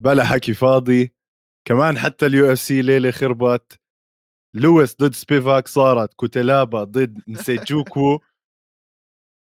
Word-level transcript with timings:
بلا 0.00 0.24
حكي 0.24 0.54
فاضي. 0.54 1.14
كمان 1.64 1.98
حتى 1.98 2.26
ال 2.26 2.52
UFC 2.52 2.82
ليلة 2.82 3.10
خربت. 3.10 3.80
لويس 4.54 4.96
ضد 4.96 5.14
سبيفاك 5.14 5.68
صارت. 5.68 6.14
كوتلابا 6.14 6.84
ضد 6.84 7.22
نسيجوكو 7.28 8.20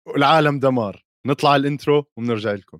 والعالم 0.07 0.59
دمار. 0.59 1.05
نطلع 1.27 1.55
ال 1.55 1.64
intro 1.64 2.05
وبنرجع 2.17 2.51
لكم. 2.51 2.79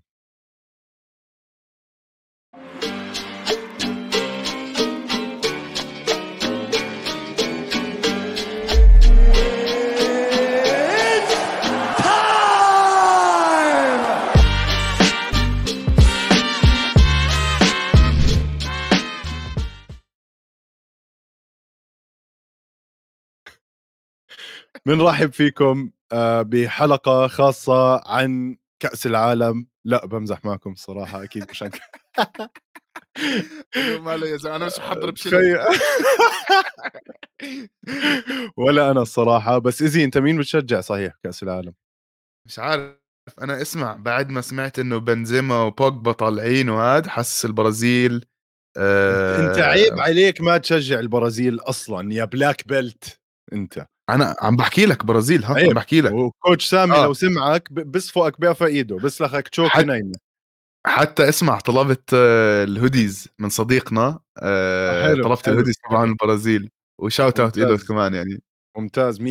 بنرحب 24.88 25.34
فيكم 25.34 25.92
آه، 26.12 26.42
بحلقة 26.42 27.28
خاصة 27.28 28.07
عن 28.10 28.57
كأس 28.80 29.06
العالم. 29.06 29.68
لا 29.86 30.06
بمزح 30.06 30.46
معكم 30.46 30.75
صراحة 30.75 31.24
أكيد 31.24 31.50
مش 31.50 31.64
عن 31.64 31.70
ما 34.02 34.14
يا 34.14 34.38
زلمة 34.38 34.56
أنا 34.56 34.66
مش 34.66 34.80
محضر 34.80 35.11
بشيء. 35.11 35.58
ولا 38.58 38.92
أنا 38.92 39.02
الصراحه 39.02 39.58
بس 39.58 39.81
إزي 39.81 40.03
أنت 40.03 40.17
مين 40.17 40.38
بتشجع 40.38 40.81
صحيح 40.81 41.14
كأس 41.23 41.44
العالم؟ 41.44 41.73
مش 42.47 42.59
عارف. 42.59 42.95
أنا 43.42 43.61
اسمع 43.61 43.94
بعد 43.95 44.30
ما 44.30 44.42
سمعت 44.42 44.80
إنه 44.80 44.97
بنزيما 44.97 45.61
وبوجبا 45.61 46.11
طالعين 46.11 46.70
وهاد 46.70 47.08
حاسس 47.08 47.45
البرازيل 47.45 48.25
آه 48.77 49.49
أنت 49.49 49.59
عيب 49.59 49.99
عليك 49.99 50.42
ما 50.42 50.58
تشجع 50.58 50.99
البرازيل 50.99 51.59
أصلا 51.59 52.14
يا 52.14 52.25
بلاك 52.25 52.67
بيلت 52.67 53.20
أنت. 53.53 53.88
أنا 54.09 54.36
عم 54.42 54.56
بحكي 54.56 54.86
لك 54.86 55.06
برازيل 55.06 55.45
ها 55.45 55.66
عم 55.67 55.73
بحكي 55.73 56.02
لك. 56.02 56.14
وكوتش 56.14 56.66
سامي 56.66 56.95
آه. 56.95 57.03
لو 57.03 57.14
سمعك 57.14 57.73
بصفقك 57.73 58.42
بقفا 58.42 58.66
إيده 58.66 58.95
بسلخك 58.95 59.48
تشوك 59.48 59.67
حت... 59.67 59.86
نايمة. 59.86 60.14
حتى 60.88 61.30
اسمع 61.30 61.59
طلبت 61.59 62.09
آه، 62.14 62.64
الهوديز 62.64 63.28
من 63.39 63.50
صديقنا 63.50 64.20
آه، 64.39 65.08
حلو. 65.08 65.23
طلبت 65.23 65.48
الهوديز 65.48 65.76
طبعا 65.89 66.06
البرازيل. 66.06 66.70
وشاوت 67.02 67.39
أوت 67.39 67.58
ايده 67.58 67.78
كمان 67.78 68.14
يعني. 68.14 68.42
ممتاز 68.78 69.22
100% 69.22 69.23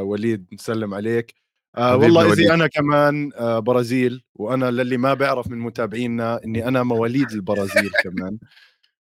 وليد 0.00 0.46
نسلم 0.52 0.94
عليك. 0.94 1.34
آه 1.76 1.96
والله 1.96 2.32
إذا 2.32 2.54
أنا 2.54 2.66
كمان 2.66 3.30
آه 3.34 3.58
برازيل 3.58 4.24
وأنا 4.34 4.70
للي 4.70 4.96
ما 4.96 5.14
بيعرف 5.14 5.48
من 5.48 5.58
متابعينا 5.58 6.44
إني 6.44 6.68
أنا 6.68 6.82
مواليد 6.82 7.30
البرازيل 7.30 7.90
كمان. 8.04 8.38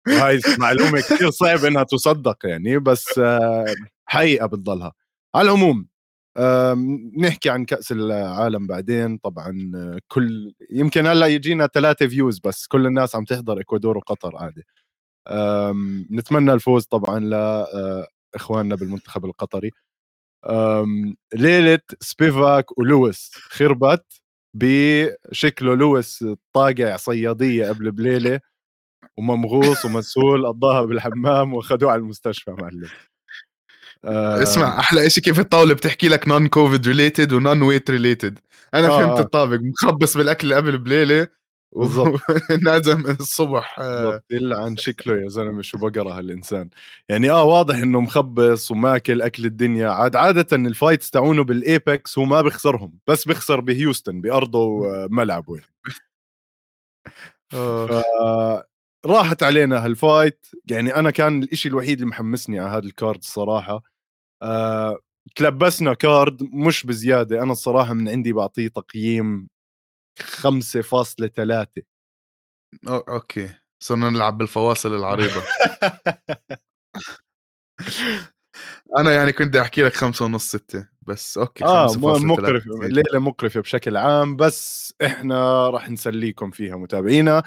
وهي 0.09 0.41
معلومة 0.59 1.00
كثير 1.00 1.31
صعب 1.31 1.65
إنها 1.65 1.83
تصدق 1.83 2.39
يعني 2.45 2.78
بس 2.78 3.19
آه 3.19 3.75
حقيقة 4.12 4.46
بتضلها. 4.46 4.92
على 5.34 5.50
العموم 5.50 5.88
نحكي 7.18 7.50
عن 7.50 7.64
كأس 7.64 7.92
العالم 7.92 8.66
بعدين. 8.66 9.16
طبعا 9.19 9.70
كل 10.08 10.54
يمكن 10.70 11.06
هلأ 11.06 11.27
يجينا 11.27 11.66
ثلاثة 11.66 12.06
views 12.06 12.38
بس 12.38 12.66
كل 12.66 12.86
الناس 12.86 13.16
عم 13.16 13.24
تحضر 13.24 13.60
إكوادور 13.60 13.96
وقطر 13.96 14.36
عادي. 14.36 14.62
نتمنى 16.10 16.52
الفوز 16.52 16.84
طبعا 16.84 17.20
لاخواننا 18.34 18.74
بالمنتخب 18.74 19.24
القطري. 19.24 19.70
ليلة 21.34 21.80
سبيفاك 22.00 22.78
ولويس 22.78 23.30
خربت 23.34 24.22
بشكله. 24.54 25.75
لويس 25.75 26.25
طاقع 26.53 26.97
صيادية 26.97 27.69
قبل 27.69 27.91
بليلة 27.91 28.41
وممغوص 29.16 29.84
ومسؤول 29.84 30.47
قضاها 30.47 30.82
بالحمام 30.82 31.54
واخذوه 31.54 31.92
على 31.92 32.00
المستشفى 32.00 32.50
معلم. 32.50 32.88
آه. 34.04 34.42
اسمع 34.42 34.78
أحلى 34.78 35.10
شيء 35.10 35.24
كيف 35.24 35.40
الطاولة 35.40 35.74
بتحكي 35.74 36.08
لك 36.08 36.28
نون 36.28 36.48
كوفيد 36.48 36.86
ريليتد 36.88 37.32
ونون 37.32 37.62
ويت 37.62 37.90
ريليتد 37.90 38.38
أنا 38.74 38.88
آه. 38.88 38.98
فهمت 38.98 39.20
الطابق 39.20 39.58
مخبص 39.60 40.16
بالأكل 40.16 40.44
اللي 40.44 40.56
قبل 40.56 40.78
بليلة 40.78 41.28
بالضبط. 41.76 42.20
نازم 42.62 43.10
الصبح. 43.20 43.78
آه. 43.78 44.22
إلا 44.30 44.58
عن 44.62 44.76
شكله 44.76 45.22
يا 45.22 45.28
زلمة 45.28 45.62
شو 45.62 45.78
بقره 45.78 46.18
هالانسان 46.18 46.68
يعني 47.08 47.30
آه 47.30 47.44
واضح 47.44 47.76
إنه 47.76 48.00
مخبص 48.00 48.70
وماكل 48.70 49.22
أكل 49.22 49.44
الدنيا. 49.44 49.88
عاد 49.88 50.16
عادة 50.16 50.56
الفايتس 50.56 51.10
تاعونه 51.10 51.44
بالايبكس 51.44 52.19
هو 52.19 52.24
ما 52.24 52.42
بيخسرهم 52.42 52.98
بس 53.06 53.24
بيخسر 53.28 53.60
بهيوستن 53.60 54.20
بأرضه 54.20 54.64
وملعبه 54.64 55.54
يعني. 55.56 55.69
آه. 57.54 58.64
راحت 59.06 59.42
علينا 59.42 59.84
هال 59.84 60.00
fight. 60.00 60.47
يعني 60.70 60.94
أنا 60.96 61.10
كان 61.10 61.42
الإشي 61.42 61.69
الوحيد 61.69 61.98
اللي 61.98 62.06
محمسني 62.06 62.58
على 62.60 62.70
هذا 62.70 62.84
ال 62.87 62.93
card 62.93 63.19
الصراحة 63.19 63.91
آه 64.42 64.98
تلبسنا 65.36 65.94
card 65.94 66.43
مش 66.42 66.86
بزيادة. 66.86 67.42
أنا 67.42 67.53
الصراحة 67.53 67.94
من 67.94 68.08
عندي 68.08 68.32
بعطيه 68.32 68.69
تقييم 68.69 69.48
5.3 70.20 71.82
okay. 72.88 73.50
صرنا 73.82 74.10
نلعب 74.10 74.38
بالفواصل 74.38 74.94
العشرية. 74.94 75.43
أنا 78.98 79.14
يعني 79.14 79.32
كنت 79.32 79.56
أحكي 79.56 79.82
لك 79.82 79.94
خمسة 79.94 80.25
ونص 80.25 80.48
ستة 80.48 80.88
بس 81.02 81.38
okay 81.38 81.65
آه 81.64 81.86
مقرف 81.97 82.66
ليلة 82.66 83.19
مقرفة 83.19 83.60
بشكل 83.60 83.97
عام 83.97 84.36
بس 84.36 84.94
إحنا 85.04 85.70
راح 85.70 85.91
نسليكم 85.91 86.50
فيها 86.50 86.76
متابعينا. 86.76 87.42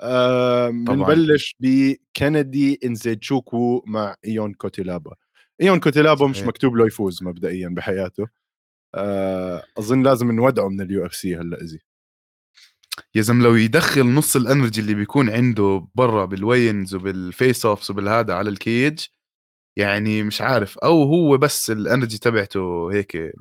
آه 0.00 0.68
بنبلش 0.68 1.56
بكندي 1.60 2.80
إنزيتشوكو 2.84 3.82
مع 3.86 4.14
إيون 4.24 4.54
كوتيلابا. 4.54 5.14
إيون 5.62 5.80
كوتيلابو 5.80 6.28
مش 6.28 6.42
مكتوب 6.42 6.76
له 6.76 6.86
يفوز 6.86 7.22
مبدئيا 7.22 7.68
بحياته. 7.68 8.26
آه، 8.94 9.64
أظن 9.78 10.02
لازم 10.02 10.32
نودعه 10.32 10.68
من 10.68 10.80
ال 10.80 11.06
UFC 11.06 11.36
هلا 11.36 11.62
easy. 11.62 11.78
يا 13.14 13.22
زلمة 13.22 13.44
لو 13.44 13.54
يدخل 13.54 14.06
نص 14.06 14.36
ال 14.36 14.42
energy 14.42 14.80
اللي 14.80 14.94
بيكون 14.94 15.30
عنده 15.30 15.88
برا 15.94 16.24
بال 16.24 16.37
weigh-ins 16.37 16.94
وبال 16.94 17.66
face-offs 17.66 17.90
وبالهذا 17.90 18.34
على 18.34 18.50
ال 18.50 18.60
cage 18.60 19.00
يعني 19.78 20.22
مش 20.22 20.40
عارف 20.40 20.78
أو 20.78 21.02
هو 21.02 21.36
بس 21.36 21.70
ال 21.70 21.77
energy 21.77 22.18
تبعته 22.18 22.92
هيك 22.92 23.32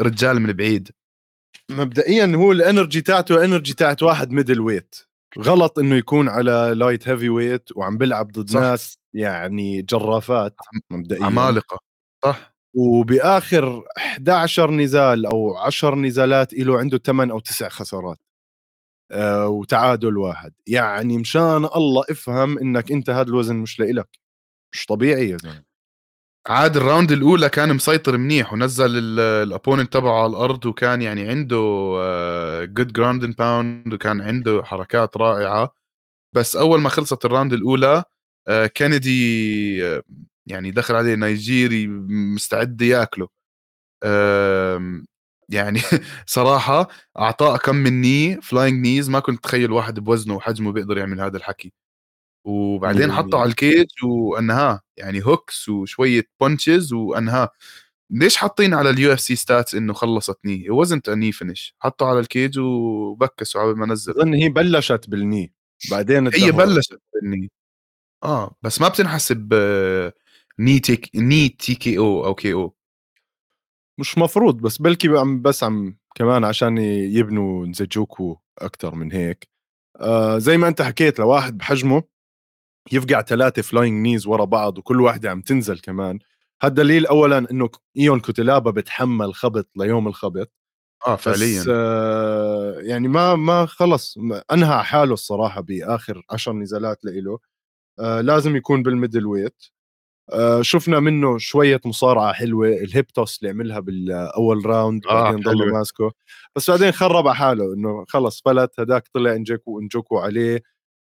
رجال 0.00 0.40
من 0.40 0.52
بعيد. 0.52 0.90
مبدئيا 1.70 2.32
هو 2.36 2.52
ال 2.52 2.59
energy 2.59 3.00
تاعته 3.00 3.44
energy 3.44 3.74
تاعت 3.74 4.02
واحد 4.02 4.30
middleweight 4.30 4.94
غلط 5.38 5.78
إنه 5.78 5.94
يكون 5.96 6.28
على 6.28 6.72
light 6.76 7.08
heavyweight 7.08 7.76
وعم 7.76 7.98
بيلعب 7.98 8.32
ضد 8.32 8.50
صح. 8.50 8.60
ناس 8.60 8.98
يعني 9.16 9.82
جرافات 9.82 10.56
مبدئيا. 10.90 11.24
عمالقة 11.24 11.78
صح؟ 12.24 12.56
وبآخر 12.74 13.84
11 13.96 14.70
نزال 14.70 15.26
أو 15.26 15.56
10 15.56 15.94
نزالات 15.94 16.54
له 16.54 16.78
عنده 16.78 16.98
8 16.98 17.32
أو 17.32 17.38
9 17.38 17.68
خسارات. 17.68 18.18
آه 19.12 19.48
وتعادل 19.48 20.18
واحد. 20.18 20.52
يعني 20.66 21.18
مشان 21.18 21.68
الله 21.76 22.04
افهم 22.10 22.58
إنك 22.58 22.92
أنت 22.92 23.10
هذا 23.10 23.28
الوزن 23.28 23.56
مش 23.56 23.80
لإلك. 23.80 24.18
مش 24.74 24.86
طبيعي 24.86 25.28
يا 25.28 25.36
زلمة. 25.36 25.64
عاد 26.48 26.76
ال 26.76 26.82
round 26.82 27.12
الأولى 27.12 27.48
كان 27.48 27.74
مسيطر 27.74 28.16
منيح 28.16 28.52
ونزل 28.52 29.20
ال 29.20 29.28
opponent 29.28 29.92
تبعه 29.92 30.22
على 30.22 30.30
الأرض 30.30 30.66
وكان 30.66 31.02
يعني 31.02 31.28
عنده 31.28 31.58
good 32.64 32.92
ground 32.92 33.36
pound 33.36 33.94
وكان 33.94 34.20
عنده 34.20 34.62
حركات 34.64 35.16
رائعة. 35.16 35.74
بس 36.34 36.56
أول 36.56 36.80
ما 36.80 36.88
خلصت 36.88 37.24
ال 37.24 37.29
round 37.29 37.52
الأولى 37.52 38.04
كندي 38.76 39.86
آه، 39.86 40.02
يعني 40.46 40.70
دخل 40.70 40.94
عليه 40.94 41.14
نيجيري 41.14 41.86
مستعد 42.08 42.82
ياكله. 42.82 43.28
يعني 45.48 45.80
صراحة 46.26 46.88
أعطاه 47.18 47.56
كم 47.56 47.76
من 47.76 48.00
knee 48.00 48.40
flying 48.42 48.86
knees 48.86 49.10
ما 49.10 49.20
كنت 49.20 49.38
اتخيل 49.38 49.72
واحد 49.72 50.00
بوزنه 50.00 50.34
وحجمه 50.34 50.72
بيقدر 50.72 50.98
يعمل 50.98 51.20
هذا 51.20 51.36
الحكي. 51.36 51.72
وبعدين 52.46 53.12
حطه 53.12 53.38
على 53.40 53.48
ال 53.50 53.57
cage 53.57 53.86
وأنهاه 54.04 54.80
يعني 54.96 55.26
hooks 55.26 55.68
وشوية 55.68 56.28
punches 56.40 56.92
وأنهاه. 56.92 57.50
ليش 58.10 58.36
حاطين 58.36 58.74
على 58.74 58.90
ال 58.90 59.12
UFC 59.12 59.20
stats 59.20 59.74
إنه 59.74 59.92
خلصت 59.92 60.38
knee؟ 60.44 60.70
wasn't 60.70 61.10
knee 61.10 61.32
finish 61.32 61.74
حطه 61.78 62.06
على 62.06 62.20
ال 62.20 62.28
cage 62.28 62.58
وبكسوا 62.58 63.60
على 63.60 63.74
ما 63.74 63.86
نزل. 63.86 64.12
أظن 64.12 64.34
هي 64.34 64.48
بلشت 64.48 65.10
بال 65.10 65.22
knee. 65.22 65.52
بعدين 65.90 66.26
هي 66.34 66.52
بلشت 66.52 67.00
بال 67.14 67.24
knee. 67.24 67.50
آه 68.24 68.56
بس 68.62 68.80
ما 68.80 68.88
بتنحسب 68.88 69.54
knee 70.58 70.80
تيك 70.80 71.10
knee 71.16 71.48
TKO 71.48 71.98
أو 71.98 72.26
KO. 72.26 72.74
مش 73.98 74.18
مفروض 74.18 74.60
بس 74.60 74.78
بلكي 74.78 75.08
عم 75.08 75.42
بس 75.42 75.64
عم 75.64 75.96
كمان 76.14 76.44
عشان 76.44 76.78
يبنوا 76.78 77.66
نزجوكو 77.66 78.38
أكثر 78.58 78.94
من 78.94 79.12
هيك. 79.12 79.48
آه 80.00 80.38
زي 80.38 80.56
ما 80.56 80.68
أنت 80.68 80.82
حكيت 80.82 81.18
لواحد 81.18 81.58
بحجمه 81.58 82.02
يفقع 82.92 83.22
ثلاثة 83.22 83.62
flying 83.62 84.02
knees 84.06 84.26
ورا 84.26 84.44
بعض 84.44 84.78
وكل 84.78 85.00
واحدة 85.00 85.30
عم 85.30 85.40
تنزل 85.42 85.78
كمان. 85.78 86.18
هذا 86.62 86.74
دليل 86.74 87.06
اولا 87.06 87.50
إنه 87.50 87.70
إيون 87.98 88.20
كوتيلابا 88.20 88.70
بتحمل 88.70 89.34
خبط 89.34 89.68
ليوم 89.76 90.08
الخبط. 90.08 90.52
آه 91.06 91.16
فعليا. 91.16 91.60
بس 91.60 91.68
آه 91.72 92.80
يعني 92.80 93.08
ما 93.08 93.34
ما 93.34 93.66
خلص 93.66 94.18
أنهى 94.52 94.82
حاله 94.84 95.14
الصراحة 95.14 95.60
بآخر 95.60 96.22
عشر 96.30 96.52
نزالات 96.52 97.04
له 97.04 97.32
آه 97.32 97.38
لازم 97.98 98.56
يكون 98.56 98.82
بال 98.82 99.26
middleweight. 99.26 99.62
آه 100.32 100.62
شفنا 100.62 101.00
منه 101.00 101.38
شوية 101.38 101.80
مصارعة 101.84 102.32
حلوة 102.32 102.68
ال 102.68 102.77
hip 102.77 103.06
toss 103.06 103.38
اللي 103.38 103.50
عملها 103.50 103.80
بالأول 103.80 104.66
round 104.66 105.06
آه 105.06 105.22
بعدين 105.22 105.42
ضل 105.42 105.72
ماسكه. 105.72 106.12
بس 106.56 106.70
بعدين 106.70 106.92
خرب 106.92 107.26
على 107.28 107.36
حاله 107.36 107.74
إنه 107.74 108.04
خلص 108.08 108.42
فلت 108.44 108.80
هداك 108.80 109.08
طلع 109.14 109.32
انجكو 109.32 109.80
انجكو 109.80 110.18
عليه 110.18 110.62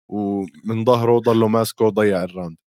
ومن 0.09 0.85
ظهره 0.85 1.19
ضله 1.19 1.47
ماسكه 1.47 1.89
ضيع 1.89 2.23
ال 2.23 2.28
round. 2.28 2.57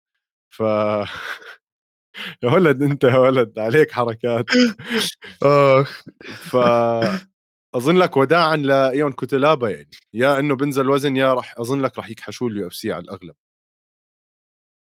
ف 0.51 0.63
يا 2.43 2.51
ولد 2.51 2.83
أنت 2.83 3.05
يا 3.05 3.17
ولد 3.19 3.59
عليك 3.59 3.91
حركات. 3.93 4.47
ف 6.51 6.57
أظن 7.75 7.97
لك 7.99 8.17
وداعا 8.17 8.57
لإيون 8.57 9.13
كوتلابا 9.13 9.71
يعني. 9.71 9.91
يا 10.15 10.39
إنه 10.39 10.57
بنزل 10.57 10.91
وزن 10.91 11.17
يا 11.17 11.35
راح 11.35 11.55
أظن 11.59 11.81
لك 11.81 11.99
راح 11.99 12.11
يكحشوا 12.11 12.49
ال 12.49 12.67
UFC 12.67 12.93
على 12.93 13.03
الأغلب. 13.05 13.35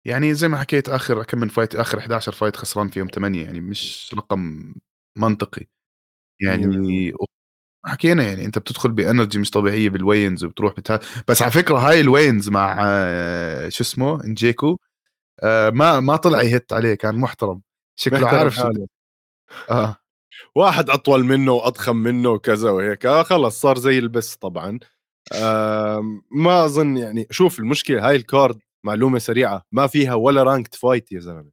يعني 0.05 0.33
زي 0.33 0.47
ما 0.47 0.57
حكيت 0.57 0.89
آخر 0.89 1.23
كم 1.23 1.39
من 1.39 1.47
fight 1.47 1.75
آخر 1.75 1.99
11 1.99 2.31
fight 2.31 2.55
خسران 2.55 2.89
فيهم 2.89 3.07
8 3.07 3.43
يعني 3.43 3.61
مش 3.61 4.11
رقم 4.17 4.73
منطقي. 5.17 5.65
يعني 6.41 7.13
حكينا 7.85 8.23
يعني 8.23 8.45
أنت 8.45 8.59
بتدخل 8.59 8.91
ب 8.91 8.98
energy 8.98 9.39
مش 9.39 9.51
طبيعية 9.51 9.89
بال 9.89 9.99
weigh-ins 9.99 10.43
وبتروح 10.45 10.73
بتها. 10.73 10.99
بس 11.27 11.41
على 11.41 11.51
فكرة 11.51 11.77
هاي 11.77 12.01
ال 12.01 12.06
weigh-ins 12.06 12.49
مع 12.49 12.77
آه، 12.81 13.69
شو 13.69 13.83
اسمه؟ 13.83 14.23
إنجيكو 14.23 14.77
آه، 15.43 15.69
ما 15.69 15.99
ما 15.99 16.15
طلع 16.15 16.41
يهت 16.43 16.73
عليه 16.73 16.95
كان 16.95 17.15
محترم. 17.15 17.61
شكله 17.99 18.27
عارف 18.29 18.55
شو 18.55 18.71
آه. 19.71 19.97
واحد 20.55 20.89
أطول 20.89 21.25
منه 21.25 21.51
وأضخم 21.53 21.95
منه 21.97 22.29
وكذا 22.29 22.69
وهيك. 22.71 23.05
آه 23.05 23.23
خلص 23.23 23.61
صار 23.61 23.77
زي 23.77 23.99
البس 23.99 24.35
طبعا. 24.35 24.79
آه 25.33 26.03
ما 26.31 26.65
أظن 26.65 26.97
يعني 26.97 27.27
شوف 27.31 27.59
المشكلة 27.59 28.09
هاي 28.09 28.15
ال 28.15 28.24
card 28.24 28.59
معلومة 28.85 29.19
سريعة 29.19 29.65
ما 29.71 29.87
فيها 29.87 30.13
ولا 30.13 30.43
ranked 30.43 30.75
fight 30.75 31.11
يا 31.11 31.19
زلمة. 31.19 31.51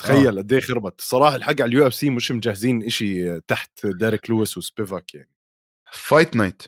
تخيل 0.00 0.38
آه. 0.38 0.42
قد 0.42 0.52
إيه 0.52 0.60
خربت. 0.60 0.98
الصراحه 0.98 1.36
الحق 1.36 1.50
على 1.60 1.64
ال 1.64 1.86
UFC 1.86 2.10
مش 2.10 2.32
مجهزين 2.32 2.82
إشي 2.84 3.40
تحت 3.40 3.86
ديريك 3.86 4.30
لويس 4.30 4.58
وسبيفاك 4.58 5.14
يعني. 5.14 5.30
fight 5.92 6.36
night 6.36 6.62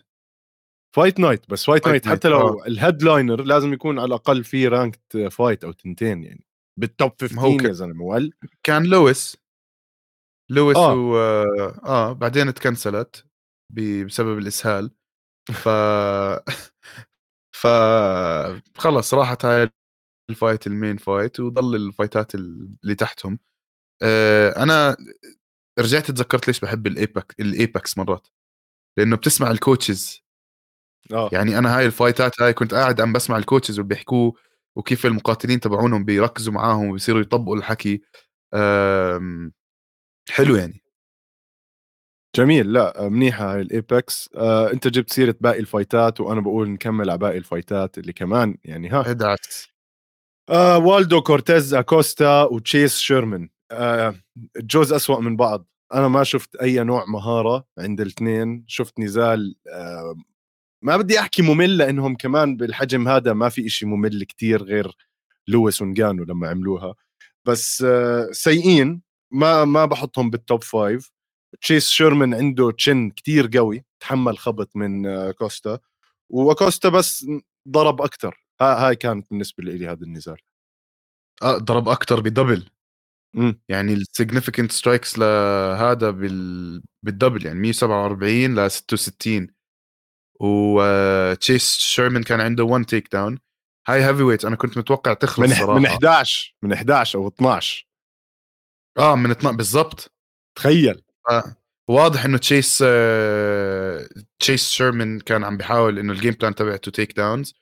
fight 0.96 1.20
night 1.20 1.50
بس 1.50 1.64
fight, 1.64 1.88
night 1.88 2.08
حتى 2.08 2.28
لو 2.28 2.38
آه. 2.62 2.66
ال 2.66 2.74
headliner 2.74 3.42
لازم 3.42 3.72
يكون 3.72 3.98
على 3.98 4.06
الأقل 4.08 4.44
في 4.44 4.68
ranked 4.68 5.16
fight 5.16 5.64
أو 5.64 5.72
تنتين 5.72 6.24
يعني. 6.24 6.46
بال 6.78 6.92
top 6.92 7.12
15 7.20 7.66
يا 7.68 7.72
زلمة 7.72 8.04
وال 8.04 8.32
كان 8.62 8.82
لويس. 8.84 9.36
لويس 10.50 10.76
آه. 10.76 10.94
و 10.94 11.16
آه 11.86 12.12
بعدين 12.12 12.54
تكنسلت 12.54 13.26
بسبب 13.70 14.38
الإسهال. 14.38 14.90
ف 15.52 15.68
ف 17.62 17.66
خلص 18.78 19.14
راحت 19.14 19.44
هاي 19.44 19.70
ال 20.30 20.36
fight 20.36 20.66
ال 20.66 20.72
main 20.72 20.96
fight 20.96 21.40
وضل 21.40 21.76
الفايتات 21.76 22.34
اللي 22.34 22.96
تحتهم. 22.98 23.38
آه 24.02 24.64
أنا 24.64 24.96
رجعت 25.80 26.10
تذكرت 26.10 26.48
ليش 26.48 26.60
بحب 26.60 26.86
ال 26.86 26.96
Apex 26.96 27.34
ال 27.40 27.52
Apex 27.52 27.98
مرات. 27.98 28.28
لأنه 28.98 29.16
بتسمع 29.16 29.50
ال 29.50 29.59
coaches 29.59 30.22
آه. 31.14 31.30
يعني 31.32 31.58
أنا 31.58 31.78
هاي 31.78 31.86
الفايتات 31.86 32.42
هاي 32.42 32.52
كنت 32.54 32.74
قاعد 32.74 33.00
عم 33.00 33.12
بسمع 33.12 33.38
ال 33.38 33.43
coaches 33.43 33.80
وبيحكوه 33.80 34.34
وكيف 34.76 35.06
المقاتلين 35.06 35.60
تبعونهم 35.60 36.04
بيركزوا 36.04 36.52
معاهم 36.54 36.88
وبيصيروا 36.90 37.20
يطبقوا 37.22 37.56
الحكي. 37.56 38.02
حلو 40.30 40.56
يعني. 40.56 40.81
جميل. 42.36 42.72
لا 42.72 43.08
منيحة 43.08 43.54
هاي 43.54 43.60
ال 43.60 43.74
Apex 43.74 44.30
آه، 44.34 44.72
أنت 44.72 44.88
جبت 44.88 45.12
سيرة 45.12 45.34
باقي 45.40 45.58
الفايتات 45.60 46.20
وأنا 46.20 46.40
بقول 46.40 46.70
نكمل 46.70 47.10
على 47.10 47.18
باقي 47.18 47.38
الفايتات 47.38 47.98
اللي 47.98 48.12
كمان 48.12 48.56
يعني 48.64 48.88
ها. 48.88 49.10
ادعس 49.10 49.68
آه 50.50 50.78
والدو 50.78 51.22
كورتيز 51.22 51.74
أكوستا 51.74 52.42
وتشيس 52.42 52.98
شيرمان. 52.98 53.48
آه 53.72 54.14
جوز 54.56 54.92
أسوأ 54.92 55.20
من 55.20 55.36
بعض. 55.36 55.68
أنا 55.94 56.08
ما 56.08 56.24
شفت 56.24 56.56
أي 56.56 56.84
نوع 56.84 57.04
مهارة 57.08 57.66
عند 57.78 58.00
الاثنين. 58.00 58.64
شفت 58.68 59.00
نزال 59.00 59.54
آه 59.74 60.16
ما 60.84 60.96
بدي 60.96 61.20
أحكي 61.20 61.42
ممل 61.42 61.78
لأنهم 61.78 62.16
كمان 62.16 62.56
بالحجم 62.56 63.08
هذا 63.08 63.32
ما 63.32 63.48
في 63.48 63.66
إشي 63.66 63.86
ممل 63.86 64.24
كتير 64.24 64.62
غير 64.62 64.92
لويس 65.48 65.82
ونجانو 65.82 66.24
لما 66.24 66.48
عملوها. 66.48 66.94
بس 67.46 67.82
آه 67.88 68.28
سيئين. 68.32 69.02
ما 69.32 69.64
ما 69.64 69.84
بحطهم 69.86 70.30
بال 70.30 70.44
top 70.44 70.64
five 70.64 71.12
تشيس 71.60 71.88
شيرمان 71.88 72.34
عنده 72.34 72.70
chin 72.70 73.10
كتير 73.10 73.50
قوي 73.56 73.84
تحمل 74.00 74.38
خبط 74.38 74.76
من 74.76 75.06
آه 75.06 75.30
كوستا 75.30 75.78
وكوستا 76.30 76.88
بس 76.88 77.26
ضرب 77.68 78.02
أكثر 78.02 78.46
هاي 78.60 78.96
كانت 78.96 79.26
بالنسبة 79.30 79.64
لي 79.64 79.88
هذا 79.88 80.02
النزال. 80.02 80.36
آه 81.42 81.58
ضرب 81.58 81.88
أكثر 81.88 82.20
ب 82.20 82.26
double. 82.26 82.68
مم. 83.34 83.60
يعني 83.68 83.92
ال 83.92 83.99
significant 83.99 84.72
strikes 84.72 85.18
لهذا 85.18 86.10
بال... 86.10 86.82
بال 87.02 87.13
double 87.13 87.46
يعني 87.46 87.60
147 87.60 88.54
ل 88.54 88.70
66 88.70 89.48
وتشيس 90.40 91.76
شيرمان 91.78 92.22
كان 92.22 92.40
عنده 92.40 92.64
1 92.64 92.84
takedown 92.84 93.38
هاي 93.88 94.04
heavyweight 94.04 94.44
أنا 94.44 94.56
كنت 94.56 94.78
متوقع 94.78 95.12
تخلص 95.12 95.48
من 95.48 95.54
صراحة 95.54 95.78
من 95.78 95.86
11 95.86 96.54
من 96.62 96.72
11 96.72 97.18
أو 97.18 97.28
12 97.28 97.86
آه 98.98 99.16
من 99.16 99.30
12 99.30 99.56
بالضبط. 99.56 100.12
تخيل. 100.58 100.90
آه. 100.98 101.11
واضح 101.88 102.24
إنه 102.24 102.38
تشيس 102.38 102.84
آه... 102.86 104.08
تشيس 104.38 104.70
شيرمان 104.70 105.20
كان 105.20 105.44
عم 105.44 105.56
بيحاول 105.56 105.98
إنه 105.98 106.12
الجيم 106.12 106.34
بلان 106.34 106.54
تبعته 106.54 106.90
تيك 106.90 107.16
داونز 107.16 107.54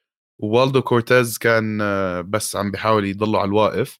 ووالدو 0.42 0.82
كورتيز 0.82 1.38
كان 1.38 1.80
آه، 1.82 2.20
بس 2.20 2.56
عم 2.56 2.70
بيحاول 2.70 3.04
يضلوا 3.06 3.40
على 3.40 3.48
الواقف. 3.48 3.98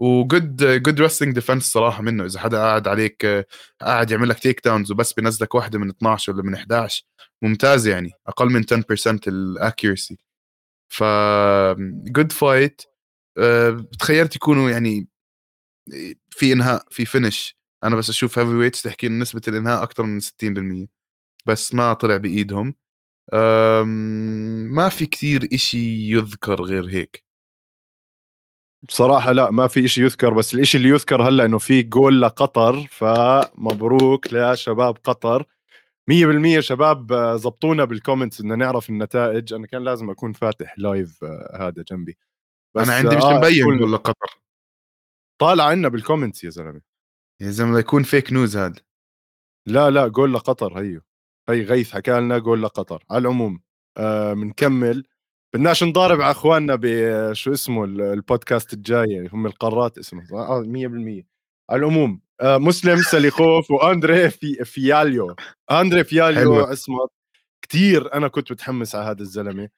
وجود 0.00 0.64
جود 0.82 1.00
ريستنج 1.00 1.34
ديفنس 1.34 1.72
صراحة 1.72 2.02
منه 2.02 2.24
إذا 2.24 2.40
حدا 2.40 2.58
قاعد 2.58 2.88
عليك 2.88 3.24
آه، 3.24 3.46
قاعد 3.80 4.10
يعمل 4.10 4.28
لك 4.28 4.38
تيك 4.38 4.60
داونز 4.64 4.92
وبس 4.92 5.12
بينزلك 5.12 5.54
واحدة 5.54 5.78
من 5.78 5.88
12 5.90 6.32
ولا 6.32 6.42
من 6.42 6.54
11 6.54 7.04
ممتاز 7.42 7.86
يعني 7.88 8.12
أقل 8.28 8.46
من 8.46 8.62
10% 8.62 9.20
الاكيرسي 9.28 10.18
ف 10.92 11.04
جود 12.12 12.32
فايت 12.32 12.82
تخيلت 13.98 14.36
يكونوا 14.36 14.70
يعني 14.70 15.08
في 16.30 16.52
إنهاء 16.52 16.86
في 16.90 17.04
finish 17.04 17.56
أنا 17.84 17.96
بس 17.96 18.08
أشوف 18.08 18.38
heavyweights 18.38 18.82
تحكي 18.82 19.08
نسبة 19.08 19.40
الإنهاء 19.48 19.82
أكثر 19.82 20.02
من 20.02 20.20
60% 20.20 20.88
بس 21.46 21.74
ما 21.74 21.92
طلع 21.92 22.16
بإيدهم. 22.16 22.74
ما 24.72 24.88
في 24.88 25.06
كثير 25.06 25.48
إشي 25.52 26.12
يذكر 26.12 26.62
غير 26.62 26.88
هيك. 26.88 27.24
بصراحة 28.82 29.32
لا 29.32 29.50
ما 29.50 29.66
في 29.66 29.84
إشي 29.84 30.02
يذكر 30.02 30.34
بس 30.34 30.54
الإشي 30.54 30.78
اللي 30.78 30.88
يذكر 30.88 31.28
هلأ 31.28 31.44
إنه 31.44 31.58
في 31.58 31.82
جول 31.82 32.22
لقطر 32.22 32.86
فمبروك 32.86 34.26
لشباب 34.32 34.96
قطر. 35.04 35.44
100% 36.10 36.60
شباب 36.60 37.12
زبطونا 37.36 37.84
بال 37.84 37.95
comments 37.95 38.40
إن 38.40 38.58
نعرف 38.58 38.90
النتائج. 38.90 39.52
أنا 39.52 39.66
كان 39.66 39.84
لازم 39.84 40.10
أكون 40.10 40.32
فاتح 40.32 40.78
live 40.78 41.24
هذا 41.54 41.84
جنبي. 41.90 42.18
بس 42.74 42.88
أنا 42.88 42.96
عندي 42.96 43.16
مش 43.16 43.22
آه 43.22 43.38
مبين 43.38 43.78
جول 43.78 43.92
لقطر 43.92 44.38
طالع 45.38 45.64
عنا 45.64 45.88
بال 45.88 45.99
comments 45.99 46.44
يا 46.44 46.50
زلمة. 46.50 46.95
يا 47.40 47.50
زلمة 47.50 47.78
يكون 47.78 48.02
fake 48.02 48.32
news 48.32 48.56
هذا. 48.56 48.74
لا 49.66 49.90
لا 49.90 50.08
جول 50.08 50.34
لقطر 50.34 50.78
هيو. 50.80 51.00
هي 51.48 51.62
غيث 51.62 51.92
حكى 51.92 52.20
لنا 52.20 52.38
جول 52.38 52.62
لقطر. 52.62 53.04
على 53.10 53.20
العموم 53.20 53.60
بنكمل 54.34 54.98
آه 54.98 55.02
بدناش 55.54 55.84
نضارب 55.84 56.20
على 56.20 56.30
أخواننا 56.30 56.78
بشو 56.80 57.52
اسمه 57.52 57.84
البودكاست 57.84 58.72
الجاي 58.72 59.10
يعني 59.10 59.28
هم 59.32 59.46
القارات 59.46 59.98
اسمه 59.98 60.22
آه 60.32 60.62
100% 60.62 61.24
على 61.70 61.78
العموم 61.80 62.20
آه 62.40 62.58
مسلم 62.58 62.96
سليخوف 63.02 63.70
وأندري 63.70 64.30
في 64.30 64.64
فياليو. 64.64 65.34
أندري 65.70 66.04
فياليو 66.04 66.60
اسمه. 66.64 67.08
كثير 67.62 68.14
أنا 68.14 68.28
كنت 68.28 68.52
متحمس 68.52 68.94
على 68.94 69.04
هذا 69.10 69.22
الزلمة. 69.22 69.62
آه 69.64 69.68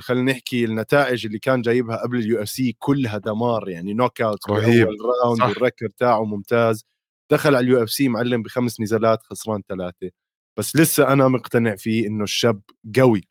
خلينا 0.00 0.32
نحكي 0.32 0.64
النتائج 0.64 1.26
اللي 1.26 1.38
كان 1.38 1.62
جايبها 1.62 1.96
قبل 1.96 2.18
ال 2.18 2.42
UFC 2.42 2.76
كلها 2.78 3.18
دمار 3.18 3.68
يعني 3.68 3.94
knockout 3.94 4.50
رهيب. 4.50 4.88
round 5.24 5.42
وال 5.42 5.54
record 5.54 5.92
تاعه 5.92 6.24
ممتاز. 6.24 6.84
دخل 7.32 7.56
على 7.56 7.64
ال 7.64 7.82
UFC 7.82 8.08
معلم 8.08 8.42
بخمس 8.42 8.80
نزالات 8.80 9.22
خسران 9.22 9.62
ثلاثة. 9.68 10.10
بس 10.58 10.76
لسه 10.76 11.12
أنا 11.12 11.28
مقتنع 11.28 11.76
فيه 11.76 12.06
إنه 12.06 12.24
الشاب 12.24 12.60
قوي. 12.96 13.22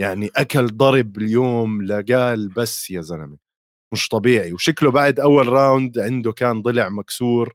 يعني 0.00 0.30
أكل 0.36 0.66
ضرب 0.66 1.18
اليوم 1.18 1.82
لقال 1.82 2.48
بس 2.48 2.90
يا 2.90 3.00
زلمة. 3.00 3.36
مش 3.92 4.08
طبيعي. 4.08 4.52
وشكله 4.52 4.90
بعد 4.90 5.20
أول 5.20 5.48
round 5.48 5.98
عنده 5.98 6.32
كان 6.32 6.62
ضلع 6.62 6.88
مكسور 6.88 7.54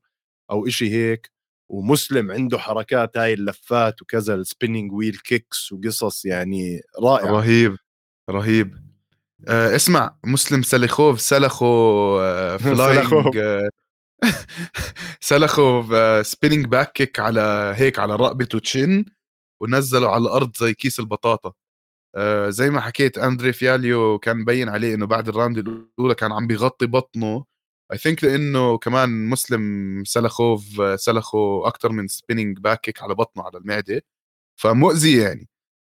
أو 0.52 0.68
إشي 0.68 0.92
هيك. 0.92 1.35
ومسلم 1.70 2.32
عنده 2.32 2.58
حركات 2.58 3.18
هاي 3.18 3.34
اللفات 3.34 4.02
وكذا 4.02 4.36
ال 4.36 4.42
spinning 4.42 4.92
wheel 4.94 5.18
kicks 5.18 5.72
وقصص 5.72 6.26
يعني 6.26 6.82
رائع 7.00 7.32
رهيب 7.32 7.78
رهيب. 8.30 8.76
آه 9.48 9.76
اسمع 9.76 10.18
مسلم 10.26 10.62
سلخوف 10.64 11.22
سلخو 11.22 11.66
آه 12.20 12.58
flying 12.64 13.38
آه 13.38 13.70
سلخوا 15.22 16.24
spinning 16.24 16.66
back 16.66 16.92
kick 16.92 17.20
على 17.20 17.74
هيك 17.78 18.00
على 18.00 18.16
رقبته 18.16 18.60
chin 18.60 19.06
ونزله 19.62 20.10
على 20.10 20.24
الأرض 20.24 20.58
زي 20.58 20.74
كيس 20.74 21.00
البطاطا. 21.00 21.54
آه 22.16 22.50
زي 22.50 22.70
ما 22.70 22.82
حكيت 22.82 23.18
أندري 23.18 23.54
فياليو 23.54 24.20
كان 24.20 24.38
مبين 24.38 24.70
عليه 24.70 24.96
إنه 24.96 25.06
بعد 25.06 25.28
ال 25.30 25.34
round 25.34 25.58
الأولى 25.58 26.16
كان 26.16 26.32
عم 26.32 26.48
بيغطي 26.48 26.86
بطنه 26.86 27.46
I 27.92 27.98
think 27.98 28.24
لإنه 28.24 28.78
كمان 28.78 29.26
مسلم 29.30 30.04
سلخوف 30.06 30.82
سلخه 31.00 31.68
أكثر 31.68 31.92
من 31.92 32.08
spinning 32.08 32.60
back 32.60 32.82
kick 32.82 33.02
على 33.04 33.16
بطنه 33.16 33.44
على 33.44 33.58
المعدة 33.58 34.02
فمؤذي 34.62 35.18
يعني. 35.18 35.50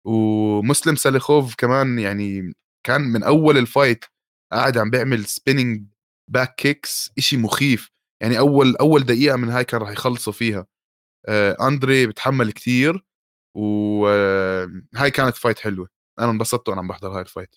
ومسلم 0.05 0.95
سلخوف 0.95 1.55
كمان 1.55 1.99
يعني 1.99 2.53
كان 2.85 3.01
من 3.01 3.23
أول 3.23 3.57
ال 3.57 3.65
fight 3.65 4.05
قاعد 4.53 4.77
عم 4.77 4.89
بيعمل 4.89 5.25
spinning 5.25 5.85
back 6.29 6.55
kicks 6.55 7.11
إشي 7.17 7.37
مخيف. 7.37 7.89
يعني 8.21 8.39
أول 8.39 8.75
أول 8.77 9.03
دقيقة 9.03 9.37
من 9.37 9.49
هاي 9.49 9.65
كان 9.65 9.81
راح 9.81 9.91
يخلصوا 9.91 10.33
فيها. 10.33 10.67
آه 11.27 11.57
أندري 11.67 12.07
بتحمل 12.07 12.51
كثير 12.53 13.05
وهاي 13.57 15.11
كانت 15.11 15.35
fight 15.37 15.59
حلوة. 15.59 15.89
أنا 16.19 16.31
انبسطت 16.31 16.69
وأنا 16.69 16.81
عم 16.81 16.87
بحضر 16.87 17.09
هاي 17.15 17.21
ال 17.21 17.27
fight 17.27 17.55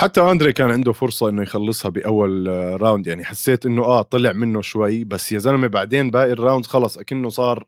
حتى 0.00 0.20
أندري 0.20 0.52
كان 0.52 0.70
عنده 0.70 0.92
فرصة 0.92 1.28
إنه 1.28 1.42
يخلصها 1.42 1.88
بأول 1.88 2.46
round. 2.82 3.06
يعني 3.06 3.24
حسيت 3.24 3.66
إنه 3.66 3.82
آه 3.84 4.02
طلع 4.02 4.32
منه 4.32 4.60
شوي 4.60 5.04
بس 5.04 5.32
يا 5.32 5.38
زلمة 5.38 5.66
بعدين 5.66 6.10
باقي 6.10 6.32
ال 6.32 6.38
round 6.38 6.66
خلص 6.66 6.98
أكنه 6.98 7.28
صار 7.28 7.66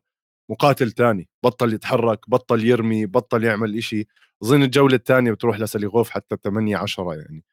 مقاتل 0.50 0.90
تاني. 0.90 1.28
بطل 1.44 1.74
يتحرك 1.74 2.30
بطل 2.30 2.64
يرمي 2.64 3.06
بطل 3.06 3.44
يعمل 3.44 3.76
إشي. 3.76 4.06
أظن 4.42 4.62
الجولة 4.62 4.94
الثانية 4.94 5.32
بتروح 5.32 5.60
لسليخوف 5.60 6.10
حتى 6.10 6.36
8 6.44 6.76
10 6.76 7.14
يعني. 7.14 7.44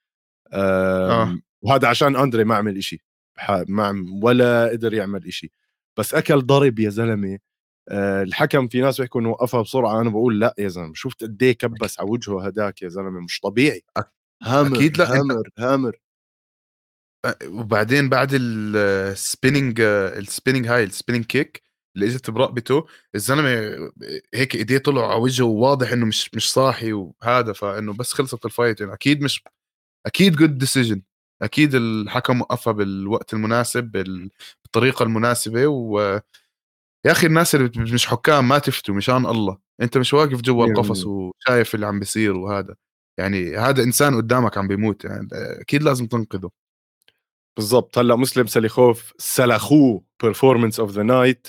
آه. 0.54 1.38
وهذا 1.62 1.88
عشان 1.88 2.16
أندري 2.16 2.44
ما 2.44 2.56
عمل 2.56 2.78
إشي. 2.78 3.02
ما 3.68 4.06
ولا 4.24 4.70
قدر 4.70 4.94
يعمل 4.94 5.26
إشي. 5.28 5.52
بس 5.98 6.14
أكل 6.16 6.42
ضرب 6.42 6.80
يا 6.80 6.90
زلمة. 6.90 7.40
آه 7.90 8.24
الحكم 8.24 8.68
في 8.68 8.82
ناس 8.82 9.02
بيحكوا 9.02 9.22
إنه 9.22 9.30
وقفها 9.30 9.62
بسرعة. 9.62 10.02
أنا 10.02 10.10
بقول 10.10 10.40
لا 10.40 10.56
يا 10.60 10.68
زلمة. 10.68 10.94
شفت 10.96 11.24
قد 11.24 11.44
إيه 11.44 11.54
كبس 11.58 12.00
على 12.00 12.10
وجهه 12.12 12.46
هداك 12.46 12.82
يا 12.82 12.90
زلمة. 12.90 13.20
مش 13.20 13.40
طبيعي. 13.40 13.84
hammer 14.44 14.78
أكيد 14.78 14.98
لأ 14.98 15.20
hammer 15.20 15.50
hammer 15.60 16.00
وبعدين 17.46 18.10
بعد 18.10 18.30
ال 18.34 18.50
spinning 18.50 19.82
ال 19.82 19.91
spinning 19.91 20.68
هاي 20.68 20.84
ال 20.84 20.88
spinning 20.88 21.26
kick 21.26 21.64
اللي 21.96 22.06
اجت 22.06 22.30
برقبته 22.30 22.86
الزلمة 23.16 23.50
هيك 24.34 24.56
إيديه 24.56 24.78
طلعوا 24.78 25.08
على 25.08 25.22
وجهه 25.22 25.46
وواضح 25.46 25.92
إنه 25.92 26.06
مش 26.06 26.36
مش 26.36 26.52
صاحي 26.54 26.94
وهذا 26.94 27.54
فإنه 27.54 27.94
بس 27.94 28.14
خلصت 28.14 28.46
ال 28.46 28.52
fight 28.52 28.82
يعني. 28.82 28.94
أكيد 28.94 29.24
مش 29.24 29.44
أكيد 30.06 30.36
good 30.36 30.58
decision 30.58 31.02
أكيد 31.42 31.76
الحكم 31.76 32.42
وقفها 32.42 32.74
بالوقت 32.74 33.34
المناسب 33.34 33.84
بالطريقة 34.64 35.04
المناسبة 35.04 35.68
و 35.68 36.20
يا 37.06 37.12
أخي 37.12 37.28
الناس 37.28 37.56
اللي 37.56 37.72
مش 37.78 38.08
حكام 38.08 38.48
ما 38.48 38.60
تفتوا 38.60 38.96
مشان 38.96 39.26
الله. 39.26 39.58
أنت 39.82 39.98
مش 39.98 40.14
واقف 40.14 40.42
جوا 40.42 40.66
القفص 40.66 41.06
وشايف 41.06 41.76
اللي 41.76 41.86
عم 41.86 42.00
بيصير 42.00 42.38
وهذا. 42.38 42.76
يعني 43.20 43.58
هذا 43.58 43.84
إنسان 43.84 44.16
قدامك 44.16 44.58
عم 44.58 44.68
بيموت 44.68 45.06
يعني 45.06 45.28
أكيد 45.34 45.84
لازم 45.84 46.08
تنقذه. 46.08 46.50
بالضبط. 47.58 47.98
هلأ 47.98 48.16
مسلم 48.16 48.48
سليخوف 48.48 49.14
سلخوه 49.18 50.04
performance 50.24 50.80
of 50.80 50.92
the 50.92 51.04
night 51.04 51.48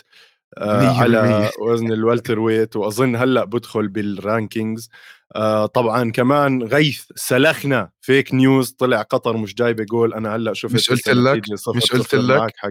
على 0.59 1.51
وزن 1.63 1.93
ال 1.93 2.39
welterweight 2.39 2.77
وأظن 2.77 3.17
هلأ 3.17 3.45
بدخل 3.45 3.89
بال 3.89 4.09
rankings 4.09 4.91
آه 5.37 5.67
طبعا 5.67 6.11
كمان 6.11 6.63
غيث 6.63 7.05
سلخنا 7.15 7.91
fake 8.01 8.35
news 8.35 8.71
طلع 8.71 9.03
قطر 9.03 9.37
مش 9.37 9.55
جايبه 9.55 9.85
جول 9.85 10.15
أنا 10.15 10.37
هلأ 10.37 10.55
شفت 10.55 10.75
مش 10.75 10.91
قلت 10.91 11.09
لك؟ 11.09 11.43
مش 11.77 11.93
قلت 11.93 12.15
لك؟ 12.15 12.53
حق. 12.57 12.71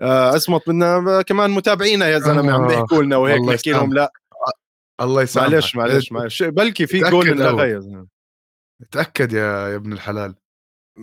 آه 0.00 0.36
اسمط 0.36 0.68
منا 0.68 1.22
كمان 1.22 1.50
متابعينا 1.50 2.08
يا 2.08 2.18
زلمة 2.18 2.52
آه 2.52 2.54
عم 2.54 2.66
بيحكوا 2.66 3.02
لنا 3.02 3.16
وهيك 3.16 3.40
نحكي 3.40 3.70
لهم 3.70 3.94
لأ. 3.94 4.12
الله 5.00 5.22
يسامحك. 5.22 5.52
معلش 5.52 5.76
معلش 5.76 6.12
معلش. 6.12 6.42
بلكي 6.42 6.86
في 6.86 6.98
جول 6.98 7.28
انلغى 7.28 7.70
يا 7.70 7.78
زلمه 7.78 8.11
تاكد 8.90 9.32
يا 9.32 9.68
يا 9.68 9.76
ابن 9.76 9.92
الحلال. 9.92 10.34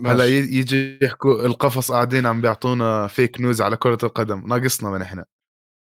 هلأ 0.06 0.26
يجي 0.26 0.98
يحكوا 1.02 1.46
القفص 1.46 1.92
قاعدين 1.92 2.26
عم 2.26 2.40
بيعطونا 2.40 3.06
fake 3.06 3.40
news 3.40 3.62
على 3.62 3.76
كرة 3.76 3.98
القدم. 4.02 4.48
ناقصنا 4.48 4.90
من 4.90 5.02
إحنا. 5.02 5.24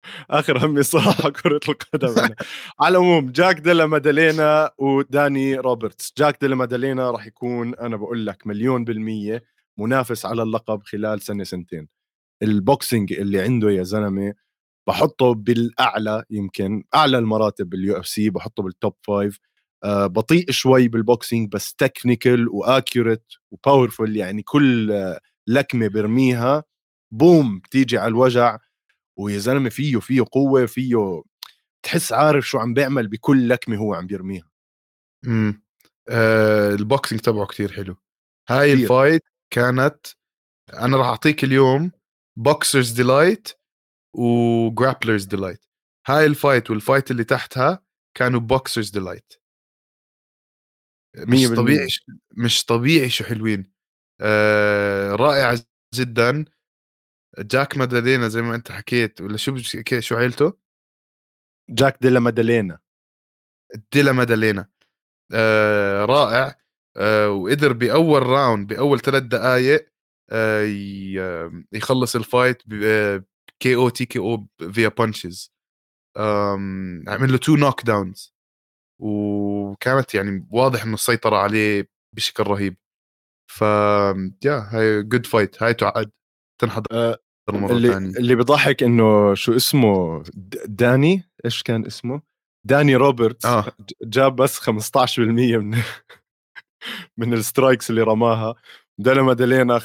آخر 0.29 0.65
همي 0.65 0.83
صراحة 0.83 1.29
كرة 1.43 1.59
القدم 1.69 2.15
على 2.81 2.97
العموم 2.97 3.31
جاك 3.31 3.59
ديلا 3.59 3.85
مادالينا 3.85 4.71
وداني 4.77 5.55
روبرتس. 5.55 6.13
جاك 6.17 6.37
ديلا 6.41 6.55
مادالينا 6.55 7.11
راح 7.11 7.25
يكون 7.27 7.75
أنا 7.75 7.97
بقول 7.97 8.25
لك 8.25 8.47
مليون 8.47 8.83
بالمية 8.85 9.43
منافس 9.79 10.25
على 10.25 10.43
اللقب 10.43 10.83
خلال 10.83 11.21
سنة 11.21 11.43
سنتين. 11.43 11.87
ال 12.43 12.53
boxing 12.53 13.13
اللي 13.13 13.41
عنده 13.41 13.71
يا 13.71 13.83
زلمة 13.83 14.33
بحطه 14.87 15.33
بالأعلى 15.33 16.23
يمكن 16.29 16.83
أعلى 16.95 17.17
المراتب 17.17 17.69
بال 17.69 17.97
UFC 17.99 18.29
بحطه 18.29 18.63
بال 18.63 18.76
top 18.76 18.95
five 19.01 19.39
بطيء 19.85 20.51
شوي 20.51 20.87
بال 20.87 21.03
boxing 21.03 21.51
بس 21.51 21.73
technical 21.75 22.49
و 22.49 22.58
accurate 22.58 23.23
و 23.51 23.59
powerful 23.59 24.17
يعني 24.17 24.41
كل 24.41 24.93
لكمة 25.47 25.87
برميها 25.87 26.63
boom 27.11 27.59
بتيجي 27.59 27.97
على 27.97 28.07
الوجع. 28.07 28.57
ويا 29.17 29.37
زلمة 29.37 29.69
فيه 29.69 29.99
فيه 29.99 30.25
قوة 30.31 30.65
فيه 30.65 31.23
تحس 31.83 32.13
عارف 32.13 32.49
شو 32.49 32.59
عم 32.59 32.73
بيعمل 32.73 33.07
بكل 33.07 33.49
لكمة 33.49 33.77
هو 33.77 33.93
عم 33.93 34.07
بيرميها. 34.07 34.49
امم 35.27 35.63
آه 36.09 36.75
ال 36.75 36.82
boxing 36.82 37.21
تبعه 37.21 37.45
كتير 37.45 37.71
حلو. 37.71 37.95
هاي 38.49 38.71
كتير. 38.73 38.83
ال 38.83 38.90
fight 38.90 39.23
كانت 39.53 40.07
أنا 40.73 40.97
راح 40.97 41.07
أعطيك 41.07 41.43
اليوم 41.43 41.91
boxer's 42.37 42.91
delight 42.91 43.49
و 44.15 44.25
grappler's 44.25 45.25
delight 45.25 45.65
هاي 46.07 46.25
ال 46.25 46.33
fight 46.33 46.71
وال 46.71 46.83
fight 46.83 47.11
اللي 47.11 47.23
تحتها 47.23 47.79
كانوا 48.17 48.39
boxer's 48.39 48.89
delight 48.89 49.33
مش 51.15 51.47
طبيعي 51.47 51.87
مش 52.31 52.65
طبيعي 52.65 53.09
شو 53.09 53.23
حلوين. 53.23 53.71
آه 54.21 55.15
رائع 55.15 55.55
جدا. 55.93 56.45
جاك 57.39 57.77
مادالينا 57.77 58.27
زي 58.27 58.41
ما 58.41 58.55
انت 58.55 58.71
حكيت 58.71 59.21
ولا 59.21 59.37
شو 59.37 59.57
شو 59.99 60.15
عيلته؟ 60.15 60.53
جاك 61.69 61.97
ديلا 62.01 62.19
مادالينا. 62.19 62.79
ديلا 63.93 64.11
مادالينا. 64.11 64.69
آه 65.33 66.05
رائع. 66.05 66.55
آه 66.97 67.29
وقدر 67.29 67.73
بأول 67.73 68.23
round 68.23 68.67
بأول 68.67 68.99
ثلاث 68.99 69.23
دقائق 69.23 69.91
آه 70.29 71.63
يخلص 71.71 72.15
ال 72.15 72.23
fight 72.23 72.63
KO 73.59 73.75
TKO 73.75 74.47
فيا 74.71 74.87
punches. 74.87 75.53
عمل 76.17 77.31
له 77.31 77.37
two 77.37 77.55
knockdowns 77.55 78.35
وكانت 79.01 80.15
يعني 80.15 80.47
واضح 80.51 80.83
إنه 80.83 80.93
السيطرة 80.93 81.37
عليه 81.37 81.89
بشكل 82.15 82.43
رهيب 82.43 82.77
ف 83.51 83.61
يا 84.45 84.67
هاي 84.69 85.03
good 85.03 85.25
fight 85.25 85.63
هاي 85.63 85.73
تعد 85.73 86.11
تنحضر 86.61 87.17
مرة 87.49 87.71
اللي 87.71 87.91
ثانية. 87.91 88.17
اللي 88.17 88.35
بضحك 88.35 88.83
إنه 88.83 89.33
شو 89.33 89.55
اسمه 89.55 90.23
داني 90.65 91.29
إيش 91.45 91.63
كان 91.63 91.85
اسمه؟ 91.85 92.21
داني 92.67 92.95
روبرتس 92.95 93.45
آه. 93.45 93.71
جاب 94.03 94.35
بس 94.35 94.59
15% 94.59 95.19
من 95.19 95.77
من 97.17 97.33
ال 97.33 97.40
strikes 97.40 97.89
اللي 97.89 98.01
رماها 98.01 98.55
دالا 98.97 99.21
مادالينا 99.21 99.79
55% 99.79 99.83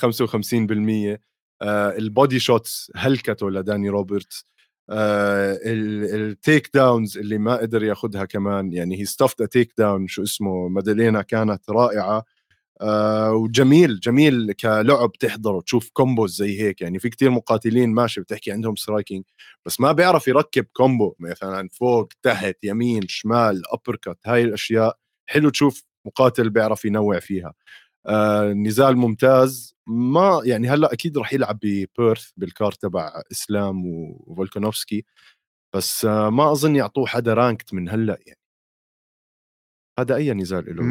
آه 1.62 1.96
ال 1.96 2.05
body 2.05 2.38
shots 2.38 2.92
هلكته 2.96 3.50
لداني 3.50 3.88
روبرتس 3.88 4.46
آه 4.90 5.58
ال 5.64 6.70
takedowns 6.74 7.18
اللي 7.18 7.38
ما 7.38 7.56
قدر 7.56 7.84
ياخذها 7.84 8.24
كمان. 8.24 8.72
يعني 8.72 9.00
هي 9.00 9.04
stuffed 9.04 9.42
takedown 9.42 10.08
شو 10.08 10.22
اسمه 10.22 10.68
مادالينا 10.68 11.22
كانت 11.22 11.70
رائعة. 11.70 12.24
آه 12.82 13.32
وجميل 13.34 14.00
جميل 14.00 14.52
كلعب 14.52 15.12
تحضره 15.12 15.60
تشوف 15.60 15.90
combos 15.92 16.36
زي 16.36 16.60
هيك. 16.62 16.80
يعني 16.82 16.98
في 16.98 17.08
كتير 17.10 17.30
مقاتلين 17.30 17.90
ماشي 17.94 18.20
بتحكي 18.20 18.52
عندهم 18.52 18.76
striking 18.76 19.24
بس 19.66 19.80
ما 19.80 19.92
بيعرف 19.92 20.28
يركب 20.28 20.66
combo 20.72 21.14
مثلا 21.20 21.68
فوق 21.72 22.08
تحت 22.22 22.56
يمين 22.64 23.02
شمال 23.08 23.62
uppercut 23.74 24.18
هاي 24.26 24.42
الأشياء. 24.44 24.98
حلو 25.26 25.50
تشوف 25.50 25.84
مقاتل 26.06 26.50
بيعرف 26.50 26.84
ينوع 26.84 27.18
فيها. 27.20 27.54
آه 28.06 28.52
نزال 28.52 28.96
ممتاز. 28.96 29.76
ما 29.86 30.40
يعني 30.44 30.68
هلأ 30.68 30.92
أكيد 30.92 31.18
راح 31.18 31.32
يلعب 31.32 31.58
ببيرث 31.62 32.30
بال 32.36 32.48
card 32.48 32.72
تبع 32.72 33.22
إسلام 33.32 33.82
وفولكانوفسكي 33.86 35.04
بس 35.74 36.04
آه 36.04 36.30
ما 36.30 36.52
أظن 36.52 36.76
يعطوه 36.76 37.06
حدا 37.06 37.34
ranked 37.34 37.74
من 37.74 37.88
هلأ 37.88 38.18
يعني. 38.26 38.40
هذا 39.98 40.16
أي 40.16 40.34
نزال 40.34 40.76
له 40.76 40.82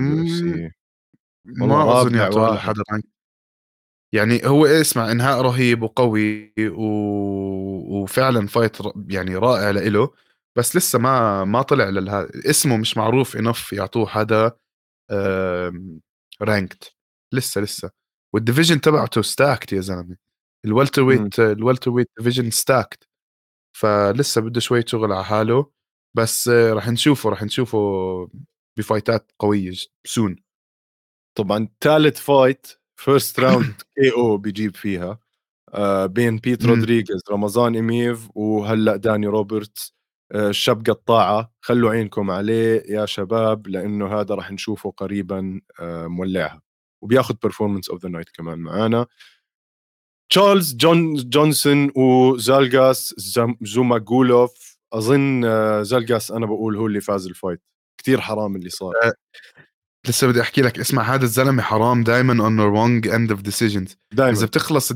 ما 1.46 2.02
أظن 2.02 2.16
يعطوه 2.16 2.58
حدا 2.58 2.84
ranked 2.92 3.08
يعني 4.14 4.42
هو 4.46 4.66
اسمع 4.66 5.12
إنهاء 5.12 5.42
رهيب 5.42 5.84
وقوي 5.84 6.54
و... 6.60 6.84
وفعلا 8.02 8.48
fight 8.48 8.78
يعني 9.10 9.36
رائع 9.36 9.72
لإله 9.72 10.14
بس 10.58 10.76
لسه 10.76 11.00
ما 11.00 11.46
ما 11.46 11.62
طلع 11.62 11.90
للها 11.90 12.28
اسمه 12.50 12.78
مش 12.78 12.98
معروف 12.98 13.38
enough 13.38 13.74
يعطوه 13.74 14.08
حدا 14.08 14.52
ranked 16.42 16.95
لسه 17.36 17.62
لسه. 17.62 17.92
وال 18.36 18.45
division 18.45 18.82
تبعته 18.82 19.22
stacked 19.22 19.74
يا 19.74 19.82
زلمة. 19.82 20.18
ال 20.66 21.02
welterweight 21.04 21.40
ال 21.40 21.92
welterweight 21.92 22.10
division 22.18 22.52
stacked 22.52 23.08
فلسه 23.78 24.42
بده 24.42 24.60
شوية 24.60 24.86
شغل 24.88 25.12
على 25.14 25.26
حاله 25.26 25.72
بس 26.18 26.50
راح 26.50 26.90
نشوفه 26.90 27.30
راح 27.30 27.44
نشوفه 27.44 27.78
بفايتات 28.80 29.32
قوية 29.40 29.74
soon 30.08 30.36
طبعا 31.38 31.70
ثالث 31.82 32.20
fight 32.20 32.68
first 33.00 33.40
round 33.40 33.74
KO 33.96 34.38
بيجيب 34.38 34.76
فيها. 34.76 35.20
آه 35.74 36.06
بين 36.06 36.38
بيت 36.38 36.66
رودريغيز 36.66 37.22
رمضان 37.32 37.76
إميف 37.78 38.30
وهلأ 38.36 38.96
داني 38.96 39.28
روبرتس 39.28 39.96
آه 40.32 40.50
الشاب 40.50 40.86
قطاعه 40.90 41.54
خلوا 41.62 41.92
عينكم 41.92 42.32
عليه 42.32 42.84
يا 42.90 43.06
شباب 43.06 43.68
لأنه 43.68 44.08
هذا 44.22 44.36
راح 44.36 44.52
نشوفه 44.52 44.92
قريبا 44.92 45.62
آه 45.80 46.08
مولعها. 46.08 46.62
وبياخذ 47.06 47.36
performance 47.44 47.90
of 47.90 48.04
the 48.04 48.10
night 48.10 48.30
كمان 48.30 48.60
معانا. 48.60 49.06
تشارلز 50.30 50.76
جون 50.76 51.16
جونسون 51.16 51.92
وزالجاس 51.96 53.16
زوماجولوف 53.62 54.78
أظن 54.94 55.46
آه، 55.46 55.82
زالجاس 55.82 56.32
أنا 56.32 56.46
بقول 56.46 56.78
هو 56.78 56.88
اللي 56.88 57.02
فاز 57.02 57.28
ال 57.28 57.33
fight 57.33 57.62
كثير 57.98 58.22
حرام 58.22 58.56
اللي 58.56 58.70
صار. 58.70 58.94
أه 59.04 59.14
لسه 60.08 60.28
بدي 60.28 60.42
أحكي 60.42 60.62
لك 60.62 60.80
اسمع 60.80 61.04
هذا 61.04 61.24
الزلمة 61.24 61.62
حرام 61.62 62.04
دائما 62.04 62.44
on 62.44 62.60
wrong 62.60 63.08
end 63.08 63.32
of 63.32 63.42
decisions 63.42 63.98
إذا 64.20 64.46
بتخلص 64.46 64.94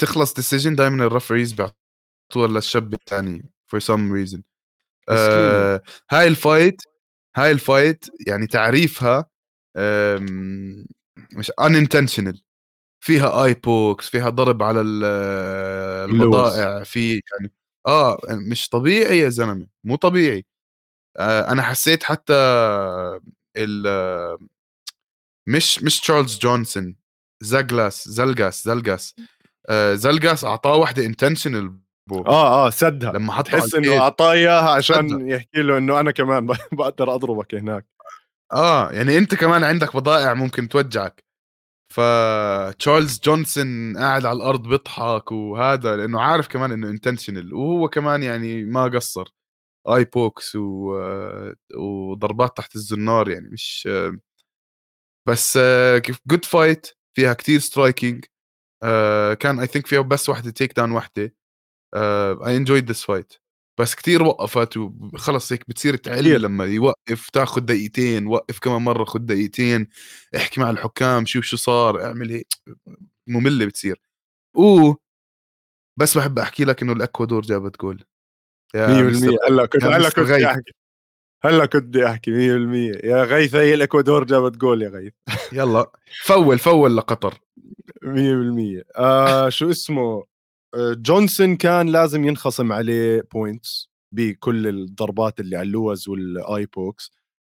تخلص 0.00 0.34
decision 0.34 0.74
دائما 0.74 1.04
ال 1.04 1.09
referees 1.09 1.52
بيعطوها 1.52 2.48
للشاب 2.48 2.94
الثاني 2.94 3.50
for 3.66 3.80
some 3.80 4.12
reason 4.12 4.42
هاي 6.10 6.28
ال 6.28 6.37
fight 6.37 6.82
هاي 7.36 7.50
ال 7.50 7.59
fight 7.59 8.04
يعني 8.26 8.46
تعريفها 8.46 9.30
مش 11.32 11.52
intentional 11.76 12.42
فيها 13.04 13.44
eye 13.44 13.54
pokes 13.54 14.08
فيها 14.08 14.30
ضرب 14.30 14.62
على 14.62 14.80
البضائع 16.04 16.82
في 16.82 17.12
يعني 17.12 17.52
آه 17.86 18.18
مش 18.30 18.68
طبيعي 18.68 19.18
يا 19.18 19.28
زلمة 19.28 19.66
مو 19.84 19.96
طبيعي. 19.96 20.46
آه 21.16 21.52
أنا 21.52 21.62
حسيت 21.62 22.02
حتى 22.02 22.34
ال 23.56 23.86
مش 25.48 25.82
مش 25.82 26.00
تشارلز 26.00 26.38
جونسون 26.38 26.96
زاجلاس 27.40 28.08
زلجاس 28.08 28.64
زلجاس 28.64 29.14
آه 29.68 29.94
زلجاس 29.94 30.44
أعطاه 30.44 30.76
واحدة 30.76 31.04
intentional 31.04 31.78
آه 32.12 32.66
آه 32.66 32.70
سدها. 32.70 33.12
لما 33.12 33.32
حط 33.32 33.46
تحس 33.46 33.74
إنه 33.74 33.98
أعطاه 33.98 34.32
إياها 34.32 34.70
عشان 34.70 35.08
سدها. 35.08 35.28
يحكي 35.28 35.62
له 35.62 35.78
إنه 35.78 36.00
أنا 36.00 36.10
كمان 36.10 36.46
بقدر 36.72 37.14
أضربك 37.14 37.54
هناك. 37.54 37.86
آه 38.52 38.90
يعني 38.92 39.18
أنت 39.18 39.34
كمان 39.34 39.64
عندك 39.64 39.96
بضائع 39.96 40.34
ممكن 40.34 40.68
توجعك. 40.68 41.24
فتشارلز 41.94 43.20
جونسون 43.24 43.98
قاعد 43.98 44.26
على 44.26 44.36
الأرض 44.36 44.68
بيضحك 44.68 45.32
وهذا 45.32 45.96
لأنه 45.96 46.20
عارف 46.22 46.48
كمان 46.48 46.72
إنه 46.72 46.90
intentional 46.90 47.54
وهو 47.54 47.88
كمان 47.88 48.22
يعني 48.22 48.64
ما 48.64 48.84
قصر. 48.84 49.34
eye 49.88 50.04
pokes 50.04 50.56
و... 50.56 50.94
وضربات 51.76 52.56
تحت 52.56 52.76
الزنار 52.76 53.30
يعني 53.30 53.48
مش 53.48 53.88
بس 55.28 55.58
كيف 56.04 56.20
good 56.26 56.44
fight 56.44 56.86
فيها 57.16 57.32
كتير 57.34 57.58
striking 57.60 58.24
كان 59.40 59.60
I 59.60 59.66
think 59.66 59.86
فيها 59.86 60.00
بس 60.00 60.28
واحدة 60.28 60.50
takedown 60.50 60.92
واحدة 60.92 61.34
I 62.46 62.56
enjoyed 62.56 62.90
this 62.90 63.04
fight 63.04 63.34
بس 63.78 63.94
كثير 63.94 64.22
وقفت 64.22 64.76
وخلص 64.76 65.52
هيك 65.52 65.64
بتصير 65.68 65.96
تعل 65.96 66.42
لما 66.42 66.64
يوقف 66.64 67.30
تاخذ 67.32 67.60
دقيقتين 67.60 68.26
وقف 68.26 68.58
كمان 68.58 68.82
مرة 68.82 69.04
خذ 69.04 69.18
دقيقتين 69.18 69.88
احكي 70.36 70.60
مع 70.60 70.70
الحكام 70.70 71.26
شوف 71.26 71.44
شو 71.44 71.56
صار 71.56 72.04
اعمل 72.04 72.30
هيك. 72.30 72.46
مملة 73.26 73.66
بتصير. 73.66 74.00
و 74.54 74.94
بس 75.96 76.18
بحب 76.18 76.38
أحكي 76.38 76.64
لك 76.64 76.82
إنه 76.82 76.92
الأكوادور 76.92 77.42
جابت 77.42 77.80
جول. 77.80 78.04
100% 78.74 78.78
هلأ 79.48 79.66
كنت 79.66 79.84
هلأ 79.84 80.10
كنت 80.10 80.30
أحكي. 80.30 80.72
هلأ 81.44 81.66
كنت 81.66 81.82
بدي 81.82 82.06
أحكي 82.06 82.30
100% 82.30 83.04
يا 83.04 83.24
غيث 83.24 83.54
هي 83.54 83.74
الأكوادور 83.74 84.24
جابت 84.24 84.56
جول 84.56 84.82
يا 84.82 84.88
غيث. 84.88 85.12
يلا. 85.52 85.90
فول 86.24 86.58
فول 86.58 86.96
لقطر. 86.96 87.34
100% 88.02 88.82
آه 88.96 89.48
شو 89.48 89.70
اسمه؟ 89.70 90.24
جونسون 90.76 91.56
كان 91.56 91.88
لازم 91.88 92.24
ينخصم 92.24 92.72
عليه 92.72 93.22
points 93.32 93.90
بكل 94.14 94.68
الضربات 94.68 95.40
اللي 95.40 95.56
على 95.56 95.66
اللوز 95.66 96.08
وال 96.08 96.66
eye 96.66 96.81
pokes. 96.81 97.10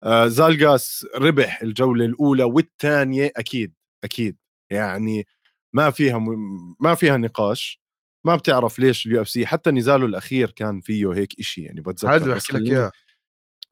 آه 0.04 0.26
زالجاس 0.26 1.06
ربح 1.16 1.62
الجولة 1.62 2.04
الأولى 2.04 2.44
والثانية 2.44 3.32
أكيد 3.36 3.74
أكيد. 4.04 4.36
يعني 4.70 5.26
ما 5.72 5.90
فيها 5.90 6.18
م... 6.18 6.26
ما 6.80 6.94
فيها 6.94 7.16
نقاش. 7.16 7.80
ما 8.26 8.36
بتعرف 8.36 8.78
ليش 8.78 9.06
ال 9.06 9.22
UFC 9.22 9.46
حتى 9.46 9.70
نزاله 9.70 10.06
الأخير 10.06 10.50
كان 10.50 10.80
فيه 10.80 11.12
هيك 11.12 11.40
إشي 11.40 11.62
يعني 11.62 11.80
بتذكر. 11.80 12.14
هذا 12.14 12.34
بحكي 12.34 12.52
لك 12.52 12.70
إياه. 12.70 12.90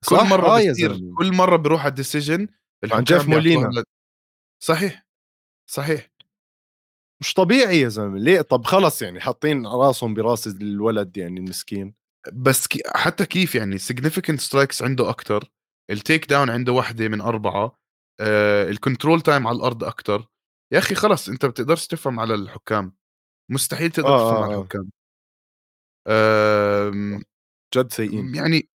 كل 0.08 0.16
مرة 0.16 0.46
آه 0.46 0.70
بصير 0.70 1.00
كل 1.18 1.32
مرة 1.32 1.56
بيروح 1.56 1.80
على 1.80 1.90
ال 1.90 1.97
decision 1.97 2.48
against 2.92 3.04
Jeff 3.04 3.28
Molina 3.28 3.84
صحيح 4.62 5.06
صحيح. 5.70 6.17
مش 7.20 7.34
طبيعي 7.34 7.80
يا 7.80 7.88
زلمة 7.88 8.18
ليه؟ 8.18 8.40
طب 8.40 8.64
خلص 8.64 9.02
يعني 9.02 9.20
حاطين 9.20 9.66
راسهم 9.66 10.14
براس 10.14 10.46
الولد 10.46 11.16
يعني 11.16 11.40
المسكين. 11.40 11.94
بس 12.32 12.66
كي 12.66 12.82
حتى 12.94 13.26
كيف 13.26 13.54
يعني 13.54 13.78
significant 13.78 14.34
strikes 14.36 14.82
عنده 14.82 15.10
أكثر 15.10 15.50
ال 15.90 16.26
takedown 16.30 16.50
عنده 16.50 16.72
واحدة 16.72 17.08
من 17.08 17.20
أربعة 17.20 17.78
آه 18.20 18.70
ال 18.70 18.76
control 18.77 19.20
time 19.20 19.46
على 19.46 19.56
الأرض 19.56 19.84
أكثر 19.84 20.26
يا 20.72 20.78
أخي 20.78 20.94
خلص 20.94 21.28
أنت 21.28 21.46
بتقدرش 21.46 21.86
تفهم 21.86 22.20
على 22.20 22.34
الحكام. 22.34 22.96
مستحيل 23.50 23.90
تقدر 23.90 24.08
آه 24.08 24.30
تفهم 24.30 24.42
آه 24.42 24.44
على 24.44 24.54
آه. 24.54 24.60
الحكام. 24.60 24.90
آه 26.06 27.20
جد 27.74 27.92
سيئين. 27.92 28.34
يعني 28.34 28.68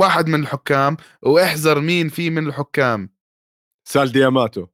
واحد 0.00 0.26
من 0.26 0.40
الحكام 0.40 0.96
واحزر 1.22 1.80
مين 1.80 2.08
في 2.08 2.30
من 2.30 2.46
الحكام. 2.46 3.10
سال 3.88 4.12
دياماتو 4.12 4.66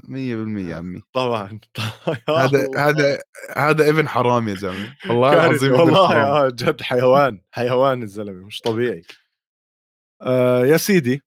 100% 0.00 0.68
يا 0.68 0.76
عمي. 0.76 1.02
طبعا. 1.12 1.60
هذا 2.28 2.68
هذا 2.76 3.18
هذا 3.56 3.88
ابن 3.88 4.08
حرام 4.08 4.48
يا 4.48 4.54
زلمة. 4.54 4.96
والله 5.08 5.32
العظيم 5.46 5.72
والله 5.72 6.48
جد 6.50 6.82
حيوان 6.82 7.40
حيوان 7.50 8.02
الزلمة 8.02 8.46
مش 8.46 8.60
طبيعي. 8.60 9.02
آه 10.22 10.66
يا 10.66 10.76
سيدي 10.76 11.22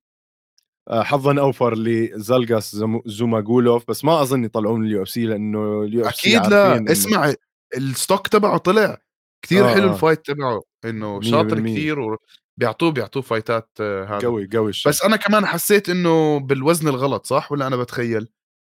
آه 0.89 1.03
حظا 1.03 1.39
أوفر 1.39 1.75
لزلجاس 1.77 2.77
زوماجولوف 3.05 3.83
بس 3.89 4.05
ما 4.05 4.21
أظن 4.21 4.43
يطلعون 4.43 4.85
ال 4.85 5.03
UFC 5.03 5.25
لأنه 5.25 5.81
ال 5.83 6.07
UFC 6.07 6.37
أكيد 6.37 6.51
لا. 6.51 6.91
اسمع 6.91 7.33
ال 7.77 7.86
stock 7.86 8.27
تبعه 8.27 8.57
طلع. 8.57 8.97
كثير 9.41 9.65
آه 9.69 9.73
حلو 9.73 9.89
آه. 9.89 9.93
ال 9.93 9.99
fight 9.99 10.25
تبعه 10.25 10.61
إنه 10.85 11.21
شاطر 11.21 11.59
كثير 11.59 11.97
وبيعطوه 11.99 12.91
بيعطوه 12.91 13.21
فايتات 13.23 13.69
آه 13.79 14.05
هذا. 14.05 14.19
قوي 14.27 14.49
قوي 14.53 14.71
بس 14.87 15.03
أنا 15.05 15.15
كمان 15.15 15.45
حسيت 15.45 15.89
إنه 15.89 16.39
بالوزن 16.39 16.87
الغلط 16.87 17.25
صح؟ 17.25 17.51
ولا 17.51 17.67
أنا 17.67 17.75
بتخيل؟ 17.75 18.27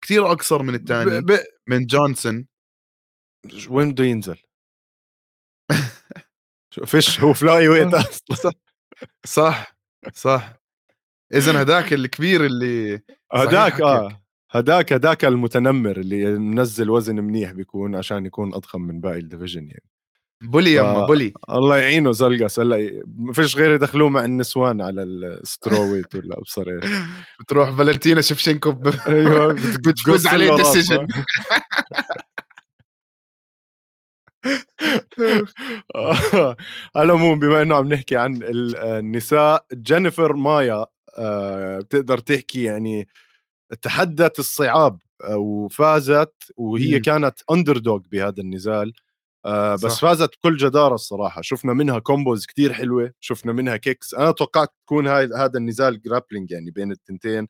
كثير 0.02 0.32
أقصر 0.32 0.64
من 0.64 0.76
الثاني 0.76 1.22
ب... 1.22 1.32
ب... 1.32 1.40
من 1.68 1.86
جونسون. 1.86 2.48
وين 3.70 3.92
بده 3.92 4.04
ينزل؟ 4.04 4.38
فيش 6.86 7.20
هو 7.20 7.34
flyweight 7.34 7.94
أصلا؟ 8.34 8.52
صح. 9.26 9.78
صح. 10.14 10.54
اذا 11.34 11.52
هداك 11.62 11.94
الكبير 11.94 12.46
اللي 12.46 13.02
هداك 13.34 13.82
آه. 13.82 14.24
هداك 14.52 14.94
هداك 14.94 15.26
المتنمر 15.26 15.98
اللي 15.98 16.26
منزل 16.40 16.90
وزن 16.90 17.16
منيح 17.16 17.52
بيكون 17.52 17.96
عشان 17.96 18.26
يكون 18.26 18.54
أضخم 18.54 18.82
من 18.82 19.02
باقي 19.02 19.20
ال 19.20 19.25
division 19.25 19.68
يعني. 19.68 19.90
bully 20.42 20.76
يما 20.76 21.06
bully. 21.06 21.34
الله 21.50 21.78
يعينه 21.78 22.12
زلقس 22.12 22.60
هلا 22.60 23.04
ما 23.18 23.34
فيش 23.34 23.58
غير 23.58 23.72
يدخلوه 23.72 24.10
مع 24.10 24.26
النسوان 24.26 24.82
على 24.82 25.04
ال 25.04 25.13
strawweight 25.13 26.16
ولا 26.16 26.38
ابصر 26.38 26.70
إيش 26.70 26.92
بتروح 27.40 27.70
فالنتينا 27.70 28.22
شفشنكو 28.22 28.72
ب... 28.72 28.88
أيوه 29.08 29.54
بتفوز 29.88 30.28
عليه 30.28 30.56
decision 30.56 31.08
على 36.96 37.06
العموم 37.06 37.40
بما 37.40 37.62
إنه 37.62 37.76
عم 37.76 37.94
نحكي 37.94 38.18
عن 38.18 38.40
النساء 38.44 39.66
جينيفر 39.74 40.34
مايا 40.34 40.86
آه، 41.18 41.80
بتقدر 41.80 42.18
تحكي 42.18 42.64
يعني 42.64 43.08
تحدت 43.82 44.40
الصعاب 44.40 45.00
آه، 45.24 45.38
وفازت 45.38 46.34
وهي 46.58 47.00
كانت 47.00 47.40
underdog 47.52 48.02
بهذا 48.12 48.42
النزال. 48.42 48.94
آه 49.48 49.76
بس 49.76 49.82
صح. 49.82 50.02
فازت 50.02 50.30
بكل 50.38 50.58
جدارة 50.58 50.96
الصراحة. 50.96 51.42
شفنا 51.42 51.74
منها 51.74 52.00
combos 52.00 52.46
كتير 52.46 52.74
حلوة 52.74 53.14
شفنا 53.20 53.54
منها 53.54 53.78
kicks 53.78 54.14
أنا 54.14 54.32
توقعت 54.32 54.74
تكون 54.86 55.08
هاي 55.08 55.26
هذا 55.26 55.58
النزال 55.60 56.02
grappling 56.02 56.52
يعني 56.52 56.72
بين 56.72 56.92
التنتين 56.92 57.48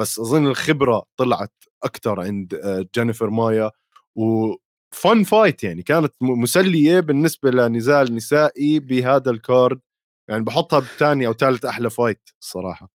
بس 0.00 0.18
أظن 0.18 0.46
الخبرة 0.46 1.04
طلعت 1.16 1.52
أكثر 1.84 2.20
عند 2.20 2.60
جينيفر 2.94 3.30
مايا 3.30 3.70
و 4.16 4.43
fun 4.43 5.22
fight 5.24 5.64
يعني 5.64 5.82
كانت 5.82 6.14
مسلية 6.22 7.00
بالنسبة 7.00 7.50
لنزال 7.50 8.14
نسائي 8.14 8.80
بهذا 8.80 9.30
ال 9.30 9.38
card. 9.38 9.80
يعني 10.30 10.44
بحطها 10.44 10.78
بثاني 10.80 11.26
أو 11.26 11.32
ثالث 11.32 11.64
أحلى 11.64 11.90
fight 11.90 12.30
الصراحه 12.42 12.90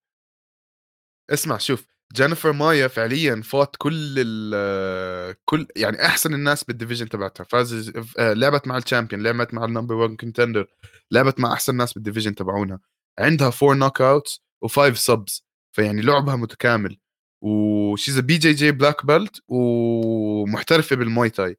اسمع 1.30 1.58
شوف 1.58 1.86
جينيفر 2.14 2.52
مايا 2.54 2.88
فعليا 2.88 3.42
فات 3.42 3.76
كل 3.78 3.94
ال 4.18 5.36
كل 5.46 5.68
يعني 5.76 6.06
أحسن 6.06 6.34
الناس 6.34 6.64
بال 6.64 6.73
division 6.73 7.10
تبعتها. 7.10 7.44
فاز 7.44 7.92
آه، 8.20 8.34
لعبت 8.34 8.68
مع 8.68 8.78
ال 8.78 8.83
champion 8.83 9.24
لعبت 9.24 9.54
مع 9.54 9.66
ال 9.66 9.70
number 9.70 9.96
1 9.96 10.16
contender 10.16 10.68
لعبت 11.12 11.40
مع 11.40 11.54
أحسن 11.54 11.76
ناس 11.76 11.94
بال 11.94 12.02
division 12.02 12.36
تبعونها. 12.36 12.80
عندها 13.20 13.50
four 13.50 13.76
knockouts 13.76 14.02
و 14.02 14.42
five 14.62 15.00
subs 15.00 15.44
فيعني 15.76 16.02
لعبها 16.02 16.36
متكامل. 16.36 16.98
و 17.42 17.55
she's 17.55 18.20
BJJ 18.20 18.72
black 18.72 19.06
belt 19.06 19.42
ومحترفة 19.48 20.96
بال 20.96 21.07
Muay 21.07 21.30
Thai. 21.30 21.58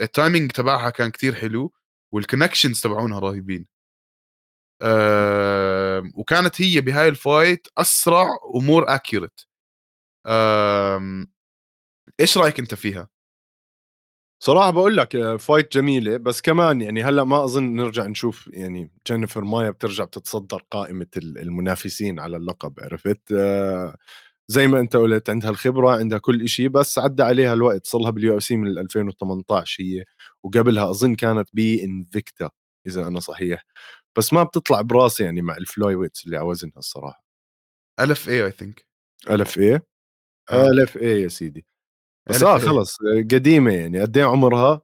ال 0.00 0.07
timing 0.07 0.50
تبعها 0.52 0.90
كان 0.90 1.10
كتير 1.10 1.34
حلو 1.34 1.72
وال 2.14 2.24
connections 2.24 2.80
تبعونها 2.80 3.18
رهيبين. 3.20 3.66
آه 4.82 6.02
وكانت 6.14 6.62
هي 6.62 6.80
بهاي 6.80 7.08
ال 7.08 7.18
fight 7.18 7.66
أسرع 7.78 8.26
و 8.54 8.62
more 8.62 8.94
accurate. 8.94 9.40
آه 10.26 11.26
إيش 12.20 12.38
رأيك 12.38 12.58
أنت 12.60 12.74
فيها؟ 12.74 13.08
صراحة 14.40 14.70
بقول 14.70 14.96
لك 14.96 15.36
fight 15.36 15.72
جميلة 15.76 16.16
بس 16.16 16.40
كمان 16.40 16.80
يعني 16.80 17.02
هلأ 17.04 17.24
ما 17.24 17.44
أظن 17.44 17.76
نرجع 17.76 18.06
نشوف 18.06 18.46
يعني 18.52 18.90
جينيفر 19.06 19.44
مايا 19.44 19.70
بترجع 19.70 20.04
بتتصدر 20.04 20.62
قائمة 20.70 21.06
المنافسين 21.16 22.20
على 22.20 22.36
اللقب 22.36 22.74
عرفت؟ 22.80 23.20
آه 23.32 23.96
زي 24.48 24.66
ما 24.68 24.80
أنت 24.80 24.96
قلت 24.96 25.30
عندها 25.30 25.50
الخبرة 25.50 25.90
عندها 25.98 26.18
كل 26.18 26.48
شيء 26.48 26.68
بس 26.68 26.98
عدى 26.98 27.22
عليها 27.22 27.52
الوقت 27.54 27.86
صار 27.86 28.00
لها 28.00 28.10
بال 28.10 28.36
UFC 28.38 28.56
من 28.56 28.78
2018 28.78 29.82
هي 29.84 30.04
وقبلها 30.42 30.90
أظن 30.90 31.14
كانت 31.14 31.48
بإنفيكتا 31.54 32.50
إذا 32.86 33.08
أنا 33.08 33.20
صحيح. 33.20 33.64
بس 34.18 34.32
ما 34.32 34.42
بتطلع 34.42 34.80
براسي 34.80 35.24
يعني 35.24 35.42
مع 35.42 35.56
ال 35.56 35.94
flyweights 35.94 36.26
اللي 36.26 36.36
على 36.36 36.46
وزنها 36.46 36.74
الصراحة. 36.78 37.24
ألف 38.00 38.28
اي 38.28 38.46
I 38.46 38.50
think 38.52 38.86
ألف 39.30 39.58
اي 39.58 39.80
ألف 40.52 40.96
اي 40.98 41.22
يا 41.22 41.28
سيدي. 41.28 41.66
بس 42.30 42.44
آه 42.44 42.58
خلص 42.58 42.98
قديمة 43.32 43.72
يعني. 43.74 44.00
قد 44.02 44.18
إيه 44.18 44.24
عمرها؟ 44.24 44.82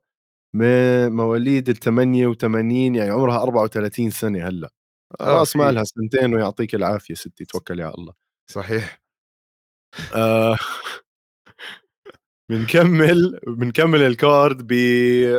مواليد 1.09 1.71
ال 1.71 1.77
88 1.77 2.97
يعني 2.97 3.11
عمرها 3.11 3.43
34 3.43 4.11
سنة 4.11 4.49
هلأ. 4.49 4.71
راس 5.23 5.57
مالها 5.57 5.85
سنتين 5.85 6.35
ويعطيك 6.35 6.77
العافية 6.77 7.14
ستي 7.14 7.45
توكلي 7.47 7.83
على 7.85 7.95
الله. 7.95 8.14
صحيح. 8.51 9.01
آه. 10.14 10.59
بنكمل 12.51 13.40
بنكمل 13.47 14.03
ال 14.03 14.15
card 14.15 14.66
ب 14.66 14.73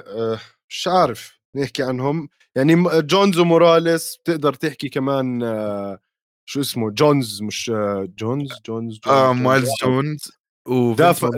آه 0.08 0.40
مش 0.70 0.88
عارف 0.88 1.40
نحكي 1.56 1.84
عنهم. 1.84 2.30
يعني 2.58 2.84
جونز 3.02 3.38
وموراليس 3.40 4.18
بتقدر 4.18 4.54
تحكي 4.54 4.90
كمان 4.90 5.44
آه 5.44 6.00
شو 6.46 6.62
اسمه؟ 6.62 6.90
جونز 6.92 7.42
مش 7.42 7.70
آه 7.70 8.08
جونز 8.18 8.50
جونز, 8.66 9.00
جونز 9.00 9.18
آه 9.18 9.34
مايلز 9.34 9.70
جونز. 9.84 10.32
ودافع 10.68 11.30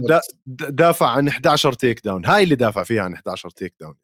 دافع 0.48 1.10
عن 1.10 1.28
11 1.28 1.74
takedown 1.74 2.26
هاي 2.26 2.44
اللي 2.44 2.56
دافع 2.56 2.84
فيها 2.84 3.04
عن 3.04 3.14
11 3.14 3.50
takedown 3.50 3.96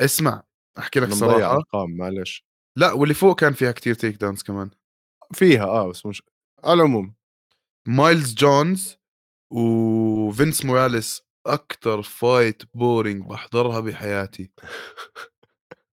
اسمع 0.00 0.42
أحكي 0.78 1.00
لك 1.00 1.12
صراحة. 1.12 1.56
أرقام 1.56 1.96
معلش. 1.96 2.44
لا 2.76 2.92
واللي 2.92 3.14
فوق 3.14 3.40
كان 3.40 3.52
فيها 3.52 3.72
كتير 3.72 3.94
takedowns 3.94 4.42
كمان. 4.42 4.70
فيها 5.32 5.64
آه 5.64 5.88
بس 5.88 6.06
مش 6.06 6.22
على 6.64 6.74
العموم. 6.74 7.14
مايلز 7.88 8.34
جونز 8.34 8.96
وفينس 9.52 10.64
موراليس 10.64 11.22
أكثر 11.46 12.02
fight 12.02 12.62
boring 12.74 13.26
بحضرها 13.26 13.80
بحياتي. 13.80 14.50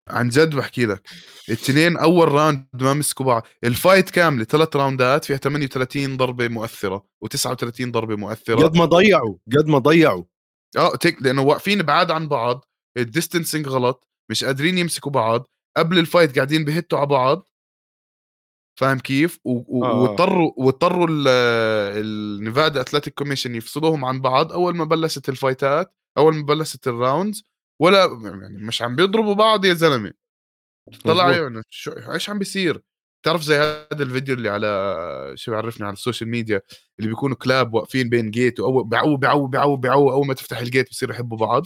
عن 0.08 0.30
جد 0.30 0.56
بحكي 0.56 0.86
لك. 0.86 1.10
الاثنين 1.50 1.98
أول 1.98 2.32
round 2.32 2.68
ما 2.74 2.94
مسكوا 2.94 3.26
بعض. 3.26 3.44
ال 3.64 3.71
fight 3.71 4.10
كامله 4.10 4.44
ثلاث 4.44 4.76
راوندات 4.76 5.26
فيها 5.26 5.38
38 5.38 6.18
ضربة 6.18 6.48
مؤثرة 6.48 7.06
و39 7.26 7.82
ضربة 7.82 8.16
مؤثرة. 8.16 8.64
قد 8.64 8.78
ما 8.78 8.86
ضيعوا 8.86 9.36
قد 9.58 9.68
ما 9.68 9.78
ضيعوا. 9.78 10.24
آه 10.78 10.96
تك 10.96 11.18
لأنه 11.22 11.42
واقفين 11.42 11.82
بعاد 11.82 12.12
عن 12.12 12.28
بعض 12.28 12.66
ال 12.98 13.04
distancing 13.04 13.68
غلط 13.68 14.08
مش 14.30 14.44
قادرين 14.44 14.78
يمسكوا 14.78 15.12
بعض. 15.12 15.48
قبل 15.78 16.00
ال 16.00 16.06
fight 16.06 16.36
قاعدين 16.36 16.66
بهتوا 16.66 17.00
على 17.00 17.08
بعض. 17.08 17.50
فاهم 18.80 19.00
كيف؟ 19.00 19.40
آه. 19.46 19.64
واضطروا 19.68 20.52
واضطروا 20.58 21.08
ال 21.10 21.34
Nevada 21.34 22.82
Athletic 22.82 23.14
Commission 23.14 23.56
يفصلوهم 23.56 24.06
عن 24.06 24.22
بعض 24.22 24.52
أول 24.52 24.76
ما 24.76 24.84
بلشت 24.84 25.30
الفايتات 25.30 25.96
أول 26.18 26.36
ما 26.36 26.42
بلشت 26.42 26.88
ال 26.88 26.96
rounds 26.96 27.44
ولا 27.82 28.20
يعني 28.24 28.58
مش 28.58 28.82
عم 28.82 28.96
بيضربوا 28.96 29.34
بعض 29.34 29.66
يا 29.66 29.74
زلمة. 29.74 30.14
طلع 31.04 31.24
عيونه 31.24 31.64
شو 31.70 31.92
إيش 31.92 32.30
عم 32.30 32.40
بيصير؟ 32.40 32.82
تعرف 33.26 33.42
زي 33.42 33.56
هذا 33.56 34.04
الفيديو 34.04 34.36
اللي 34.36 34.50
على 34.50 35.32
شو 35.36 35.52
بيعرفني 35.52 35.86
على 35.86 35.94
ال 35.94 35.99
social 35.99 36.30
media 36.30 36.62
اللي 37.00 37.10
بيكونوا 37.10 37.36
كلاب 37.36 37.74
واقفين 37.74 38.10
بين 38.10 38.32
gate 38.32 38.60
وأول 38.60 38.90
بيعو 38.90 39.18
بيعو 39.18 39.48
بيعو 39.48 39.76
بيعو 39.76 40.12
أول 40.12 40.28
ما 40.28 40.34
تفتح 40.34 40.58
ال 40.58 40.64
gate 40.64 40.90
بصيروا 40.90 41.16
يحبوا 41.16 41.38
بعض؟ 41.38 41.64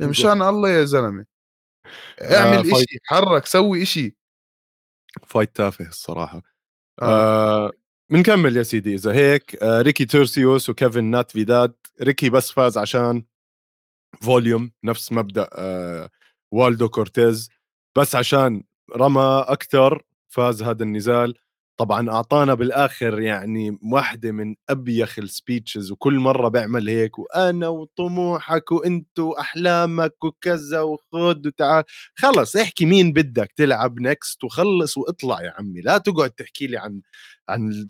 مشان 0.00 0.42
الله 0.42 0.70
يا 0.70 0.84
زلمة. 0.84 1.26
اعمل 2.22 2.58
آه 2.58 2.62
شيء 2.62 2.98
حرك 3.04 3.46
سوي 3.46 3.84
شيء 3.84 4.14
fight 5.26 5.56
تافه 5.56 5.88
الصراحة. 5.88 6.42
آه. 7.02 7.66
آه 7.66 7.72
بنكمل 8.10 8.56
يا 8.56 8.62
سيدي 8.62 8.94
إذا 8.94 9.12
هيك. 9.12 9.62
آه 9.62 9.82
ريكي 9.82 10.04
تورسيوس 10.04 10.70
وكيفن 10.70 11.04
ناتيفيداد. 11.04 11.74
ريكي 12.02 12.30
بس 12.30 12.50
فاز 12.50 12.78
عشان 12.78 13.24
volume 14.20 14.70
نفس 14.84 15.12
مبدأ 15.12 15.48
آه 15.52 16.10
والدو 16.52 16.88
كورتيز. 16.88 17.50
بس 17.98 18.14
عشان 18.16 18.62
رمى 18.96 19.44
أكثر 19.48 20.02
فاز 20.28 20.62
هذا 20.62 20.82
النزال. 20.82 21.34
طبعا 21.76 22.10
أعطانا 22.10 22.54
بالآخر 22.54 23.20
يعني 23.20 23.78
واحدة 23.92 24.32
من 24.32 24.54
أبيخ 24.70 25.18
ال 25.18 25.26
speeches 25.26 25.90
وكل 25.92 26.18
مرة 26.18 26.48
بيعمل 26.48 26.88
هيك 26.88 27.18
وأنا 27.18 27.68
وطموحك 27.68 28.72
وأنت 28.72 29.18
وأحلامك 29.18 30.24
وكذا 30.24 30.80
وخذ 30.80 31.46
وتعال. 31.46 31.84
خلص 32.14 32.56
احكي 32.56 32.86
مين 32.86 33.12
بدك 33.12 33.52
تلعب 33.56 34.00
next 34.00 34.44
وخلص 34.44 34.98
واطلع 34.98 35.42
يا 35.42 35.54
عمي. 35.58 35.80
لا 35.80 35.98
تقعد 35.98 36.30
تحكي 36.30 36.66
لي 36.66 36.76
عن 36.78 37.00
عن 37.48 37.86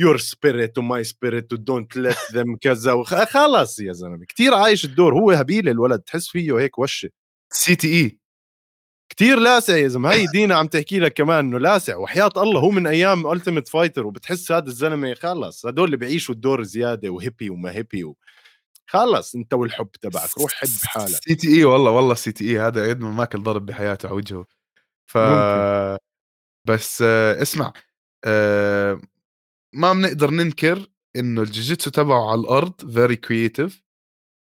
your 0.00 0.18
spirit 0.18 0.78
و 0.78 0.87
my 0.87 1.04
spirit 1.04 1.52
و 1.52 1.59
don't 1.59 1.96
let 1.96 2.16
them 2.32 2.56
كذا. 2.56 3.02
خلص 3.04 3.80
يا 3.80 3.92
زلمة. 3.92 4.24
كثير 4.28 4.54
عايش 4.54 4.84
الدور. 4.84 5.14
هو 5.14 5.30
هبيل 5.30 5.68
الولد. 5.68 6.00
تحس 6.00 6.28
فيه 6.28 6.58
هيك 6.58 6.78
وشة. 6.78 7.10
CTE 7.52 8.18
كثير 9.08 9.38
لاسع 9.38 9.76
يا 9.76 9.88
زلمة. 9.88 10.12
هي 10.12 10.26
دينا 10.26 10.54
عم 10.54 10.66
تحكي 10.66 10.98
لك 10.98 11.12
كمان 11.12 11.38
إنه 11.38 11.58
لاسع. 11.58 11.96
وحياة 11.96 12.30
الله 12.36 12.60
هو 12.60 12.70
من 12.70 12.86
أيام 12.86 13.32
Ultimate 13.32 13.68
Fighter 13.68 14.06
وبتحس 14.06 14.52
هذا 14.52 14.66
الزلمة 14.66 15.14
خلص 15.14 15.66
هدول 15.66 15.84
اللي 15.84 15.96
بيعيشوا 15.96 16.34
الدور 16.34 16.62
زيادة 16.62 17.10
و 17.10 17.16
hippie 17.16 17.50
وما 17.50 17.72
hippie 17.72 18.04
و... 18.04 18.16
خلص 18.86 19.34
انت 19.34 19.54
والحب 19.54 19.90
تبعك. 19.90 20.38
روح 20.38 20.52
حب 20.52 20.68
حالك. 20.84 21.24
CTE 21.28 21.64
والله 21.64 21.90
والله 21.90 22.14
CTE 22.14 22.60
هذا 22.60 22.88
قد 22.88 23.00
ما 23.00 23.10
ماكل 23.10 23.42
ضرب 23.42 23.66
بحياته 23.66 24.06
على 24.06 24.16
وجهه. 24.16 24.46
ف 25.06 25.18
ممكن. 25.18 25.98
بس 26.64 27.02
آه 27.02 27.42
اسمع 27.42 27.72
آه 28.24 29.00
ما 29.72 29.92
بنقدر 29.92 30.30
ننكر 30.30 30.86
إنه 31.16 31.42
الجوجيتسو 31.42 31.90
تبعه 31.90 32.30
على 32.30 32.40
الأرض 32.40 32.90
very 32.92 33.16
creative 33.16 33.82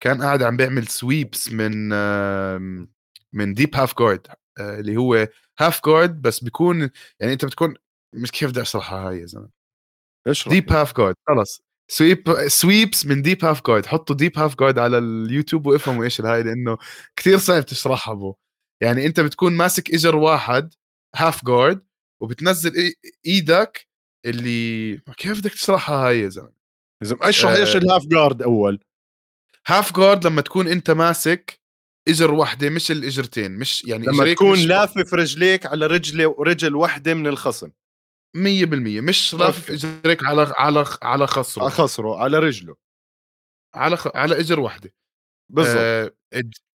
كان 0.04 0.24
قاعد 0.24 0.44
عم 0.44 0.58
بيعمل 0.58 0.88
sweeps 0.88 1.52
من 1.52 1.90
من 3.34 3.54
deep 3.54 3.76
half 3.76 4.00
guard 4.00 4.28
اللي 4.60 4.98
هو 4.98 5.28
half 5.60 5.86
guard 5.86 6.22
بس 6.22 6.44
بيكون 6.44 6.90
يعني 7.20 7.34
أنت 7.34 7.46
بتكون 7.46 7.74
مش 8.16 8.32
كيف 8.32 8.50
بدي 8.50 8.62
أشرحها 8.62 9.10
هاي 9.10 9.20
يا 9.20 9.26
زلمة؟ 9.26 9.50
deep 10.48 10.72
half 10.72 10.98
guard 10.98 11.16
خلص. 11.28 11.62
sweep 11.92 12.48
sweeps 12.48 13.06
من 13.06 13.22
deep 13.22 13.46
half 13.46 13.68
guard 13.68 13.86
حطوا 13.86 14.16
deep 14.16 14.40
half 14.40 14.56
guard 14.60 14.80
على 14.80 14.98
اليوتيوب 14.98 15.68
وافهموا 15.68 16.04
إيش 16.04 16.20
الهاي 16.20 16.44
لأنه 16.44 16.78
كثير 17.16 17.38
صعب 17.38 17.66
تشرحها 17.66 18.14
بو. 18.14 18.36
يعني 18.82 19.06
أنت 19.06 19.20
بتكون 19.20 19.54
ماسك 19.54 19.94
إجر 19.94 20.16
واحد 20.16 20.74
half 21.16 21.46
guard 21.46 21.86
وبتنزل 22.22 22.94
إيدك 23.26 23.88
اللي 24.26 24.98
كيف 24.98 25.40
بدك 25.40 25.52
تشرحها 25.52 26.08
هاي 26.08 26.20
يا 26.20 26.30
زلمة؟ 26.30 26.52
اشرح 27.04 27.52
إيش 27.52 27.76
ال 27.76 27.82
half 27.82 28.06
guard 28.06 28.42
أول. 28.42 28.80
half 29.68 29.96
guard 29.96 30.28
لما 30.28 30.42
تكون 30.42 30.68
أنت 30.68 30.92
ماسك 30.92 31.60
إجر 32.08 32.34
واحدة 32.34 32.70
مش 32.70 32.92
الإجرتين 32.92 33.52
مش 33.52 33.86
يعني 33.86 34.06
لما 34.06 34.34
تكون 34.34 34.60
لافف 34.60 35.14
رجليك 35.14 35.66
على 35.66 35.88
رجله 35.88 36.36
رجل 36.40 36.76
واحدة 36.76 37.14
من 37.14 37.28
الخصم. 37.28 37.70
100% 37.70 37.72
مش 39.02 39.34
لافف 39.34 39.72
إجريك 39.72 40.24
على 40.24 40.54
على 40.58 40.86
على 41.02 41.28
خصره. 41.28 41.64
على 41.64 41.72
خصره 41.72 42.18
على 42.18 42.40
رجله. 42.40 42.76
على 43.76 43.98
خ... 43.98 44.08
على 44.16 44.40
إجر 44.40 44.60
واحدة 44.60 44.94
بالضبط. 45.50 45.78
آه 45.78 46.12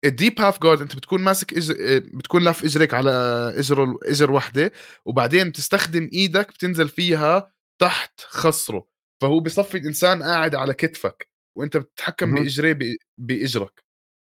ال 0.05 0.12
deep 0.12 0.41
half 0.41 0.61
guard 0.61 0.81
انت 0.81 0.95
بتكون 0.95 1.21
ماسك 1.21 1.53
إجر... 1.53 1.75
آه، 1.79 1.97
بتكون 1.97 2.43
لاف 2.43 2.63
اجرك 2.63 2.93
على 2.93 3.11
اجر 3.57 3.97
اجر 4.03 4.31
واحدة 4.31 4.71
وبعدين 5.05 5.49
بتستخدم 5.49 6.09
إيدك 6.13 6.47
بتنزل 6.49 6.89
فيها 6.89 7.53
تحت 7.81 8.21
خصره 8.21 8.87
فهو 9.21 9.39
بصفي 9.39 9.77
الإنسان 9.77 10.23
قاعد 10.23 10.55
على 10.55 10.73
كتفك 10.73 11.29
وأنت 11.57 11.77
بتتحكم 11.77 12.35
بإجريه 12.35 12.73
ب... 12.73 12.95
بإجرك. 13.17 13.83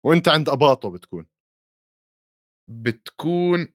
وأنت 0.06 0.28
عند 0.28 0.48
أباطه 0.48 0.90
بتكون. 0.90 1.26
بتكون 2.70 3.68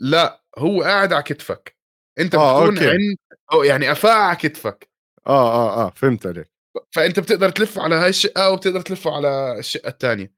لا 0.00 0.44
هو 0.58 0.82
قاعد 0.82 1.12
على 1.12 1.22
كتفك. 1.22 1.76
أنت 2.18 2.34
آه 2.34 2.60
بتكون 2.60 2.78
okay. 2.78 2.90
عند 2.90 3.16
أو 3.52 3.62
يعني 3.62 3.92
افاع 3.92 4.26
على 4.28 4.36
كتفك. 4.36 4.90
آه 5.26 5.52
آه 5.52 5.86
آه 5.86 5.90
فهمت 5.90 6.26
عليك. 6.26 6.53
فأنت 6.90 7.20
بتقدر 7.20 7.50
تلف 7.50 7.78
على 7.78 7.94
هاي 7.94 8.08
الشقة 8.08 8.46
أو 8.46 8.56
بتقدر 8.56 8.80
تلفه 8.80 9.16
على 9.16 9.58
الشقة 9.58 9.88
الثانية 9.88 10.32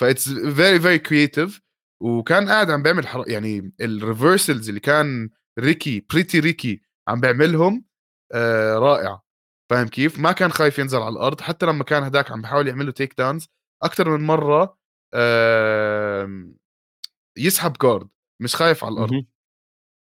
ف 0.00 0.06
it's 0.06 0.28
very 0.28 0.80
very 0.80 0.98
creative 0.98 1.60
وكان 2.02 2.48
قاعد 2.48 2.70
عم 2.70 2.82
بيعمل 2.82 3.06
حر... 3.06 3.24
يعني 3.28 3.72
ال 3.80 3.89
reversals 3.89 4.68
اللي 4.68 4.80
كان 4.80 5.30
ريكي 5.58 6.06
بريتي 6.10 6.40
ريكي 6.40 6.82
عم 7.08 7.20
بيعملهم 7.20 7.84
آه 8.32 8.74
رائع. 8.74 9.22
فاهم 9.70 9.88
كيف؟ 9.88 10.18
ما 10.18 10.32
كان 10.32 10.52
خايف 10.52 10.78
ينزل 10.78 10.98
على 10.98 11.12
الأرض. 11.12 11.40
حتى 11.40 11.66
لما 11.66 11.84
كان 11.84 12.02
هداك 12.02 12.30
عم 12.30 12.42
بحاول 12.42 12.68
يعمل 12.68 12.86
له 12.86 12.92
takedowns 12.92 13.48
أكثر 13.82 14.08
من 14.18 14.26
مرة 14.26 14.78
آه 15.14 16.48
يسحب 17.38 17.72
guard 17.82 18.08
مش 18.42 18.56
خايف 18.56 18.84
على 18.84 18.94
الأرض. 18.94 19.24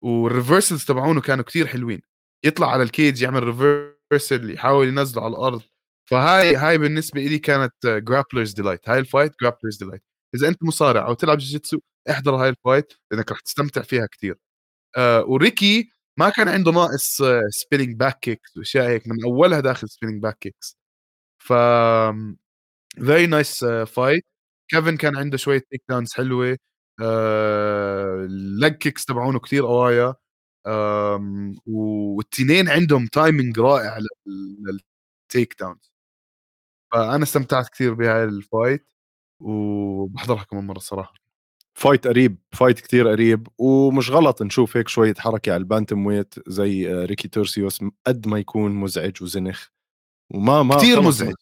وال 0.05 0.19
reversals 0.19 0.85
تبعونه 0.85 1.21
كانوا 1.21 1.45
كتير 1.45 1.67
حلوين. 1.67 2.01
يطلع 2.45 2.71
على 2.71 2.83
ال 2.83 2.91
cage 2.91 3.23
يعمل 3.23 3.96
reversal 4.13 4.51
يحاول 4.51 4.89
ينزله 4.89 5.25
على 5.25 5.31
الأرض. 5.33 5.63
فهاي 6.11 6.57
هاي 6.57 6.79
بالنسبة 6.79 7.21
لي 7.21 7.39
كانت 7.39 7.73
grappler's 7.87 8.53
delight 8.53 8.89
هاي 8.89 8.99
ال 8.99 9.04
fight 9.04 9.33
grappler's 9.43 9.77
delight 9.79 10.03
إذا 10.35 10.49
أنت 10.49 10.63
مصارع 10.65 11.07
أو 11.09 11.15
تلعب 11.15 11.39
جوجيتسو 11.39 11.79
احضر 12.11 12.35
هاي 12.37 12.49
ال 12.49 12.56
fight 12.56 12.93
لأنك 13.13 13.33
رح 13.33 13.41
تستمتع 13.41 13.83
فيها 13.83 14.07
كثير 14.07 14.37
آه 14.97 15.25
وريكي 15.25 15.91
ما 16.19 16.31
كان 16.31 16.49
عنده 16.49 16.73
ناقص 16.73 17.23
spinning 17.51 17.97
back 17.97 18.21
kicks 18.21 18.57
وأشياء 18.57 18.89
هيك 18.89 19.09
من 19.09 19.25
أولها 19.25 19.61
داخل 19.61 19.89
spinning 19.89 20.23
back 20.23 20.39
kicks 20.39 20.79
ف 21.39 21.53
very 23.07 23.27
nice 23.27 23.65
fight 23.65 24.25
كيفن 24.71 24.97
كان 24.97 25.17
عنده 25.17 25.37
شوية 25.37 25.63
takedowns 25.71 26.13
حلوة 26.15 26.59
ال 27.01 27.44
leg 27.44 28.73
kicks 28.75 29.05
تبعونه 29.05 29.41
كثير 29.41 29.67
قوايا. 29.67 30.15
والتنين 31.67 32.69
عندهم 32.69 33.07
timing 33.07 33.59
رائع 33.59 33.99
لل 34.27 35.57
takedowns 35.61 35.93
فأنا 36.93 37.23
استمتعت 37.23 37.69
كثير 37.69 37.95
بهاي 37.95 38.25
ال 38.25 38.35
fight 38.35 38.89
وبحضرها 39.41 40.45
كمان 40.45 40.67
مرة 40.67 40.77
الصراحه 40.77 41.15
fight 41.79 42.07
قريب 42.07 42.39
fight 42.53 42.81
كتير 42.81 43.09
قريب 43.09 43.49
ومش 43.59 44.11
غلط 44.11 44.43
نشوف 44.43 44.77
هيك 44.77 44.89
شوية 44.89 45.15
حركة 45.19 45.53
على 45.53 45.61
ال 45.61 46.07
bantamweight 46.07 46.35
زي 46.49 46.95
آه، 46.95 47.05
ريكي 47.05 47.29
تورسيوس 47.29 47.85
قد 48.07 48.29
ما 48.29 48.39
يكون 48.39 48.73
مزعج 48.73 49.23
وزنخ. 49.23 49.67
وما 50.35 50.63
ما 50.63 50.77
كثير 50.77 51.01
مزعج. 51.01 51.35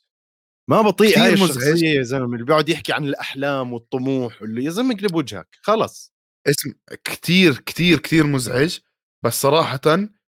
ما 0.70 0.82
بطيء 0.82 1.18
هاي 1.18 1.32
الشخصية 1.32 1.88
يا 1.88 2.02
زلمة 2.02 2.34
اللي 2.34 2.44
بيقعد 2.44 2.68
يحكي 2.68 2.92
عن 2.92 3.04
الأحلام 3.04 3.72
والطموح 3.72 4.42
واللي 4.42 4.64
يا 4.64 4.70
زلمة 4.70 4.94
اقلب 4.94 5.14
وجهك 5.14 5.48
خلص. 5.62 6.14
اسم 6.46 6.72
كثير 7.04 7.58
كثير 7.58 7.98
كثير 7.98 8.26
مزعج. 8.26 8.78
بس 9.24 9.40
صراحة 9.40 9.80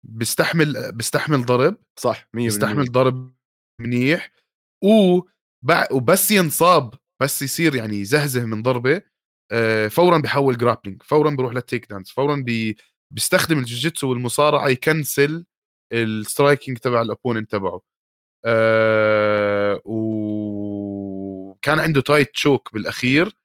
بيستحمل 0.04 0.92
بيستحمل 0.92 1.44
ضرب 1.44 1.76
صح 1.98 2.22
100% 2.22 2.26
بيستحمل 2.34 2.92
ضرب 2.92 3.34
منيح 3.80 4.30
و 4.84 5.20
وبس 5.90 6.30
ينصاب 6.30 6.94
بس 7.22 7.42
يصير 7.42 7.74
يعني 7.74 8.00
يزهزه 8.00 8.44
من 8.44 8.62
ضربة 8.62 9.02
آه، 9.52 9.88
فورا 9.88 10.18
بيحول 10.18 10.56
grappling 10.58 11.02
فورا 11.02 11.30
بيروح 11.30 11.52
لل 11.52 11.90
takedowns 11.90 12.10
فورا 12.10 12.36
بي 12.36 12.76
بيستخدم 13.12 13.58
الجوجيتسو 13.58 14.10
والمصارعة 14.10 14.68
يكنسل 14.68 15.46
ال 15.92 16.02
striking 16.02 16.78
تبع 16.78 17.02
ال 17.02 17.08
opponent 17.08 17.52
تبعه. 17.52 17.80
أه 18.46 19.80
وكان 19.84 21.78
عنده 21.80 22.00
tight 22.00 22.36
choke 22.36 22.74
بالأخير 22.74 23.36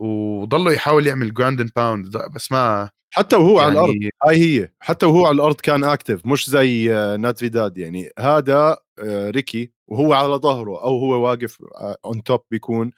وضله 0.00 0.72
يحاول 0.72 1.06
يعمل 1.06 1.34
ground 1.34 1.60
and 1.60 1.70
pound 1.76 2.16
بس 2.34 2.52
ما 2.52 2.90
حتى 3.10 3.36
وهو 3.36 3.60
يعني... 3.60 3.78
على 3.78 3.80
الأرض. 3.80 4.10
هاي 4.24 4.36
هي. 4.36 4.68
حتى 4.80 5.06
وهو 5.06 5.26
على 5.26 5.34
الأرض 5.34 5.60
كان 5.60 5.84
active 5.84 6.26
مش 6.26 6.50
زي 6.50 6.94
آه، 6.94 7.16
ناتفيداد 7.16 7.78
يعني 7.78 8.10
هذا 8.18 8.76
آه، 8.98 9.30
ريكي 9.30 9.72
وهو 9.88 10.12
على 10.12 10.34
ظهره 10.34 10.82
أو 10.82 10.98
هو 10.98 11.24
واقف 11.24 11.58
on 12.04 12.22
top 12.22 12.40
بيكون 12.50 12.92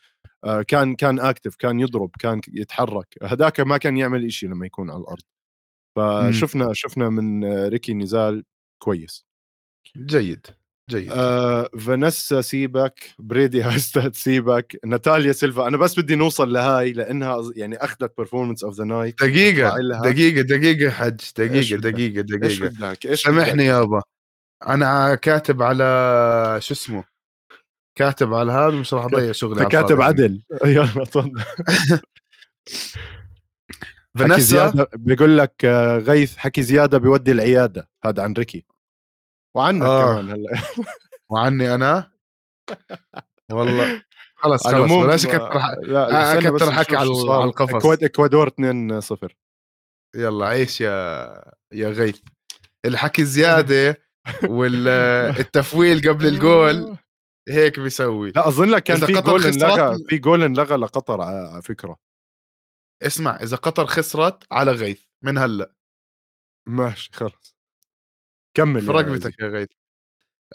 آه، 0.44 0.62
كان 0.62 0.94
كان 0.94 1.20
active 1.20 1.56
كان 1.56 1.80
يضرب 1.80 2.10
كان 2.18 2.40
يتحرك. 2.48 3.06
هذاك 3.22 3.60
ما 3.60 3.76
كان 3.78 3.96
يعمل 3.96 4.32
شيء 4.32 4.48
لما 4.48 4.66
يكون 4.66 4.90
على 4.90 5.00
الأرض. 5.00 5.22
فشفنا. 5.96 6.72
شفنا 6.72 7.08
من 7.08 7.44
ريكي 7.68 7.94
نزال 7.94 8.44
كويس. 8.78 9.26
جيد. 9.96 10.46
جيد. 10.90 11.12
آه 11.12 11.68
فانيسا 11.78 12.40
سيبك. 12.40 13.00
بريدي 13.18 13.62
هاستد 13.66 14.14
سيبك. 14.16 14.76
ناتاليا 14.84 15.32
سيلفا. 15.32 15.66
أنا 15.66 15.76
بس 15.76 16.00
بدي 16.00 16.14
نوصل 16.14 16.52
لهاي 16.52 16.92
لأنها 16.92 17.52
يعني 17.56 17.76
أخذت 17.76 18.12
performance 18.18 18.64
of 18.64 18.74
the 18.74 18.84
night 18.84 19.22
دقيقة 19.22 19.74
دقيقة 20.04 20.42
دقيقة 20.42 20.90
حج. 20.90 21.16
دقيقة 21.38 21.76
دقيقة 21.80 22.20
دقيقة. 22.20 22.96
إيش 23.06 23.22
سامحني 23.22 23.64
يابا. 23.64 24.02
أنا 24.66 25.14
كاتب 25.14 25.62
على 25.62 25.84
شو 26.60 26.74
اسمه؟ 26.74 27.04
كاتب 27.98 28.34
على 28.34 28.52
هذا 28.52 28.70
مش 28.70 28.94
راح 28.94 29.04
أضيع 29.04 29.32
شغلي 29.32 29.64
كاتب 29.64 30.00
عدل. 30.00 30.42
يلا 30.64 31.04
تفضل. 31.04 31.42
زيادة. 34.38 34.88
بيقول 34.94 35.38
لك 35.38 35.64
آه، 35.64 35.98
غيث 35.98 36.36
حكي 36.36 36.62
زيادة 36.62 36.98
بيودي 36.98 37.32
العيادة. 37.32 37.88
هذا 38.04 38.22
عن 38.22 38.32
ريكي. 38.32 38.64
وعنك 39.56 39.82
آه. 39.82 40.12
كمان 40.14 40.30
هلأ. 40.30 40.60
وعني 41.30 41.74
أنا؟ 41.74 42.12
والله. 43.52 44.02
خلص 44.36 44.66
خلص 44.66 44.92
بلاش 44.92 45.26
كتر 45.26 45.58
لا 45.82 46.36
آه، 46.36 46.70
حكي 46.70 46.96
على 46.96 47.08
القفص. 47.44 47.86
إكوادور 47.86 48.48
2 48.48 49.00
0 49.00 49.36
يلا 50.16 50.46
عيش 50.46 50.80
يا 50.80 51.52
يا 51.72 51.88
غيث. 51.88 52.20
الحكي 52.84 53.24
زياده 53.34 54.02
والتفويل 54.44 56.00
قبل 56.08 56.26
الجول 56.26 56.96
هيك 57.48 57.80
بيسوي. 57.80 58.30
لا 58.30 58.48
أظن 58.48 58.68
لك 58.68 58.82
كان 58.82 58.96
في 58.96 59.12
جول 59.12 59.46
انلغى 59.46 59.98
في 60.08 60.18
جول 60.18 60.42
انلغى 60.42 60.76
لقطر 60.76 61.20
على 61.20 61.62
فكرة. 61.62 61.96
اسمع 63.02 63.36
إذا 63.36 63.56
قطر 63.56 63.86
خسرت 63.86 64.44
على 64.52 64.72
غيث 64.72 65.02
من 65.24 65.38
هلأ. 65.38 65.72
ماشي 66.68 67.10
خلص 67.12 67.49
كمل 68.54 68.80
في 68.82 68.90
رقبتك 68.90 69.40
يا 69.40 69.46
غيث 69.48 69.68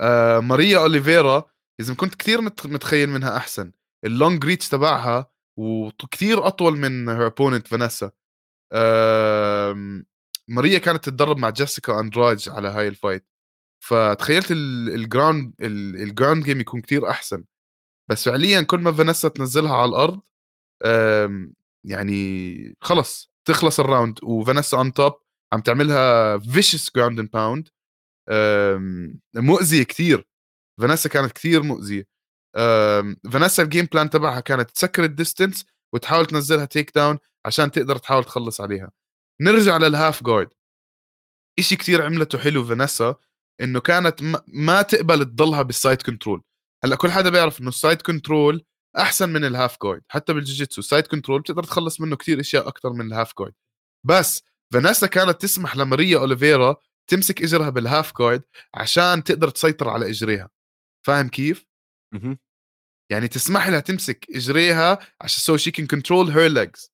آه 0.02 0.40
ماريا 0.40 0.80
أوليفيرا 0.80 1.44
اذا 1.80 1.94
كنت 1.94 2.16
كثير 2.16 2.42
متخيل 2.42 3.10
منها 3.10 3.38
أحسن. 3.38 3.72
اللونج 4.06 4.46
ريتش 4.46 4.70
تبعها 4.70 5.32
وكثير 5.58 6.48
أطول 6.48 6.78
من 6.78 7.10
her 7.10 7.24
opponent 7.24 7.68
فانيسا 7.68 8.12
آه 8.74 10.04
ماريا 10.48 10.80
كانت 10.80 11.04
تتدرب 11.06 11.38
مع 11.38 11.50
جيسيكا 11.50 12.00
أندراج 12.00 12.50
على 12.50 12.68
هاي 12.68 12.88
ال 12.88 12.94
fight 12.94 13.28
فتخيلت 13.84 14.52
ال 14.52 14.66
ground 14.66 15.54
ال 15.62 15.73
ground 15.73 16.44
game 16.44 16.60
يكون 16.60 16.82
كثير 16.82 17.10
أحسن. 17.10 17.46
بس 18.12 18.26
فعليا 18.30 18.62
كل 18.62 18.80
ما 18.80 18.92
فانيسا 18.92 19.28
تنزلها 19.28 19.76
على 19.76 19.90
الأرض 19.90 20.22
يعني 21.86 22.78
خلص 22.82 23.32
تخلص 23.46 23.80
ال 23.80 23.86
round 23.86 24.20
وفانيسا 24.24 24.78
on 24.78 24.94
top 24.94 25.14
عم 25.54 25.62
تعملها 25.62 26.38
vicious 26.38 26.92
ground 26.96 27.20
and 27.20 27.32
pound 27.32 27.70
مؤذية 29.36 29.84
كثير 29.84 30.28
فانيسا 30.82 31.10
كانت 31.10 31.32
كثير 31.32 31.64
مؤذية. 31.64 32.08
فانيسا 33.32 33.64
ال 33.64 33.68
game 33.68 33.86
plan 33.86 34.10
تبعها 34.10 34.40
كانت 34.40 34.72
تسكر 34.72 35.04
ال 35.04 35.11
distance 35.11 35.66
وتحاول 35.94 36.26
تنزلها 36.26 36.66
takedown 36.66 37.20
عشان 37.46 37.72
تقدر 37.72 37.98
تحاول 37.98 38.24
تخلص 38.24 38.62
عليها. 38.62 38.92
نرجع 39.42 39.78
لل 39.78 39.93
half 39.93 40.24
guard 40.24 40.50
إشي 41.60 41.76
كثير 41.76 42.02
عملته 42.06 42.38
حلو 42.38 42.66
فانيسا 42.66 43.16
إنه 43.62 43.80
كانت 43.80 44.42
ما 44.48 44.82
تقبل 44.82 45.26
تضلها 45.26 45.62
بال 45.62 45.75
side 45.75 46.02
control 46.02 46.44
هلأ 46.84 46.96
كل 46.96 47.12
حدا 47.12 47.30
بيعرف 47.30 47.62
إنه 47.62 47.70
ال 47.70 47.76
side 47.76 48.02
control 48.02 48.66
أحسن 48.98 49.30
من 49.30 49.46
ال 49.46 49.52
half 49.52 49.78
guard 49.84 50.02
حتى 50.10 50.34
بالجوجيتسو. 50.34 50.82
ال 50.82 50.87
side 50.87 51.08
control 51.08 51.42
بتقدر 51.42 51.64
تخلص 51.64 52.02
منه 52.02 52.16
كثير 52.16 52.40
أشياء 52.40 52.68
أكثر 52.68 52.94
من 52.94 53.08
ال 53.08 53.13
half 53.13 53.34
guard 53.40 53.54
بس 54.04 54.44
فانيسا 54.74 55.08
كانت 55.08 55.42
تسمح 55.42 55.78
لماريا 55.78 56.20
أوليفيرا 56.20 56.76
تمسك 57.08 57.42
إجرها 57.44 57.70
بال 57.70 57.86
half 57.86 58.18
guard 58.20 58.44
عشان 58.74 59.24
تقدر 59.24 59.50
تسيطر 59.50 59.90
على 59.90 60.10
إجريها. 60.10 60.50
فاهم 61.06 61.30
كيف؟ 61.30 61.66
يعني 63.12 63.28
تسمح 63.28 63.68
لها 63.68 63.80
تمسك 63.80 64.26
إجريها 64.30 65.00
عشان 65.22 65.56
so 65.56 65.60
she 65.60 65.72
can 65.72 65.86
control 65.86 66.32
her 66.32 66.50
legs. 66.50 66.90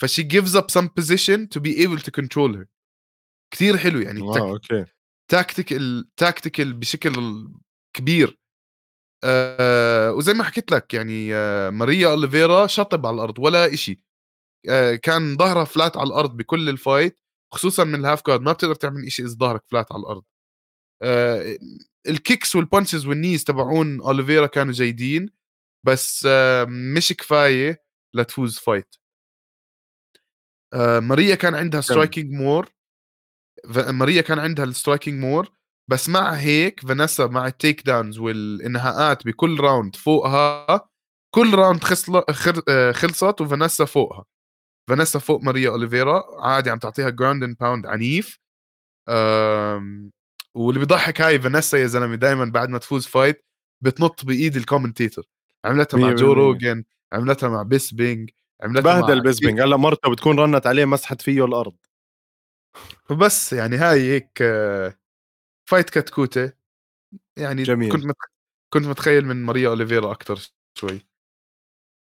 ف 0.00 0.07
she 0.07 0.28
gives 0.28 0.54
up 0.56 0.70
some 0.70 0.88
position 0.88 1.48
to 1.54 1.60
be 1.60 1.86
able 1.86 1.98
to 1.98 2.10
control 2.10 2.56
her. 2.56 2.66
كثير 3.54 3.78
حلو 3.78 4.00
يعني 4.00 4.20
wow 4.22 4.52
okay. 4.52 4.84
tactical 5.30 6.10
tactical 6.16 6.72
بشكل 6.72 7.48
كبير. 7.96 8.38
آه 9.24 10.12
وزي 10.12 10.34
ما 10.34 10.44
حكيت 10.44 10.72
لك 10.72 10.94
يعني 10.94 11.34
آه 11.34 11.70
ماريا 11.70 12.08
أوليفيرا 12.08 12.66
شطب 12.66 13.06
على 13.06 13.14
الأرض 13.14 13.38
ولا 13.38 13.74
إشي. 13.74 14.02
آه 14.68 14.94
كان 14.94 15.36
ظهرها 15.36 15.64
flat 15.64 15.96
على 15.96 16.06
الأرض 16.06 16.36
بكل 16.36 16.68
ال 16.68 16.77
fight 16.77 17.21
خصوصا 17.52 17.84
من 17.84 17.94
ال 17.94 18.00
half 18.00 18.22
guard 18.26 18.40
ما 18.40 18.52
بتقدر 18.52 18.74
تعمل 18.74 19.06
إشي 19.06 19.22
اذا 19.22 19.34
ظهرك 19.34 19.62
flat 19.70 19.92
على 19.92 20.00
الأرض. 20.00 20.24
آه 21.02 21.58
ال 22.08 22.16
kicks 22.16 22.56
وال 22.56 22.67
punches 22.67 23.06
وال 23.06 23.17
knees 23.17 23.44
تبعون 23.44 24.00
اوليفيرا 24.00 24.46
كانوا 24.46 24.72
جيدين 24.72 25.30
بس 25.86 26.26
آه 26.30 26.64
مش 26.68 27.12
كفاية 27.12 27.84
لتفوز 28.14 28.58
fight 28.58 28.96
آه 30.74 31.00
ماريا 31.00 31.34
كان 31.34 31.54
عندها 31.54 31.80
striking 31.80 32.32
more 32.32 32.68
ماريا 33.76 34.22
كان 34.22 34.38
عندها 34.38 34.64
ال 34.64 34.70
striking 34.70 35.20
more 35.20 35.48
بس 35.90 36.08
مع 36.08 36.30
هيك 36.32 36.80
فانيسا 36.80 37.26
مع 37.26 37.46
ال 37.46 37.86
takedowns 37.86 38.18
والانهاءات 38.18 39.26
بكل 39.26 39.60
round 39.60 39.96
فوقها 39.96 40.88
كل 41.34 41.54
round 41.54 41.84
خلصت 42.94 43.40
وفانيسا 43.40 43.84
فوقها. 43.84 44.24
فانيسا 44.88 45.18
فوق 45.18 45.40
ماريا 45.42 45.70
أوليفيرا 45.70 46.40
عادي 46.46 46.70
عم 46.70 46.78
تعطيها 46.78 47.10
ground 47.10 47.42
and 47.42 47.56
pound 47.60 47.86
عنيف. 47.86 48.38
واللي 50.54 50.80
بيضحك 50.80 51.20
هاي 51.20 51.40
فانيسا 51.40 51.78
يا 51.78 51.86
زلمة 51.86 52.14
دائما 52.14 52.44
بعد 52.44 52.68
ما 52.68 52.78
تفوز 52.78 53.06
fight 53.06 53.44
بتنط 53.80 54.24
بإيد 54.24 54.56
ال 54.56 54.62
commentator 54.62 55.22
عملتها 55.64 55.98
مع 55.98 56.12
جو 56.12 56.32
روجن 56.32 56.84
عملتها 57.12 57.48
مع 57.48 57.62
بيسبينج 57.62 58.30
عملتها 58.62 59.00
بهدل 59.00 59.22
بيسبينج 59.22 59.60
هلأ 59.60 59.76
مرته 59.76 60.10
بتكون 60.10 60.38
رنت 60.38 60.66
عليه 60.66 60.84
مسحت 60.84 61.22
فيه 61.22 61.44
الأرض. 61.44 61.76
فبس 63.04 63.52
يعني 63.52 63.76
هاي 63.76 64.00
هيك 64.00 64.38
fight 65.68 65.90
كتكوتة. 65.90 66.52
يعني 67.36 67.62
جميل. 67.62 67.92
كنت 67.92 68.16
كنت 68.72 68.86
متخيل 68.86 69.26
من 69.26 69.42
ماريا 69.42 69.68
أوليفيرا 69.68 70.12
أكثر 70.12 70.52
شوي. 70.78 71.06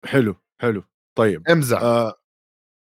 حلو 0.05 0.37
حلو. 0.61 0.85
طيب 1.15 1.49
امزح. 1.49 1.81
آه 1.81 2.15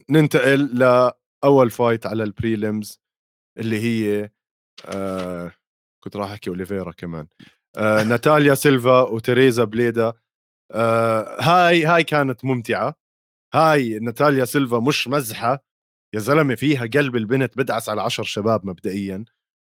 ننتقل 0.09 0.79
لأول 0.79 1.69
fight 1.69 2.05
على 2.05 2.23
ال 2.23 2.33
prelims 2.33 3.01
اللي 3.57 3.79
هي 3.79 4.29
آه 4.85 5.51
كنت 6.03 6.15
راح 6.15 6.31
أحكي 6.31 6.49
أوليفيرا 6.49 6.91
كمان. 6.91 7.27
آه 7.77 8.03
ناتاليا 8.03 8.55
سيلفا 8.55 9.01
وتريزا 9.01 9.63
بليدا. 9.63 10.13
آه 10.71 11.41
هاي 11.41 11.85
هاي 11.85 12.03
كانت 12.03 12.45
ممتعة. 12.45 12.95
هاي 13.53 13.99
ناتاليا 13.99 14.45
سيلفا 14.45 14.79
مش 14.79 15.07
مزحة. 15.07 15.65
يا 16.15 16.19
زلمة 16.19 16.55
فيها 16.55 16.85
قلب 16.85 17.15
البنت 17.15 17.57
بدعس 17.57 17.89
على 17.89 18.01
عشر 18.01 18.23
شباب 18.23 18.65
مبدئيا. 18.65 19.25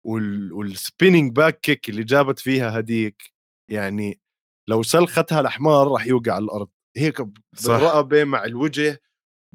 وال 0.07 0.53
وال 0.53 0.69
spinning 0.69 1.33
back 1.37 1.61
kick 1.61 1.89
اللي 1.89 2.05
جابت 2.05 2.39
فيها 2.39 2.79
هديك 2.79 3.35
يعني 3.71 4.21
لو 4.69 4.83
سلختها 4.83 5.41
الحمار 5.41 5.89
راح 5.89 6.07
يوقع 6.07 6.33
على 6.33 6.45
الأرض. 6.45 6.69
هيك 6.97 7.23
بالرقبة 7.65 8.25
مع 8.25 8.45
الوجه. 8.45 9.01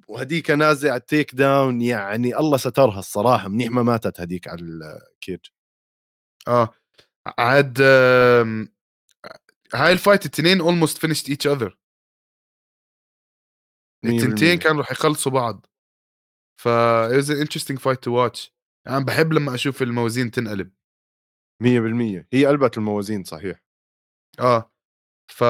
وهديك 0.07 0.51
نازع 0.51 0.95
ال 0.95 1.35
takedown 1.35 1.81
يعني 1.81 2.37
الله 2.37 2.57
سترها 2.57 2.99
الصراحة 2.99 3.47
منيح 3.47 3.69
ما 3.69 3.83
ماتت 3.83 4.21
هديك 4.21 4.47
على 4.47 4.61
ال 4.61 4.77
cage 4.77 5.39
آه. 6.47 6.73
عاد 7.37 7.81
هاي 9.73 9.91
ال 9.93 9.99
fight 9.99 10.25
التنين 10.25 10.61
almost 10.61 10.97
finished 10.97 11.29
each 11.29 11.47
other 11.47 11.77
التنتين 14.05 14.57
كانوا 14.59 14.81
رح 14.81 14.91
يخلصوا 14.91 15.31
بعض. 15.31 15.65
ف 16.61 16.67
it 17.09 17.21
was 17.21 17.29
an 17.29 17.37
interesting 17.41 17.77
fight 17.77 18.01
to 18.01 18.11
watch. 18.11 18.49
أنا 18.87 18.93
يعني 18.93 19.05
بحب 19.05 19.33
لما 19.33 19.55
أشوف 19.55 19.81
الموازين 19.81 20.31
تنقلب. 20.31 20.71
100% 21.63 22.25
هي 22.33 22.45
قلبت 22.45 22.77
الموازين 22.77 23.23
صحيح. 23.23 23.63
آه. 24.39 24.71
ف 25.31 25.43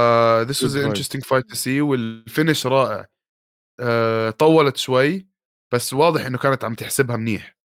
this 0.43 0.58
was 0.58 0.75
an 0.75 0.89
interesting 0.89 1.21
fight 1.21 1.45
to 1.54 1.56
see 1.56 1.82
وال 1.82 2.03
finish 2.03 2.67
رائع. 2.67 3.08
آه 3.82 4.30
طولت 4.30 4.78
شوي 4.78 5.28
بس 5.74 5.94
واضح 5.94 6.26
إنه 6.26 6.38
كانت 6.38 6.63
عم 6.63 6.74
تحسبها 6.74 7.17
منيح. 7.17 7.58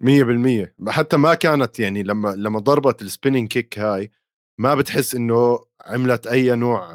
100% 0.00 0.74
حتى 0.88 1.16
ما 1.16 1.34
كانت 1.34 1.80
يعني 1.80 2.02
لما 2.02 2.28
لما 2.28 2.58
ضربت 2.58 3.02
ال 3.02 3.07
spinning 3.07 3.48
kick 3.48 3.78
هاي 3.78 4.10
ما 4.58 4.74
بتحس 4.74 5.14
إنه 5.14 5.64
عملت 5.86 6.26
أي 6.26 6.56
نوع 6.56 6.94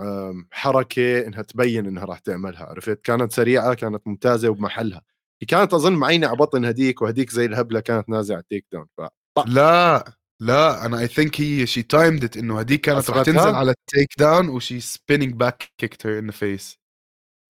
حركة 0.52 1.28
إنها 1.28 1.42
تبين 1.42 1.86
إنها 1.86 2.06
راح 2.06 2.20
تعملها 2.20 2.66
عرفت؟ 2.66 3.02
كانت 3.02 3.34
سريعة 3.34 3.74
كانت 3.74 4.08
ممتازة 4.08 4.50
وبمحلها. 4.50 5.02
هي 5.42 5.46
كانت 5.46 5.74
أظن 5.74 5.94
معينة 5.94 6.28
على 6.28 6.38
بطن 6.38 6.66
هديك 6.66 7.02
وهديك 7.02 7.30
زي 7.30 7.46
الهبلة 7.46 7.80
كانت 7.80 8.10
نازعة 8.10 8.44
takedown 8.50 8.88
ف 8.98 9.02
لا 9.48 10.14
لا 10.42 10.86
أنا 10.86 11.00
I 11.00 11.08
think 11.08 11.42
هي 11.42 11.66
she 11.68 11.84
timed 11.84 12.38
إنه 12.38 12.60
هديك 12.60 12.82
كانت 12.82 13.10
راح 13.10 13.24
تنزل 13.26 13.56
على 13.56 13.72
ال 13.72 14.10
takedown 14.20 14.50
و 14.50 14.57
she 14.57 14.80
spinning 14.80 15.34
back 15.34 15.72
kicked 15.78 16.08
her 16.08 16.20
in 16.20 16.26
the 16.26 16.32
face 16.32 16.83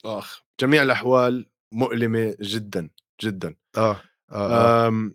آخ 0.06 0.44
جميع 0.62 0.84
الأحوال 0.84 1.46
مؤلمة 1.72 2.36
جدا 2.42 2.90
جدا. 3.24 3.56
آه, 3.78 4.02
آه, 4.32 4.88
آه. 4.88 5.12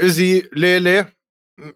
إزي 0.00 0.48
ليلة 0.52 1.12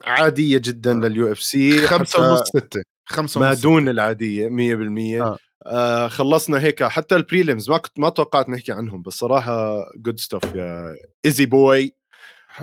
عادية 0.04 0.58
جدا 0.58 0.90
آه. 0.90 1.08
لل 1.08 1.32
UFC 1.32 1.86
خمسة 1.86 2.30
ونص 2.30 2.48
ستة. 2.48 2.82
خمسة 3.06 3.40
ما 3.40 3.54
دون 3.54 3.88
العادية 3.88 4.48
100% 4.48 5.22
آه. 5.22 5.38
آه 5.66 6.08
خلصنا 6.08 6.60
هيك 6.60 6.84
حتى 6.84 7.16
ال 7.16 7.23
prelims 7.23 7.70
ما 7.70 7.78
كنت 7.78 7.98
ما 8.00 8.08
توقعت 8.08 8.48
نحكي 8.48 8.72
عنهم 8.72 9.02
بس 9.02 9.12
صراحة 9.12 9.84
good 9.96 10.20
stuff 10.20 10.54
يا 10.54 10.94
easy 11.24 11.46
boy. 11.46 11.94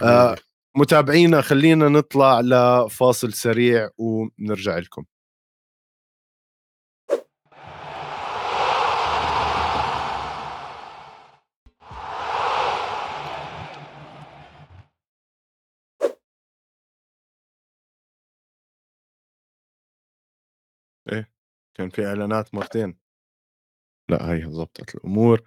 آه 0.02 0.36
متابعينا 0.78 1.42
خلينا 1.42 1.90
نطلع 1.90 2.42
لفاصل 2.42 3.34
سريع 3.34 3.90
ونرجع 3.98 4.78
لكم. 4.78 5.04
إيه 21.12 21.32
كان 21.78 21.90
في 21.90 22.06
إعلانات 22.06 22.56
مرتين. 22.56 22.98
لا 24.10 24.34
هي 24.34 24.44
ضبطت 24.46 24.96
الأمور. 24.96 25.42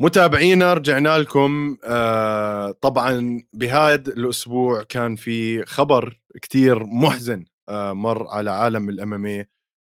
متابعينا 0.00 0.74
رجعنا 0.74 1.18
لكم. 1.18 1.76
آه 1.84 2.70
طبعا 2.70 3.42
بهذا 3.52 4.12
الأسبوع 4.12 4.82
كان 4.82 5.16
في 5.16 5.64
خبر 5.64 6.20
كتير 6.42 6.84
محزن 6.86 7.44
آه 7.68 7.92
مر 7.92 8.26
على 8.28 8.50
عالم 8.50 8.88
ال 8.88 9.02
MMA 9.02 9.44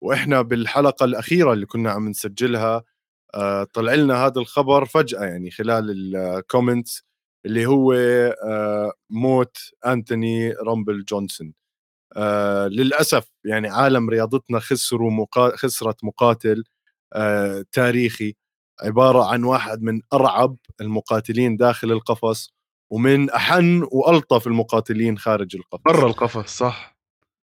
وإحنا 0.03 0.41
بالحلقة 0.41 1.03
الأخيرة 1.05 1.53
اللي 1.53 1.65
كنا 1.65 1.91
عم 1.91 2.07
نسجلها 2.09 2.83
آه 3.35 3.63
طلع 3.63 3.93
لنا 3.93 4.25
هذا 4.25 4.39
الخبر 4.41 4.85
فجأة 4.85 5.23
يعني 5.25 5.51
خلال 5.51 6.15
ال 6.17 6.27
comments 6.27 7.03
اللي 7.45 7.65
هو 7.65 7.93
آه 7.93 8.93
موت 9.09 9.57
أنتوني 9.87 10.51
رامبل 10.53 11.05
جونسون. 11.05 11.53
آه 12.17 12.67
للأسف 12.67 13.27
يعني 13.45 13.69
عالم 13.69 14.09
رياضتنا 14.09 14.59
خسروا 14.59 15.11
مقا... 15.11 15.55
خسرت 15.55 16.03
مقاتل 16.03 16.63
آه 17.13 17.65
تاريخي 17.71 18.35
عبارة 18.81 19.25
عن 19.25 19.43
واحد 19.43 19.81
من 19.81 20.01
أرعب 20.13 20.57
المقاتلين 20.81 21.57
داخل 21.57 21.91
القفص 21.91 22.53
ومن 22.91 23.29
أحن 23.29 23.87
وألطف 23.91 24.47
المقاتلين 24.47 25.17
خارج 25.17 25.55
القفص. 25.55 25.81
برا 25.85 26.07
القفص 26.07 26.57
صح. 26.57 26.97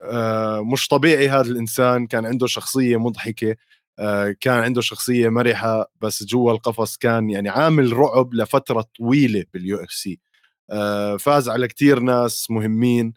آه 0.01 0.63
مش 0.63 0.87
طبيعي 0.87 1.29
هذا 1.29 1.51
الإنسان 1.51 2.07
كان 2.07 2.25
عنده 2.25 2.47
شخصية 2.47 2.97
مضحكة 2.97 3.55
آه 3.99 4.35
كان 4.39 4.59
عنده 4.59 4.81
شخصية 4.81 5.29
مرحة 5.29 5.91
بس 6.01 6.23
جوا 6.23 6.51
القفص 6.51 6.97
كان 6.97 7.29
يعني 7.29 7.49
عامل 7.49 7.93
رعب 7.93 8.33
لفترة 8.33 8.85
طويلة 8.97 9.43
بال 9.53 9.77
UFC. 9.84 10.19
آه 10.71 11.17
فاز 11.17 11.49
على 11.49 11.67
كتير 11.67 11.99
ناس 11.99 12.51
مهمين 12.51 13.13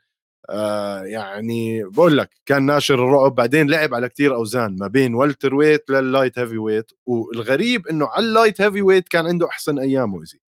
آه 0.51 1.03
يعني 1.05 1.85
بقول 1.85 2.19
لك 2.19 2.31
كان 2.47 2.67
ناشر 2.67 2.95
الرعب 2.95 3.35
بعدين 3.35 3.71
لعب 3.71 3.95
على 3.95 4.09
كتير 4.09 4.35
أوزان 4.35 4.77
ما 4.81 4.87
بين 4.87 5.15
welterweight 5.14 5.90
لل 5.90 6.04
light 6.04 6.38
heavyweight 6.38 6.90
والغريب 7.07 7.87
إنه 7.89 8.07
على 8.09 8.27
ال 8.27 8.61
light 8.61 8.83
heavyweight 8.83 9.09
كان 9.09 9.27
عنده 9.27 9.49
أحسن 9.49 9.79
ايامه 9.79 10.25
زي 10.25 10.41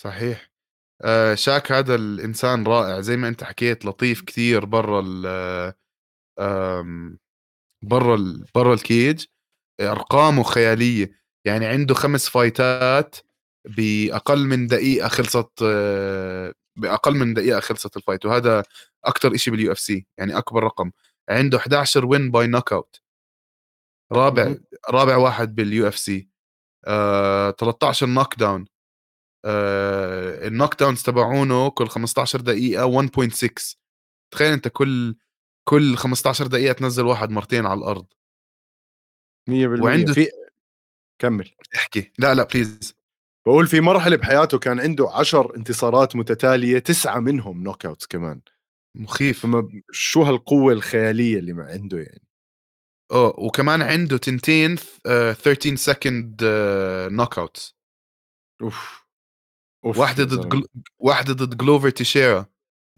صحيح. 0.00 0.50
آه 1.02 1.34
شاك 1.34 1.72
هذا 1.72 1.94
الإنسان 1.94 2.64
رائع 2.66 3.00
زي 3.00 3.16
ما 3.16 3.28
أنت 3.28 3.44
حكيت 3.44 3.84
لطيف 3.86 4.22
كثير 4.22 4.64
برا 4.64 5.00
ال 5.06 5.74
برا 7.82 8.44
برا 8.54 8.74
ال 8.74 8.82
cage. 8.82 9.24
أرقامه 9.80 10.42
خيالية 10.42 11.12
يعني 11.46 11.66
عنده 11.66 11.94
خمس 11.94 12.28
fightات 12.28 13.16
بأقل 13.76 14.46
من 14.46 14.66
دقيقة 14.66 15.08
خلصت 15.08 15.50
آه، 15.64 16.54
بأقل 16.76 17.14
من 17.16 17.34
دقيقة 17.34 17.60
خلصت 17.60 17.96
ال 17.96 18.01
fight 18.01 18.26
وهذا 18.26 18.62
أكثر 19.04 19.36
شيء 19.36 19.54
بال 19.54 19.72
UFC 19.72 20.06
يعني 20.18 20.38
أكبر 20.38 20.62
رقم. 20.62 20.90
عنده 21.28 21.58
11 21.58 22.06
win 22.06 22.30
by 22.30 22.46
knockout 22.46 23.00
رابع 24.12 24.54
رابع 24.90 25.16
واحد 25.16 25.54
بال 25.54 25.88
UFC 25.88 26.28
13 26.84 28.06
knockdown 28.06 28.34
ال 28.34 28.66
knockdowns 30.46 31.02
تبعونه 31.02 31.70
كل 31.70 31.88
15 31.88 32.40
دقيقة 32.40 32.86
1.6 32.86 33.76
تخيل 34.30 34.52
أنت 34.52 34.68
كل 34.68 35.16
كل 35.68 35.96
15 35.96 36.46
دقيقة 36.46 36.72
تنزل 36.72 37.06
واحد 37.06 37.30
مرتين 37.30 37.66
على 37.66 37.78
الأرض. 37.78 38.06
100% 39.50 39.82
وعنده 39.82 40.12
في 40.12 40.28
كمل. 41.18 41.50
احكي. 41.76 42.12
لا 42.18 42.34
لا 42.34 42.42
please 42.42 42.95
بقول 43.46 43.66
في 43.66 43.80
مرحلة 43.80 44.16
بحياته 44.16 44.58
كان 44.58 44.80
عنده 44.80 45.10
عشر 45.10 45.56
انتصارات 45.56 46.16
متتالية 46.16 46.78
تسعة 46.78 47.20
منهم 47.20 47.62
knockouts 47.62 48.06
كمان. 48.06 48.40
مخيف. 48.96 49.42
فما 49.42 49.82
شو 49.92 50.22
هالقوة 50.22 50.72
الخيالية 50.72 51.38
اللي 51.38 51.52
ما 51.52 51.64
عنده 51.64 51.98
يعني؟ 51.98 52.22
آه 53.12 53.34
وكمان 53.38 53.82
عنده 53.82 54.16
تنتين 54.16 54.76
13 55.04 55.76
second 55.76 56.44
knockouts 57.10 57.76
أوف. 58.62 59.06
واحدة 59.84 60.24
ضد 60.24 60.48
جل... 60.48 60.66
واحدة 60.98 61.32
ضد 61.32 61.56
جلوفر 61.56 61.90
تيشيرا 61.90 62.46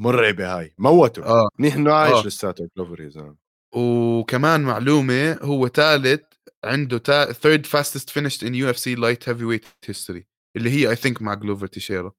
مرعبة 0.01 0.59
هاي. 0.59 0.75
موته 0.79 1.25
آه. 1.25 1.49
انه 1.61 1.93
عايش 1.93 2.15
آه. 2.15 2.27
لساته 2.27 2.69
جلوفر 2.77 3.01
يا 3.01 3.09
زلمة. 3.09 3.37
وكمان 3.75 4.61
معلومة 4.61 5.33
هو 5.43 5.69
ثالث 5.69 6.21
عنده 6.65 6.99
تا... 6.99 7.33
third 7.33 7.67
fastest 7.67 8.11
finished 8.11 8.43
in 8.43 8.53
UFC 8.55 8.97
light 8.97 9.25
heavyweight 9.25 9.91
history. 9.91 10.38
اللي 10.59 10.71
هي 10.71 10.91
I 10.91 10.97
think 10.97 11.23
مع 11.23 11.35
جلوفر 11.35 11.67
تيشيرا. 11.67 12.13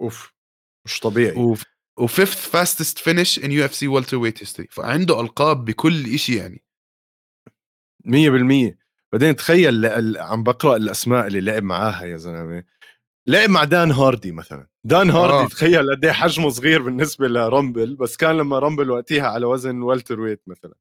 أوف 0.00 0.32
مش 0.86 1.00
طبيعي. 1.00 1.36
و... 1.36 1.56
و 1.98 2.06
fifth 2.06 2.48
fastest 2.50 2.98
finish 2.98 3.38
in 3.44 3.52
UFC 3.52 3.88
welterweight 3.88 4.42
history 4.42 4.68
فعنده 4.70 5.20
ألقاب 5.20 5.64
بكل 5.64 6.18
شيء 6.18 6.36
يعني. 6.36 6.64
100% 8.06 8.76
بعدين 9.12 9.36
تخيل 9.36 9.86
عم 10.18 10.42
بقرأ 10.42 10.76
الأسماء 10.76 11.26
اللي 11.26 11.40
لعب 11.40 11.62
معاها 11.62 12.04
يا 12.04 12.16
زلمة. 12.16 12.64
لعب 13.26 13.50
مع 13.50 13.64
دان 13.64 13.90
هاردي 13.90 14.32
مثلا. 14.32 14.66
دان 14.84 15.10
هاردي 15.10 15.44
آه. 15.44 15.48
تخيل 15.48 15.90
قد 15.90 16.04
إيه 16.04 16.12
حجمه 16.12 16.48
صغير 16.48 16.82
بالنسبة 16.82 17.28
لرامبل 17.28 17.96
بس 17.96 18.16
كان 18.16 18.36
لما 18.36 18.58
رامبل 18.58 18.90
وقتها 18.90 19.22
على 19.28 19.46
وزن 19.46 19.82
welterweight 19.82 20.42
مثلا. 20.46 20.74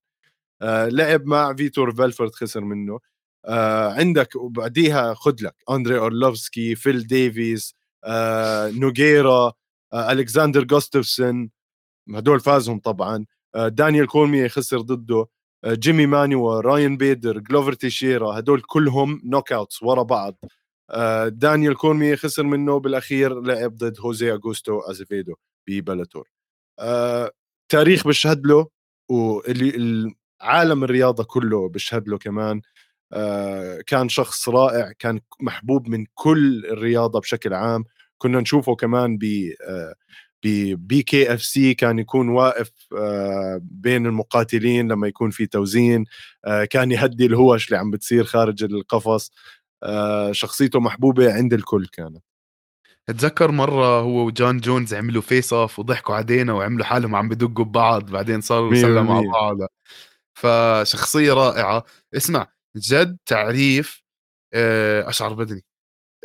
آه 0.61 0.87
لعب 0.89 1.25
مع 1.25 1.53
فيتور 1.53 1.95
بيلفورت 1.95 2.35
خسر 2.35 2.61
منه. 2.61 2.99
آه 3.45 3.91
عندك 3.93 4.35
وبعديها 4.35 5.13
خذ 5.13 5.35
لك 5.41 5.55
أندري 5.71 5.99
أرلوفسكي 5.99 6.75
فيل 6.75 7.07
ديفيز 7.07 7.73
آه 8.03 8.69
نوغيرا 8.71 9.53
آه 9.93 10.11
ألكساندر 10.11 10.63
جوستافسون 10.63 11.49
هدول 12.15 12.39
فازهم 12.39 12.79
طبعا. 12.79 13.25
آه 13.55 13.67
دانيال 13.67 14.07
كورمييه 14.07 14.49
خسر 14.49 14.81
ضده 14.81 15.27
آه 15.63 15.73
جيمي 15.73 16.05
مانوا 16.05 16.61
راين 16.61 16.97
بيدر 16.97 17.39
جلوفر 17.39 17.73
تيكسيرا 17.73 18.39
هدول 18.39 18.61
كلهم 18.61 19.21
knockouts 19.25 19.83
ورا 19.83 20.03
بعض. 20.03 20.37
آه 20.91 21.27
دانيال 21.27 21.75
كورمييه 21.77 22.15
خسر 22.15 22.43
منه 22.43 22.79
بالاخير 22.79 23.41
لعب 23.41 23.75
ضد 23.77 23.99
هوزي 23.99 24.33
أغوستو 24.33 24.79
أزيفيدو 24.79 25.35
ببلاتور. 25.67 26.29
آه 26.79 27.31
تاريخ 27.69 28.07
بشهد 28.07 28.47
له 28.47 28.67
واللي 29.09 30.15
عالم 30.41 30.83
الرياضة 30.83 31.23
كله 31.23 31.69
بشهد 31.69 32.07
له 32.09 32.17
كمان. 32.17 32.61
كان 33.87 34.09
شخص 34.09 34.49
رائع 34.49 34.91
كان 34.99 35.19
محبوب 35.41 35.87
من 35.89 36.05
كل 36.13 36.65
الرياضة 36.65 37.19
بشكل 37.19 37.53
عام. 37.53 37.83
كنا 38.17 38.39
نشوفه 38.39 38.75
كمان 38.75 39.17
ب 39.17 39.23
آه 39.67 39.95
BKFC 40.75 41.73
كان 41.73 41.99
يكون 41.99 42.29
واقف 42.29 42.71
آه 42.97 43.59
بين 43.63 44.05
المقاتلين 44.05 44.91
لما 44.91 45.07
يكون 45.07 45.29
في 45.29 45.45
توزين 45.45 46.05
آه 46.45 46.65
كان 46.65 46.91
يهدي 46.91 47.25
الهوش 47.25 47.67
اللي 47.67 47.77
عم 47.77 47.91
بتصير 47.91 48.23
خارج 48.23 48.63
القفص. 48.63 49.31
آه 49.83 50.31
شخصيته 50.31 50.79
محبوبة 50.79 51.33
عند 51.33 51.53
الكل 51.53 51.87
كانت. 51.87 52.23
اتذكر 53.09 53.51
مرة 53.51 53.99
هو 53.99 54.25
وجون 54.25 54.59
جونز 54.59 54.93
عملوا 54.93 55.21
face 55.21 55.53
off 55.53 55.79
وضحكوا 55.79 56.15
علينا 56.15 56.53
وعملوا 56.53 56.85
حالهم 56.85 57.15
عم 57.15 57.29
بدقوا 57.29 57.65
ببعض 57.65 58.11
بعدين 58.11 58.41
صاروا 58.41 58.73
يسلموا 58.73 59.15
على. 59.15 59.27
بعض. 59.27 59.57
فشخصية 60.33 61.33
رائعة. 61.33 61.85
اسمع 62.15 62.47
جد 62.77 63.17
تعريف 63.25 64.03
آه، 64.53 65.09
قشعر 65.09 65.33
بدني 65.33 65.65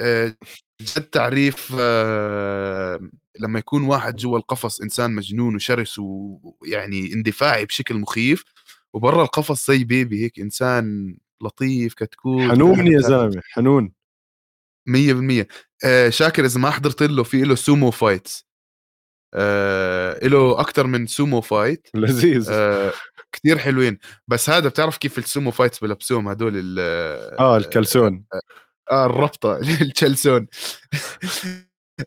آه، 0.01 0.37
جد 0.81 1.03
تعريف 1.03 1.73
آه، 1.81 3.01
لما 3.41 3.59
يكون 3.59 3.85
واحد 3.85 4.17
جوا 4.17 4.39
القفص 4.39 4.81
إنسان 4.81 5.15
مجنون 5.15 5.55
وشرس 5.55 5.99
ويعني 5.99 7.13
اندفاعي 7.13 7.65
بشكل 7.65 7.95
مخيف 7.95 8.45
وبرا 8.93 9.23
القفص 9.23 9.67
زي 9.67 9.85
baby 9.85 10.25
هيك 10.25 10.41
إنسان 10.41 11.17
لطيف 11.43 11.95
كتكوت 11.95 12.51
حنون 12.51 12.87
يا 12.87 13.01
زلمة 13.01 13.43
حنون. 13.45 13.93
100% 14.89 15.47
آه 15.85 16.09
شاكر 16.09 16.45
إذا 16.45 16.61
ما 16.61 16.71
حضرت 16.71 17.03
له 17.03 17.23
في 17.23 17.43
له 17.43 17.55
sumo 17.55 17.91
fights 17.91 18.47
آه 19.35 20.27
له 20.27 20.61
أكثر 20.61 20.87
من 20.87 21.07
sumo 21.07 21.41
fight 21.41 21.89
لذيذ. 21.95 22.47
آه 22.51 22.93
كثير 23.33 23.59
حلوين. 23.59 23.99
بس 24.29 24.51
هذا 24.51 24.69
بتعرف 24.69 24.97
كيف 24.99 25.19
ال 25.19 25.25
sumo 25.25 25.51
fights 25.51 25.79
بلبسوهم 25.79 26.29
هدول 26.29 26.53
ال- 26.57 26.79
آه 27.41 27.57
الكلسون 27.57 28.25
آه 28.91 29.07
الربطة 29.07 29.57
الكلسون 29.83 30.47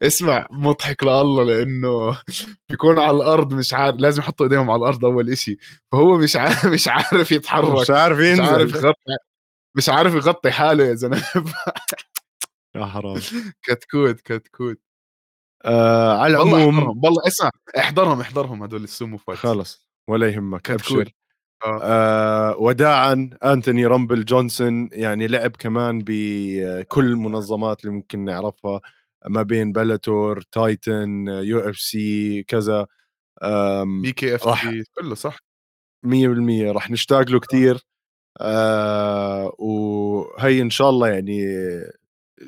اسمع 0.03 0.47
مضحك 0.51 1.03
لله 1.03 1.43
لأنه 1.43 2.21
بيكون 2.69 2.99
على 2.99 3.17
الأرض 3.17 3.53
مش 3.53 3.73
عارف 3.73 3.95
لازم 3.95 4.21
يحطوا 4.21 4.45
إيديهم 4.45 4.69
على 4.71 4.79
الأرض 4.79 5.05
أول 5.05 5.29
إشي. 5.29 5.57
فهو 5.91 6.17
مش 6.17 6.35
عارف 6.35 6.65
مش 6.73 6.87
عارف 6.87 7.31
يتحرك. 7.31 7.81
مش 7.81 7.89
عارف 7.89 8.17
مش 8.19 8.39
عارف 8.39 8.61
ينزل 8.69 8.75
يغطي 8.85 9.17
مش 9.77 9.89
عارف 9.89 10.13
يغطي 10.13 10.51
حاله 10.51 10.83
يا 10.83 10.93
زلمة. 10.93 11.23
يا 12.75 12.85
حرام. 12.85 13.21
كتكوت 13.63 14.21
كتكوت. 14.21 14.79
آه 15.65 16.17
على 16.19 16.37
والله 16.37 16.57
العموم 16.57 16.77
احضرهم. 16.79 17.01
والله 17.05 17.27
اسمع 17.27 17.49
احضرهم 17.77 18.21
احضرهم 18.21 18.63
هدول 18.63 18.83
ال 18.83 18.90
sumo 18.90 19.17
fights. 19.17 19.41
خلص. 19.41 19.84
ولا 20.07 20.29
يهمك. 20.29 20.71
أبشر. 20.71 21.11
آه. 21.65 21.79
آه 21.83 22.57
وداعا 22.57 23.29
أنتوني 23.43 23.85
رامبل 23.85 24.25
جونسون 24.25 24.89
يعني 24.91 25.27
لعب 25.27 25.51
كمان 25.59 26.01
بكل 26.05 27.05
المنظمات 27.05 27.81
اللي 27.85 27.95
ممكن 27.95 28.25
نعرفها 28.25 28.81
ما 29.27 29.41
بين 29.41 29.71
بلاتور 29.71 30.41
تايتن 30.41 31.27
UFC 31.27 32.43
كذا 32.43 32.87
BKF 34.01 34.47
راح- 34.47 34.69
C 34.71 34.83
كله 34.95 35.15
صح؟ 35.15 35.37
100% 36.05 36.71
رح 36.71 36.91
نشتاق 36.91 37.29
له 37.31 37.39
كثير 37.39 37.79
آه 38.41 39.55
وهي 39.59 40.61
إن 40.61 40.69
شاء 40.69 40.89
الله 40.89 41.07
يعني 41.09 41.45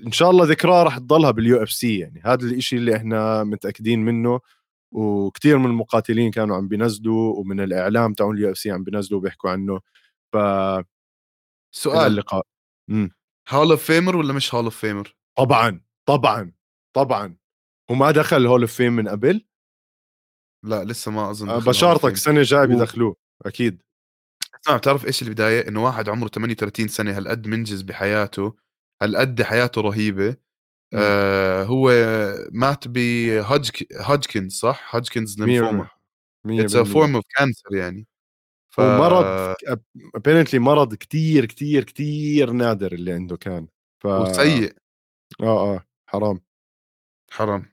إن 0.07 0.11
شاء 0.11 0.29
الله 0.31 0.45
ذكراه 0.45 0.83
رح 0.83 0.97
تضلها 0.97 1.31
بال 1.31 1.63
UFC 1.63 1.99
يعني. 1.99 2.21
هذا 2.25 2.45
الإشي 2.45 2.75
اللي 2.77 2.95
إحنا 2.95 3.43
متأكدين 3.43 3.99
منه. 4.05 4.39
وكثير 4.91 5.57
من 5.57 5.65
المقاتلين 5.65 6.31
كانوا 6.31 6.55
عم 6.57 6.67
بينزلوا 6.67 7.35
ومن 7.39 7.59
الإعلام 7.59 8.13
تاعون 8.13 8.37
ال 8.37 8.51
UFC 8.51 8.71
عم 8.71 8.83
بينزلوا 8.83 9.19
وبيحكوا 9.19 9.49
عنه 9.49 9.79
ف 10.33 10.37
سؤال 11.75 12.11
اللقاء. 12.11 12.45
hall 13.49 13.71
of 13.71 13.83
famer 13.83 14.15
ولا 14.15 14.33
مش 14.33 14.55
hall 14.55 14.63
of 14.63 14.77
famer؟ 14.77 15.15
طبعا 15.37 15.81
طبعا 16.05 16.51
طبعا 16.95 17.37
وما 17.89 18.11
دخل 18.11 18.45
hall 18.45 18.61
of 18.61 18.73
fame 18.73 18.93
من 18.93 19.07
قبل 19.07 19.45
لا 20.65 20.83
لسه 20.83 21.11
ما 21.11 21.31
أظن 21.31 21.59
بشارتك. 21.59 22.11
السنة 22.11 22.39
الجايه 22.39 22.65
بيدخلوه 22.65 23.15
أكيد 23.45 23.83
اسمع 24.63 24.77
بتعرف 24.77 25.05
إيش 25.05 25.21
البدايه؟ 25.21 25.67
إنه 25.67 25.83
واحد 25.83 26.09
عمره 26.09 26.27
38 26.27 26.87
سنة 26.87 27.17
هالقد 27.17 27.47
منجز 27.47 27.81
بحياته 27.81 28.55
هالقد 29.01 29.41
حياته 29.41 29.81
رهيبة. 29.81 30.37
آه 30.93 31.63
هو 31.63 31.91
مات 32.51 32.87
ب 32.87 33.04
Hodgkin's 33.04 34.53
صح؟ 34.53 34.95
Hodgkin's 34.95 35.41
lymphoma 35.41 35.87
it's 36.45 36.75
a 36.75 36.83
form 36.83 37.15
of 37.15 37.23
cancer 37.37 37.75
يعني. 37.75 38.07
ف... 38.69 38.79
ومرض 38.79 39.55
apparently 40.15 40.59
مرض 40.59 40.93
كتير 40.93 41.45
كتير 41.45 41.83
كتير 41.83 42.51
نادر 42.51 42.91
اللي 42.91 43.11
عنده 43.13 43.37
كان. 43.37 43.67
ف 43.99 44.05
وسيء. 44.05 44.73
آه 45.41 45.75
آه 45.75 45.83
حرام. 46.07 46.41
حرام. 47.31 47.65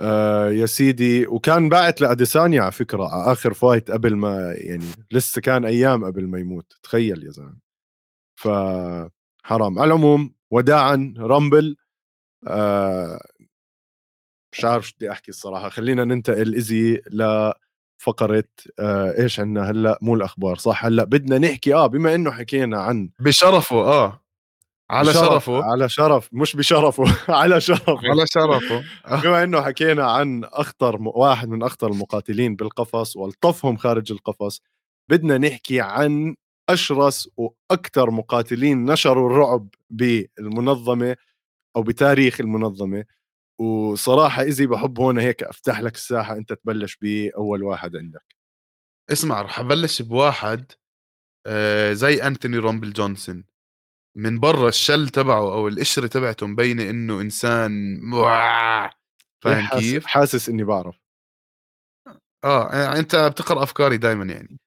آه 0.00 0.50
يا 0.50 0.66
سيدي 0.66 1.26
وكان 1.26 1.68
باعت 1.68 2.00
لأديسانيا 2.00 2.62
على 2.62 2.72
فكرة 2.72 3.04
على 3.08 3.32
آخر 3.32 3.54
فايت 3.54 3.90
قبل 3.90 4.16
ما 4.16 4.52
يعني 4.52 4.86
لسه 5.10 5.40
كان 5.40 5.64
أيام 5.64 6.04
قبل 6.04 6.26
ما 6.26 6.38
يموت. 6.38 6.72
تخيل 6.82 7.24
يا 7.24 7.30
زلمة. 7.30 7.58
ف 8.36 8.48
حرام. 9.44 9.78
على 9.78 9.86
العموم 9.86 10.34
وداعا 10.50 11.14
رامبل 11.18 11.76
آه 12.46 13.20
مش 14.52 14.64
عارف 14.64 14.88
شو 14.88 14.94
بدي 14.96 15.10
أحكي 15.12 15.30
الصراحة. 15.30 15.68
خلينا 15.68 16.04
ننتقل 16.04 16.54
إزي 16.56 17.02
لفقرة 17.10 18.44
آه 18.78 19.22
إيش 19.22 19.40
عندنا 19.40 19.70
هلأ؟ 19.70 19.98
مو 20.02 20.14
الأخبار 20.14 20.56
صح؟ 20.56 20.84
هلأ 20.84 21.04
بدنا 21.04 21.38
نحكي 21.38 21.74
آه 21.74 21.86
بما 21.86 22.14
إنه 22.14 22.30
حكينا 22.30 22.80
عن 22.82 23.10
بشرفه 23.20 23.76
آه. 23.76 24.22
على 24.90 25.10
بشرف- 25.10 25.24
شرفه. 25.24 25.64
على 25.64 25.88
شرف 25.88 26.28
مش 26.32 26.56
بشرفه 26.56 27.04
على 27.34 27.60
شرفه. 27.60 27.98
على 28.10 28.26
شرفه 28.26 28.84
آه. 29.06 29.20
بما 29.22 29.42
إنه 29.44 29.62
حكينا 29.62 30.10
عن 30.10 30.44
أخطر 30.44 30.98
م... 30.98 31.06
واحد 31.06 31.48
من 31.48 31.62
أخطر 31.62 31.90
المقاتلين 31.90 32.56
بالقفص 32.56 33.16
والطفهم 33.16 33.76
خارج 33.76 34.12
القفص 34.12 34.60
بدنا 35.10 35.38
نحكي 35.38 35.80
عن 35.80 36.34
أشرس 36.68 37.28
وأكثر 37.36 38.10
مقاتلين 38.10 38.84
نشروا 38.84 39.30
الرعب 39.30 39.68
بالمنظمة. 39.90 41.16
أو 41.76 41.82
بتاريخ 41.82 42.40
المنظمة 42.40 43.04
وصراحة 43.60 44.42
اذا 44.42 44.66
بحب 44.66 44.98
هون 44.98 45.18
هيك 45.18 45.42
أفتح 45.42 45.80
لك 45.80 45.94
الساحة 45.94 46.36
أنت 46.36 46.52
تبلش 46.52 46.96
باول 46.96 47.62
واحد 47.62 47.96
عندك 47.96 48.36
اسمع 49.12 49.42
رح 49.42 49.58
أبلش 49.60 50.02
بواحد 50.02 50.72
آه 51.46 51.92
زي 51.92 52.22
أنتوني 52.22 52.56
رومبل 52.58 52.92
جونسون 52.92 53.44
من 54.16 54.40
برا 54.40 54.68
ال 54.68 54.75
shell 54.75 55.08
تبعه 55.08 55.54
أو 55.54 55.68
القشرة 55.68 56.06
تبعته 56.06 56.46
مبينة 56.46 56.90
إنه 56.90 57.20
إنسان 57.20 58.00
فاهم 59.44 59.66
حاس... 59.66 59.80
كيف؟ 59.80 60.06
حاسس 60.06 60.48
إني 60.48 60.64
بعرف 60.64 60.96
آه 62.44 62.74
يعني 62.74 62.98
أنت 62.98 63.16
بتقرأ 63.16 63.62
أفكاري 63.62 63.96
دائما 63.96 64.24
يعني 64.24 64.58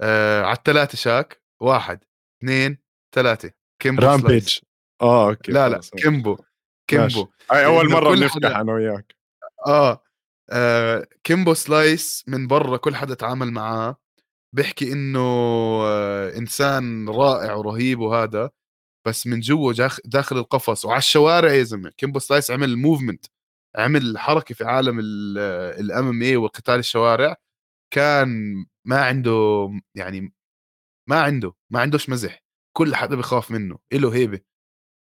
آه 0.00 0.42
على 0.42 0.56
الثلاثه 0.56 0.96
شاك 0.96 1.42
واحد 1.62 2.04
اثنين 2.38 2.78
ثلاثة 3.14 3.50
كيمبو 3.82 4.02
رامبيج. 4.02 4.58
آه 5.02 5.28
أوكي 5.30 5.52
لا 5.52 5.68
لا. 5.68 5.80
كيمبو. 5.96 6.38
كيمبو. 6.98 7.28
هاي 7.50 7.66
أول 7.66 7.86
لأنه 7.86 8.00
مرة 8.00 8.14
بنفتح 8.14 8.56
أنا 8.56 8.72
وياك. 8.72 9.14
آه 9.66 10.02
آه 10.50 11.06
كيمبو 11.24 11.54
سلايس 11.54 12.24
من 12.28 12.46
برا 12.46 12.76
كل 12.76 12.96
حدا 12.96 13.14
تعامل 13.14 13.50
معاه 13.52 13.96
بيحكي 14.54 14.92
إنه 14.92 15.20
آه 15.84 16.36
إنسان 16.38 17.08
رائع 17.08 17.54
ورهيب 17.54 18.00
وهذا 18.00 18.50
بس 19.06 19.26
من 19.26 19.40
جوا 19.40 19.72
داخل 20.04 20.38
القفص 20.38 20.84
وعلى 20.84 20.98
الشوارع 20.98 21.52
يا 21.52 21.62
زلمة. 21.62 21.90
كيمبو 21.90 22.18
سلايس 22.18 22.50
عمل 22.50 22.76
movement 22.76 23.26
عمل 23.76 24.18
حركة 24.18 24.54
في 24.54 24.64
عالم 24.64 25.00
ال 25.00 26.08
MMA 26.08 26.36
وقتال 26.36 26.74
الشوارع. 26.78 27.36
كان 27.94 28.54
ما 28.84 29.04
عنده 29.04 29.70
يعني 29.94 30.32
ما 31.08 31.20
عنده 31.22 31.54
ما 31.70 31.80
عندوش 31.80 32.08
مزح. 32.08 32.44
كل 32.76 32.94
حدا 32.94 33.16
بخاف 33.16 33.50
منه 33.50 33.78
له 33.92 34.14
هيبة. 34.14 34.40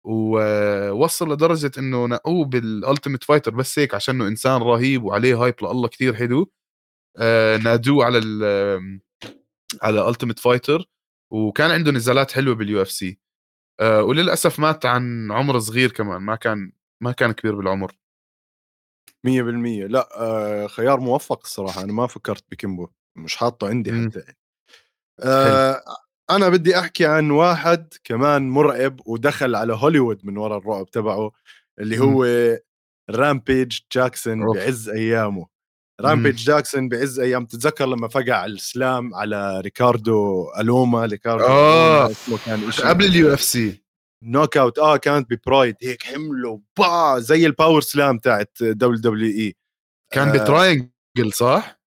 ووصل 0.05 1.33
لدرجة 1.33 1.73
إنه 1.79 2.07
نقوه 2.07 2.45
بال 2.45 2.61
Ultimate 2.61 3.25
Fighter 3.25 3.55
بس 3.55 3.79
هيك 3.79 3.95
عشانه 3.95 4.29
إنسان 4.29 4.63
رهيب 4.63 5.05
وعليه 5.05 5.37
hype 5.45 5.55
لله 5.63 5.89
كثير 5.89 6.15
حلو. 6.15 6.53
آه 7.17 7.57
نادوه 7.57 8.05
على 8.05 8.19
ال 8.19 9.01
على 9.83 10.09
Ultimate 10.09 10.39
Fighter 10.39 10.91
وكان 11.33 11.71
عنده 11.71 11.91
نزالات 11.93 12.33
حلوة 12.33 12.55
بال 12.55 12.83
UFC. 12.83 13.19
آه 13.81 14.03
وللأسف 14.03 14.59
مات 14.59 14.87
عن 14.87 15.33
عمر 15.33 15.59
صغير 15.59 15.91
كمان 15.93 16.23
ما 16.23 16.37
كان 16.37 16.73
ما 17.01 17.13
كان 17.13 17.33
كبير 17.33 17.55
بالعمر. 17.55 17.93
100% 19.25 19.87
لا 19.87 20.09
آه 20.21 20.67
خيار 20.67 21.01
موفق 21.01 21.41
الصراحة 21.45 21.83
أنا 21.83 21.93
ما 21.93 22.07
فكرت 22.07 22.45
بكيمبو 22.51 22.89
مش 23.17 23.37
حاطه 23.37 23.69
عندي. 23.69 24.09
حتى. 24.09 24.25
آه 25.21 25.83
أنا 26.31 26.49
بدي 26.49 26.79
أحكي 26.79 27.07
عن 27.07 27.31
واحد 27.31 27.95
كمان 28.05 28.51
مرعب 28.51 29.01
ودخل 29.07 29.55
على 29.55 29.73
هوليوود 29.73 30.21
من 30.27 30.37
وراء 30.37 30.59
الرعب 30.59 30.91
تبعه 30.91 31.31
اللي. 31.81 31.99
هو 31.99 32.27
رامبيج 33.11 33.79
جاكسون 33.93 34.53
بعز 34.53 34.89
أيامه. 34.89 35.47
رامبيج. 36.01 36.35
جاكسون 36.37 36.89
بعز 36.89 37.21
أيام 37.21 37.45
تتذكر 37.47 37.87
لما 37.87 38.09
فقع 38.09 38.47
ال 38.47 38.61
slam 38.61 39.15
على 39.15 39.61
ريكاردو 39.61 40.47
أرونا؟ 40.61 41.07
ريكاردو 41.07 41.45
آه 41.45 42.11
اسمه 42.11 42.39
كان 42.47 42.71
قبل 42.71 43.05
ال 43.05 43.35
UF 43.35 43.43
C. 43.43 43.85
knockout 44.23 44.79
آه 44.79 44.97
كانت 44.97 45.31
ب 45.31 45.39
Pride 45.39 45.77
هيك 45.83 46.03
حمله 46.03 46.61
با 46.79 47.19
زي 47.19 47.47
ال 47.47 47.53
power 47.53 47.81
slam 47.81 48.19
تاعت 48.19 48.59
WWE. 48.63 49.57
كان 50.13 50.29
آه. 50.29 50.33
ب 50.33 50.44
triangle 50.44 51.33
صح؟ 51.33 51.81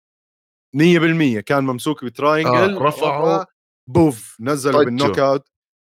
100% 0.76 1.40
كان 1.40 1.64
ممسوك 1.64 2.06
ب 2.06 2.14
triangle 2.14 2.76
آه 2.76 2.80
رفعه 2.80 3.46
فوق 3.88 4.38
نزله 4.40 4.84
بال 4.86 5.20
knockout 5.20 5.50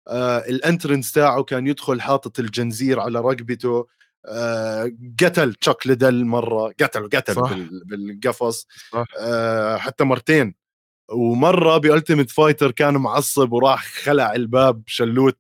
آه 0.08 0.38
ال 0.38 0.46
entrance 0.46 1.12
تاعه 1.12 1.44
كان 1.44 1.68
يدخل 1.68 2.02
حاطط 2.02 2.40
الجنزير 2.40 3.00
على 3.00 3.20
رقبته. 3.20 3.88
آه 4.26 4.92
قتل 5.24 5.54
تشاك 5.54 5.88
ليدل 5.88 6.26
مرة 6.26 6.74
قتل 6.82 7.10
قتل 7.10 7.36
صح. 7.36 7.54
بالقفص. 7.86 8.68
صح. 8.92 9.06
آه 9.20 9.78
حتى 9.78 10.04
مرتين. 10.04 10.56
ومرة 11.12 11.78
ب 11.78 11.84
Ultimate 11.84 12.32
Fighter 12.32 12.72
كان 12.72 12.94
معصب 12.94 13.52
وراح 13.52 13.86
خلع 13.86 14.34
الباب 14.34 14.84
شلوت. 14.88 15.38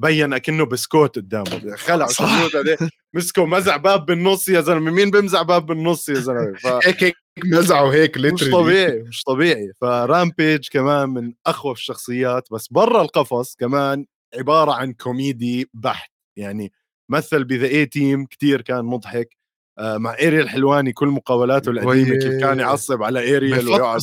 بين 0.00 0.32
أكنه 0.32 0.64
بسكوت 0.64 1.16
قدامه. 1.16 1.76
خلع 1.76 2.06
شلوت 2.06 2.56
عليه 2.56 2.76
مسكه 3.14 3.46
مزع 3.46 3.76
باب 3.76 4.06
بالنص 4.06 4.48
يا 4.48 4.60
زلمة. 4.60 4.90
مين 4.90 5.10
بمزع 5.10 5.42
باب 5.42 5.66
بالنص 5.66 6.08
يا 6.08 6.14
زلمة؟ 6.14 6.52
ف... 6.52 6.66
هيك 7.44 8.18
هيك 8.18 8.18
مش 8.18 8.50
طبيعي 8.50 9.02
مش 9.02 9.22
طبيعي. 9.22 9.72
فرامبيج 9.80 10.68
كمان 10.70 11.08
من 11.08 11.34
أخوف 11.46 11.78
الشخصيات 11.78 12.48
بس 12.52 12.68
برا 12.68 13.02
القفص 13.02 13.56
كمان 13.56 14.06
عبارة 14.38 14.72
عن 14.72 14.92
كوميدي 14.92 15.70
بحت. 15.74 16.10
يعني 16.36 16.72
مثل 17.10 17.44
ب 17.44 17.66
The 17.66 17.86
A-Team 17.86 18.26
كثير 18.26 18.60
كان 18.62 18.84
مضحك. 18.84 19.38
آه، 19.78 19.98
مع 19.98 20.14
اريال 20.14 20.48
حلواني 20.48 20.92
كل 20.92 21.08
مقابلاته 21.08 21.70
القديمة 21.70 22.16
كيف 22.16 22.40
كان 22.40 22.58
يعصب 22.60 23.02
على 23.02 23.36
اريال 23.36 23.68
ويقعد. 23.68 24.00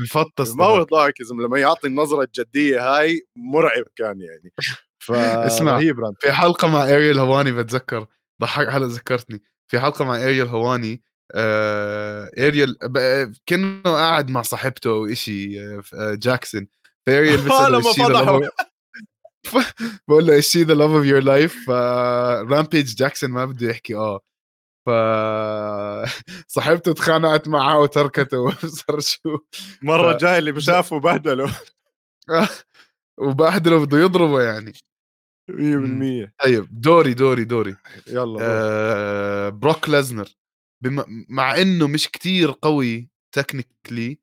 بفطس 0.00 0.54
ما 0.54 0.82
ضحك 0.82 1.20
يا 1.20 1.24
زلمه 1.24 1.42
لما 1.44 1.58
يعطي 1.58 1.86
النظرة 1.86 2.22
الجدية 2.24 2.98
هاي 2.98 3.26
مرعب 3.36 3.84
كان 3.96 4.20
يعني. 4.20 4.52
ف 4.98 5.12
اسمع 5.48 5.80
في 6.20 6.32
حلقة 6.32 6.68
مع 6.68 6.84
اريال 6.84 7.18
حلواني 7.18 7.52
بتذكر 7.52 8.06
ضحك 8.40 8.68
هلا 8.68 8.86
ذكرتني. 8.86 9.42
في 9.70 9.80
حلقة 9.80 10.04
مع 10.04 10.16
اريال 10.16 10.48
حلواني 10.48 11.02
آه 11.32 12.30
اريال 12.38 12.78
كأنه 13.46 13.82
قاعد 13.82 14.30
مع 14.30 14.42
صاحبته 14.42 14.90
أو 14.90 15.14
شيء 15.14 15.60
آه 15.94 16.14
جاكسون 16.14 16.68
فاريال 17.06 17.36
بيسأله 17.44 18.50
بقول 20.08 20.26
له 20.26 20.34
إيش 20.34 20.56
the 20.56 20.74
love 20.74 20.90
of 20.90 21.04
your 21.04 21.22
life 21.22 21.70
رامبيج 22.50 22.94
جاكسون 22.94 23.30
ما 23.30 23.44
بده 23.44 23.70
يحكي 23.70 23.94
آه. 23.94 24.20
ف 24.86 24.90
صاحبته 26.54 26.92
تخانقت 26.92 27.48
معه 27.48 27.80
وتركته 27.80 28.38
وصار 28.38 29.00
شو 29.00 29.38
مرة 29.82 30.12
ف... 30.12 30.16
جاي 30.16 30.38
اللي 30.38 30.52
بشافه 30.52 31.00
بهدله 31.00 31.54
وبهدله. 33.18 33.84
بده 33.84 33.98
يضربه 33.98 34.42
يعني. 34.42 34.72
100% 35.50 36.30
طيب 36.44 36.68
دوري 36.70 37.14
دوري 37.14 37.44
دوري. 37.44 37.76
يلا 38.06 38.38
آه 38.40 39.48
بروك 39.48 39.88
ليزنر 39.88 40.28
بم... 40.84 41.26
مع 41.28 41.56
إنه 41.62 41.88
مش 41.88 42.08
كتير 42.08 42.50
قوي 42.62 43.08
technically 43.34 44.18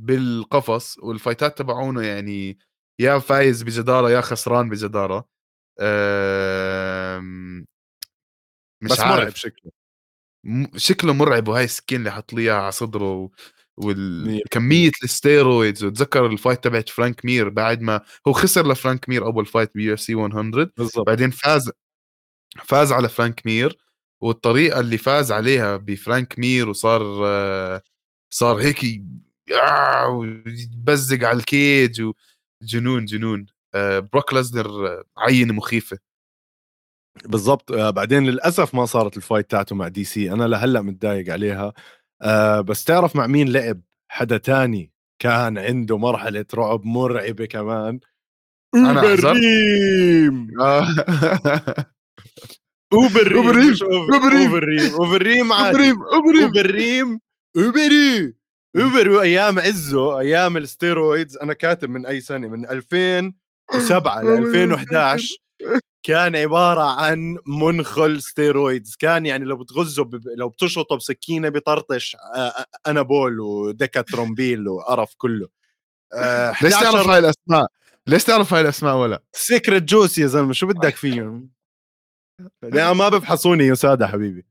بالقفص 0.00 0.98
والفايتات 0.98 1.58
تبعونه 1.58 2.02
يعني 2.02 2.58
يا 3.00 3.18
فايز 3.18 3.62
بجدارة 3.62 4.10
يا 4.10 4.20
خسران 4.20 4.68
بجدارة 4.68 5.28
مش 8.82 8.90
بس 8.92 9.00
عارف. 9.00 9.20
مرعب 9.20 9.34
شكله 9.34 9.72
شكله 10.76 11.12
مرعب 11.12 11.48
وهاي 11.48 11.64
السكين 11.64 11.98
اللي 11.98 12.12
حط 12.12 12.32
لي 12.32 12.50
على 12.50 12.72
صدره 12.72 13.30
وكميه 13.76 14.90
ال 15.04 15.13
steroids 15.13 15.84
وتذكر 15.84 16.26
ال 16.26 16.32
fight 16.32 16.64
تبعت 16.64 16.88
فرانك 16.88 17.24
مير 17.24 17.48
بعد 17.48 17.80
ما 17.80 18.00
هو 18.28 18.32
خسر 18.32 18.68
لفرانك 18.72 19.08
مير 19.08 19.24
أول 19.26 19.46
fight 19.46 19.70
ب 19.74 19.94
UFC 19.94 20.14
100 20.14 20.42
بالزبط. 20.76 21.06
بعدين 21.06 21.30
فاز 21.30 21.70
فاز 22.64 22.92
على 22.92 23.08
فرانك 23.08 23.46
مير 23.46 23.85
والطريقة 24.22 24.80
اللي 24.80 24.98
فاز 24.98 25.32
عليها 25.32 25.76
بفرانك 25.76 26.38
مير 26.38 26.68
وصار 26.68 27.02
صار 28.30 28.56
هيك 28.56 28.84
يبزق 30.74 31.24
على 31.28 31.38
ال 31.38 31.51
cage 31.51 32.02
وجنون 32.62 33.04
جنون 33.04 33.46
بروك 33.74 34.34
لازنر 34.34 35.02
عينة 35.18 35.54
مخيفة. 35.54 35.98
بالضبط. 37.24 37.72
آه، 37.72 37.90
بعدين 37.90 38.26
للأسف 38.26 38.74
ما 38.74 38.84
صارت 38.86 39.16
ال 39.16 39.22
fight 39.22 39.50
تاعته 39.50 39.76
مع 39.76 39.88
DC. 39.88 40.32
أنا 40.32 40.44
لهلأ 40.44 40.80
متضايق 40.82 41.32
عليها. 41.32 41.72
آه 42.22 42.60
بس 42.60 42.84
تعرف 42.84 43.16
مع 43.16 43.26
مين 43.26 43.48
لعب؟ 43.48 43.80
حدا 44.08 44.38
تاني 44.38 44.92
كان 45.18 45.58
عنده 45.58 45.98
مرحلة 45.98 46.44
رعب 46.54 46.84
مرعبة 46.84 47.46
كمان. 47.46 48.00
أنا 48.74 49.00
اوبر 52.92 53.28
ريم 53.28 53.38
اوبر 53.38 54.28
ريم 54.32 54.54
اوبر 54.54 54.68
ريم 54.68 54.92
اوبر 54.94 55.22
ريم 55.22 55.52
اوبر 55.52 55.76
ريم 55.76 56.02
اوبر 56.02 56.66
ريم 56.66 57.20
اوبر 57.56 57.88
ريم 57.88 58.34
اوبر 58.76 59.20
أيام 59.22 59.58
عزه 59.58 60.20
أيام 60.20 60.56
ال 60.56 60.64
steroids. 60.64 61.36
أنا 61.36 61.52
كاتب 61.52 61.90
من 61.90 62.06
أي 62.06 62.20
سنة؟ 62.20 62.48
من 62.48 62.68
2007 62.68 64.22
ل 64.22 64.28
2011 64.28 65.36
كان 66.02 66.36
عبارة 66.36 67.00
عن 67.00 67.36
منخل 67.46 68.22
steroids. 68.22 68.96
كان 68.98 69.26
يعني 69.26 69.44
لو 69.44 69.56
بتغزه 69.56 70.04
ب... 70.04 70.20
لو 70.36 70.48
بتشرطه 70.48 70.96
بسكينة 70.96 71.48
بيطرطش 71.48 72.16
آه، 72.34 72.38
آه، 72.38 72.66
Dianabol 72.86 73.40
و 73.40 73.49
deca 73.49 73.83
trenbolone 73.83 74.68
وقرف 74.68 75.14
كله. 75.16 75.48
آه، 76.14 76.54
ليش 76.62 76.72
تعرف 76.72 77.08
هاي 77.08 77.18
الأسماء؟ 77.18 77.66
ليش 78.06 78.24
تعرف 78.24 78.54
هاي 78.54 78.60
الأسماء 78.60 78.96
ولا؟ 78.96 79.22
secret 79.32 79.82
juice 79.82 80.18
يا 80.18 80.26
زلمة 80.26 80.52
شو 80.52 80.66
بدك 80.66 80.96
فيهم؟ 80.96 81.55
لا 82.62 82.92
ما 82.92 83.08
بفحصوني 83.08 83.66
يا 83.66 83.74
سادة 83.74 84.06
حبيبي. 84.06 84.46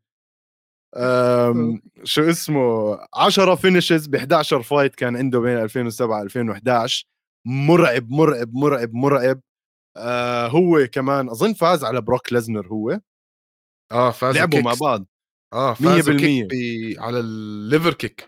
شو 2.04 2.30
اسمه 2.30 2.98
10 3.14 3.56
finishes 3.56 4.08
ب 4.08 4.16
11 4.16 4.62
fight 4.62 4.96
كان 4.96 5.16
عنده 5.16 5.40
بين 5.40 5.58
2007 5.58 6.22
2011 6.22 7.06
مرعب 7.48 8.10
مرعب 8.10 8.54
مرعب 8.54 8.94
مرعب. 8.94 9.42
آه 9.98 10.48
هو 10.48 10.88
كمان 10.92 11.30
أظن 11.30 11.54
فاز 11.54 11.84
على 11.84 12.02
بروك 12.02 12.34
ليزنر 12.34 12.68
هو. 12.68 13.00
آه 13.92 14.12
فاز 14.12 14.36
لعبوا 14.36 14.60
مع 14.60 14.74
بعض. 14.82 15.06
آه 15.54 15.74
فاز 15.74 16.10
100% 16.10 17.00
على 17.00 17.20
ال 17.20 17.32
liver 17.32 17.94
kick 17.94 18.28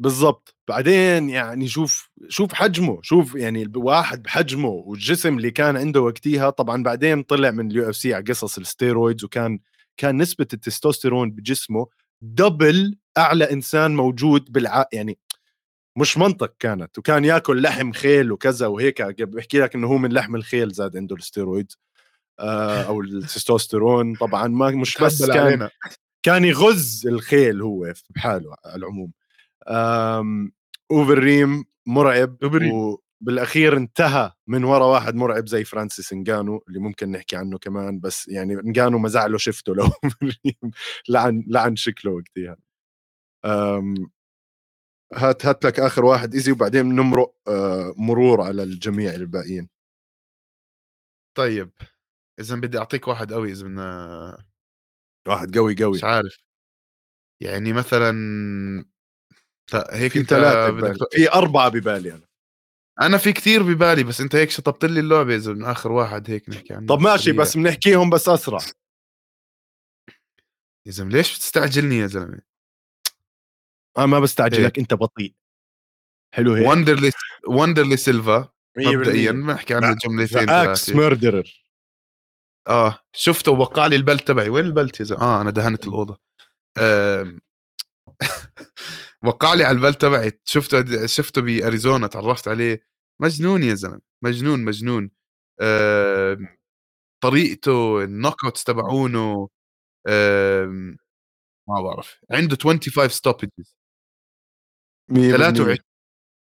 بالضبط. 0.00 0.54
بعدين 0.68 1.30
يعني 1.30 1.68
شوف 1.68 2.10
شوف 2.28 2.52
حجمه 2.54 2.98
شوف 3.02 3.34
يعني 3.34 3.62
الواحد 3.62 4.22
بحجمه 4.22 4.68
والجسم 4.68 5.36
اللي 5.36 5.50
كان 5.50 5.76
عنده 5.76 6.00
وقتها 6.00 6.50
طبعا 6.50 6.82
بعدين 6.82 7.22
طلع 7.22 7.50
من 7.50 7.70
ال 7.70 7.90
UFC 7.90 8.14
على 8.14 8.24
قصص 8.24 8.58
ال 8.58 8.65
steroids 8.65 9.24
وكان 9.24 9.58
كان 9.96 10.22
نسبة 10.22 10.46
التستوستيرون 10.52 11.30
بجسمه 11.30 11.86
double 12.22 12.96
أعلى 13.18 13.52
إنسان 13.52 13.96
موجود 13.96 14.52
بالع 14.52 14.88
يعني 14.92 15.18
مش 15.96 16.18
منطق 16.18 16.54
كانت. 16.58 16.98
وكان 16.98 17.24
ياكل 17.24 17.62
لحم 17.62 17.92
خيل 17.92 18.32
وكذا 18.32 18.66
وهيك. 18.66 19.02
بحكي 19.02 19.60
لك 19.60 19.74
إنه 19.74 19.86
هو 19.86 19.98
من 19.98 20.12
لحم 20.12 20.36
الخيل 20.36 20.72
زاد 20.72 20.96
عنده 20.96 21.16
الستيرويد 21.16 21.72
آه 22.40 22.82
أو 22.82 23.00
التستوستيرون. 23.00 24.14
طبعا 24.14 24.48
ما 24.48 24.70
مش 24.70 24.98
بس 24.98 25.24
كان 25.26 25.68
كان 26.22 26.44
يغز 26.44 27.06
الخيل 27.06 27.62
هو 27.62 27.92
بحاله 28.10 28.56
على 28.64 28.76
العموم. 28.76 29.12
اوفرريم 30.90 31.64
مرعب 31.86 32.36
أوفرريم. 32.42 32.98
وبالأخير 33.20 33.76
انتهى 33.76 34.32
من 34.46 34.64
ورا 34.64 34.84
واحد 34.84 35.14
مرعب 35.14 35.46
زي 35.48 35.64
فرانسيس 35.64 36.12
انجانو 36.12 36.64
اللي 36.68 36.78
ممكن 36.78 37.10
نحكي 37.10 37.36
عنه 37.36 37.58
كمان 37.58 38.00
بس 38.00 38.28
يعني 38.28 38.54
انجانو 38.54 38.98
ما 38.98 39.08
زعله 39.08 39.38
شفته 39.38 39.74
لو 39.74 39.84
لعن 41.08 41.44
لعن 41.48 41.76
شكله 41.76 42.12
وقتها. 42.12 42.56
هات 45.14 45.46
هات 45.46 45.64
لك 45.64 45.80
آخر 45.80 46.04
واحد 46.04 46.34
easy 46.34 46.52
وبعدين 46.52 46.86
نمرق 46.86 47.34
آه، 47.48 47.94
مرور 47.96 48.40
على 48.40 48.62
الجميع 48.62 49.14
الباقيين. 49.14 49.68
طيب 51.36 51.70
اذا 52.40 52.56
بدي 52.56 52.78
أعطيك 52.78 53.08
واحد 53.08 53.32
قوي 53.32 53.52
إذا 53.52 53.64
بدنا 53.64 54.44
واحد 55.28 55.58
قوي 55.58 55.76
قوي. 55.82 55.96
مش 55.96 56.04
عارف. 56.04 56.38
يعني 57.40 57.72
مثلا 57.72 58.12
هيك 59.74 60.12
في 60.12 60.24
ثلاثة 60.24 60.70
ببالي. 60.70 60.98
في 61.12 61.32
أربعة 61.32 61.68
ببالي 61.68 62.12
أنا. 62.12 62.30
أنا 63.00 63.18
في 63.18 63.32
كثير 63.32 63.62
ببالي 63.62 64.02
بس 64.02 64.20
أنت 64.20 64.34
هيك 64.34 64.50
شطبت 64.50 64.84
لي 64.84 65.00
اللعبة 65.00 65.34
إذا 65.34 65.52
من 65.52 65.64
آخر 65.64 65.92
واحد 65.92 66.30
هيك 66.30 66.48
نحكي 66.48 66.74
عنه. 66.74 66.86
طب 66.86 67.00
ماشي 67.00 67.32
بس 67.32 67.56
بنحكيهم 67.56 68.10
بس 68.10 68.28
أسرع. 68.28 68.58
يا 70.86 70.92
زلمة 70.92 71.10
ليش 71.10 71.36
بتستعجلني 71.36 71.98
يا 71.98 72.06
زلمة؟ 72.06 72.40
أنا 73.98 74.06
ما 74.06 74.20
بستعجلك 74.20 74.78
أنت 74.78 74.94
بطيء. 74.94 75.34
حلو 76.34 76.54
هيك. 76.54 76.68
وندرلي 76.68 77.10
وندرلي 77.48 77.96
سيلفا 77.96 78.48
مبدئيا 78.78 79.32
بنحكي 79.32 79.74
عنه 79.74 79.96
جملتين 80.04 80.50
Axe 80.50 80.90
Murderer 80.90 81.64
آه 82.68 82.98
شفته 83.12 83.52
ووقع 83.52 83.86
لي 83.86 83.96
ال 83.96 84.02
belt 84.02 84.28
تبعي. 84.28 84.48
وين 84.48 84.64
ال 84.64 84.71
belt 84.71 85.00
يا 85.00 85.04
زلمة؟ 85.04 85.22
آه 85.22 85.40
أنا 85.40 85.50
دهنت 85.50 85.86
الأوضة. 85.86 86.20
آه 86.78 87.32
وقع 89.24 89.54
لي 89.54 89.64
على 89.64 89.76
ال 89.76 89.81
belt 89.81 90.00
تبعي. 90.00 90.32
شفته 90.44 91.06
شفته 91.06 91.42
بأريزونا 91.42 92.06
تعرفت 92.06 92.48
عليه. 92.48 92.86
مجنون 93.20 93.62
يا 93.62 93.74
زلمة 93.74 94.00
مجنون 94.22 94.64
مجنون. 94.64 95.10
آه 95.60 96.38
طريقته 97.22 98.04
ال 98.04 98.44
knockouts 98.44 98.64
تبعونه. 98.64 99.48
آه 100.08 100.64
ما 101.68 101.82
بعرف. 101.82 102.20
عنده 102.30 102.56
25 102.56 103.08
stoppages 103.08 103.76
23 105.10 105.78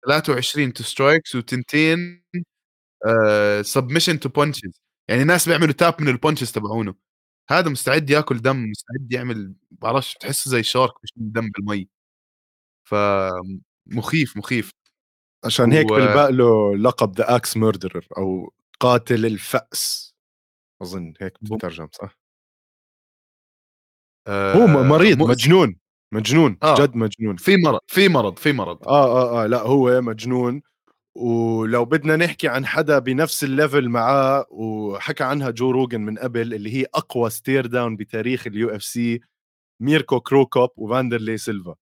23 0.06 0.72
to 0.72 0.82
strikes 0.84 1.34
وتنتين 1.34 2.24
submission 3.62 4.20
to 4.20 4.28
punches 4.28 4.80
يعني 5.08 5.24
ناس 5.24 5.48
بيعملوا 5.48 5.72
tap 5.72 6.02
من 6.02 6.08
ال 6.08 6.14
punches 6.14 6.52
تبعونه. 6.52 6.94
هذا 7.50 7.70
مستعد 7.70 8.10
ياكل 8.10 8.42
دم 8.42 8.70
مستعد 8.70 9.12
يعمل 9.12 9.54
بعرفش 9.70 10.14
بتحسه 10.16 10.50
زي 10.50 10.62
shark 10.62 10.92
شم 11.04 11.10
دم 11.16 11.50
بالمي. 11.50 11.88
فمخيف 12.86 14.36
مخيف. 14.36 14.70
عشان 15.44 15.72
هيك 15.72 15.90
و... 15.90 15.94
بالباق 15.94 16.30
له 16.30 16.76
لقب 16.76 17.16
The 17.16 17.36
Axe 17.36 17.56
Murderer 17.56 18.06
أو 18.18 18.52
قاتل 18.80 19.26
الفأس. 19.26 20.14
أظن 20.82 21.14
هيك 21.20 21.32
بتترجم 21.42 21.88
صح؟ 21.92 22.18
آه 24.28 24.54
هو 24.54 24.66
مريض 24.66 25.18
مؤس... 25.18 25.30
مجنون 25.30 25.76
مجنون 26.14 26.58
آه. 26.62 26.74
جد 26.74 26.96
مجنون. 26.96 27.36
في 27.36 27.56
مرض 27.56 27.80
في 27.86 28.08
مرض 28.08 28.38
في 28.38 28.52
مرض. 28.52 28.88
آه 28.88 29.22
آه 29.22 29.44
آه 29.44 29.46
لأ 29.46 29.62
هو 29.62 30.00
مجنون. 30.00 30.62
ولو 31.16 31.84
بدنا 31.84 32.16
نحكي 32.16 32.48
عن 32.48 32.66
حدا 32.66 32.98
بنفس 32.98 33.44
ال 33.44 33.52
level 33.52 33.88
معاه 33.88 34.46
وحكى 34.50 35.24
عنها 35.24 35.50
جو 35.50 35.70
روجن 35.70 36.00
من 36.00 36.18
قبل 36.18 36.54
اللي 36.54 36.74
هي 36.74 36.86
أقوى 36.94 37.30
stare 37.30 37.66
down 37.66 37.96
بتاريخ 37.96 38.46
ال 38.46 38.68
UFC 38.68 39.20
ميركو 39.80 40.20
كروكوب 40.20 40.70
وفاندرلي 40.76 41.38
سيلفا. 41.38 41.74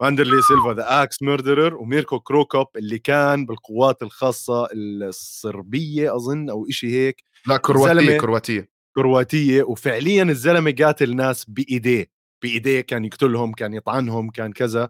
فاندرلي 0.00 0.42
سيلفا 0.42 0.74
The 0.74 1.02
Axe 1.02 1.22
Murderer 1.22 1.76
وميركو 1.76 2.20
كروكوب 2.20 2.66
اللي 2.76 2.98
كان 2.98 3.46
بالقوات 3.46 4.02
الخاصة 4.02 4.68
الصربية 4.72 6.16
أظن 6.16 6.50
أو 6.50 6.66
إشي 6.68 6.86
هيك. 6.86 7.24
لا 7.46 7.56
كرواتية 7.56 8.18
كرواتية. 8.18 8.70
كرواتية 8.94 9.62
وفعليا 9.62 10.22
الزلمة 10.22 10.74
قاتل 10.78 11.16
ناس 11.16 11.44
بإيديه. 11.44 12.10
بإيديه 12.42 12.80
كان 12.80 13.04
يقتلهم 13.04 13.52
كان 13.52 13.74
يطعنهم 13.74 14.30
كان 14.30 14.52
كذا. 14.52 14.88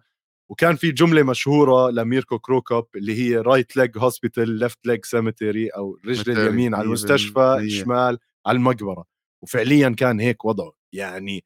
وكان 0.51 0.77
في 0.77 0.93
جملة 0.93 1.23
مشهورة 1.23 1.91
لميركو 1.91 2.39
كروكوب 2.39 2.87
اللي 2.97 3.15
هي 3.15 3.37
right 3.37 3.77
leg 3.77 3.99
hospital 3.99 4.51
left 4.51 4.87
leg 4.87 5.05
cemetery 5.05 5.69
أو 5.69 5.99
رجل 6.07 6.39
اليمين 6.39 6.75
على 6.75 6.85
المستشفى 6.85 7.57
الشمال 7.61 8.19
على 8.47 8.57
المقبرة. 8.57 9.05
وفعليا 9.43 9.89
كان 9.89 10.21
هيك 10.21 10.45
وضعه. 10.45 10.73
يعني 10.93 11.45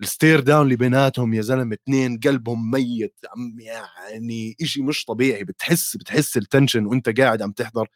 ال 0.00 0.07
stare 0.07 0.40
down 0.40 0.62
اللي 0.62 0.76
بيناتهم 0.76 1.34
يا 1.34 1.42
زلمة 1.42 1.74
اثنين 1.74 2.20
قلبهم 2.20 2.70
ميت 2.70 3.20
عم 3.36 3.60
يعني 3.60 4.56
إشي 4.62 4.82
مش 4.82 5.04
طبيعي 5.04 5.44
بتحس 5.44 5.96
بتحس 5.96 6.36
ال 6.36 6.42
tension 6.42 6.86
وأنت 6.86 7.20
قاعد 7.20 7.42
عم 7.42 7.52
تحضر 7.52 7.88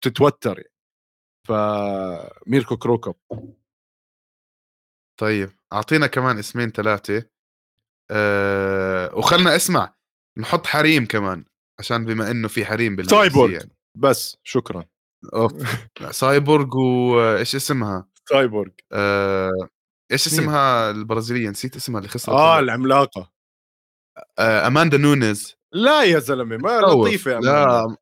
تتوتر 0.00 0.58
يعني. 0.58 0.72
فميركو 1.48 2.76
كروكوب 2.76 3.16
طيب 5.20 5.50
أعطينا 5.72 6.06
كمان 6.06 6.38
اسمين 6.38 6.70
ثلاثة 6.70 7.24
أه 8.10 9.14
وخلنا 9.14 9.56
اسمع 9.56 9.94
نحط 10.38 10.66
حريم 10.66 11.06
كمان 11.06 11.44
عشان 11.78 12.04
بما 12.04 12.30
إنه 12.30 12.48
في 12.48 12.64
حريم 12.64 12.96
بال 12.96 13.10
سايبورغ 13.10 13.52
يعني. 13.52 13.76
بس 13.98 14.36
شكرا 14.44 14.84
أوف. 15.34 15.52
سايبورغ 16.10 16.76
وايش 16.76 17.54
اسمها؟ 17.54 18.08
سايبورغ 18.28 18.70
أه... 18.92 19.50
إيش 20.12 20.26
اسمها 20.26 20.90
البرازيلية؟ 20.90 21.50
نسيت 21.50 21.76
اسمها 21.76 21.98
اللي 21.98 22.08
خسرت 22.08 22.34
آه 22.34 22.58
العملاقة. 22.58 23.32
آه 24.38 24.66
أماندا 24.66 24.96
نونيز. 24.96 25.56
لا 25.72 26.02
يا 26.02 26.18
زلمة 26.18 26.56
ما 26.56 26.80
لطيفة 26.80 27.38
لا 27.38 27.96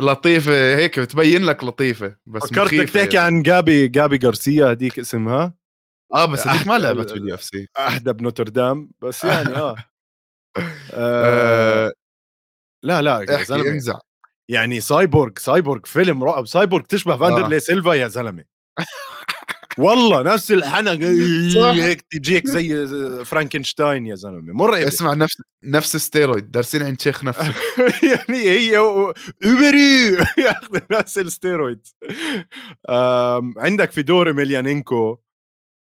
لطيفة 0.00 0.76
هيك 0.76 1.00
بتبين 1.00 1.44
لك 1.44 1.64
لطيفة 1.64 2.16
بس 2.26 2.42
فكرتك 2.42 2.90
تحكي 2.90 3.16
يعني. 3.16 3.36
عن 3.36 3.42
جابي 3.42 3.88
جابي 3.88 4.18
غارسيا 4.26 4.70
هذيك 4.70 4.98
اسمها؟ 4.98 5.54
آه 6.14 6.24
بس 6.24 6.46
هذيك 6.46 6.66
ما 6.66 6.78
لعبت 6.78 7.12
باليو 7.12 7.34
إف 7.34 7.42
سي. 7.42 7.66
أحدى 7.78 8.12
بنوتردام 8.12 8.90
بس 9.00 9.24
يعني 9.24 9.56
آه, 9.56 9.76
آه 10.94 11.92
لا 12.82 13.02
لا 13.02 13.20
يا 13.28 13.42
زلمة 13.44 13.68
انزع. 13.68 13.98
يعني 14.48 14.80
سايبورغ 14.80 15.32
سايبورغ 15.38 15.80
فيلم 15.84 16.24
رعب 16.24 16.46
سايبورغ 16.46 16.84
تشبه 16.84 17.16
فاندرلي 17.16 17.56
آه. 17.56 17.58
سيلفا 17.58 17.92
يا 17.92 18.08
زلمة. 18.08 18.44
والله 19.78 20.22
نفس 20.22 20.52
الحنق 20.52 20.98
هيك 21.74 22.00
تجيك 22.00 22.46
زي 22.46 22.86
فرانكنشتاين 23.24 24.06
يا 24.06 24.14
زلمة. 24.14 24.52
مرعب. 24.52 24.82
اسمع 24.82 25.14
نفس 25.14 25.36
نفس 25.64 25.96
ستيرويد 25.96 26.50
دارسين 26.50 26.82
عند 26.82 27.00
شيخ 27.00 27.24
نفسه 27.24 27.54
يعني 28.10 28.38
هي 28.38 28.78
اوبري 28.78 30.16
ياخذ 30.46 30.78
نفس 30.90 31.18
الستيرويد. 31.18 31.86
عندك 33.58 33.90
فيدور 33.90 34.32
إميليانينكو 34.32 35.18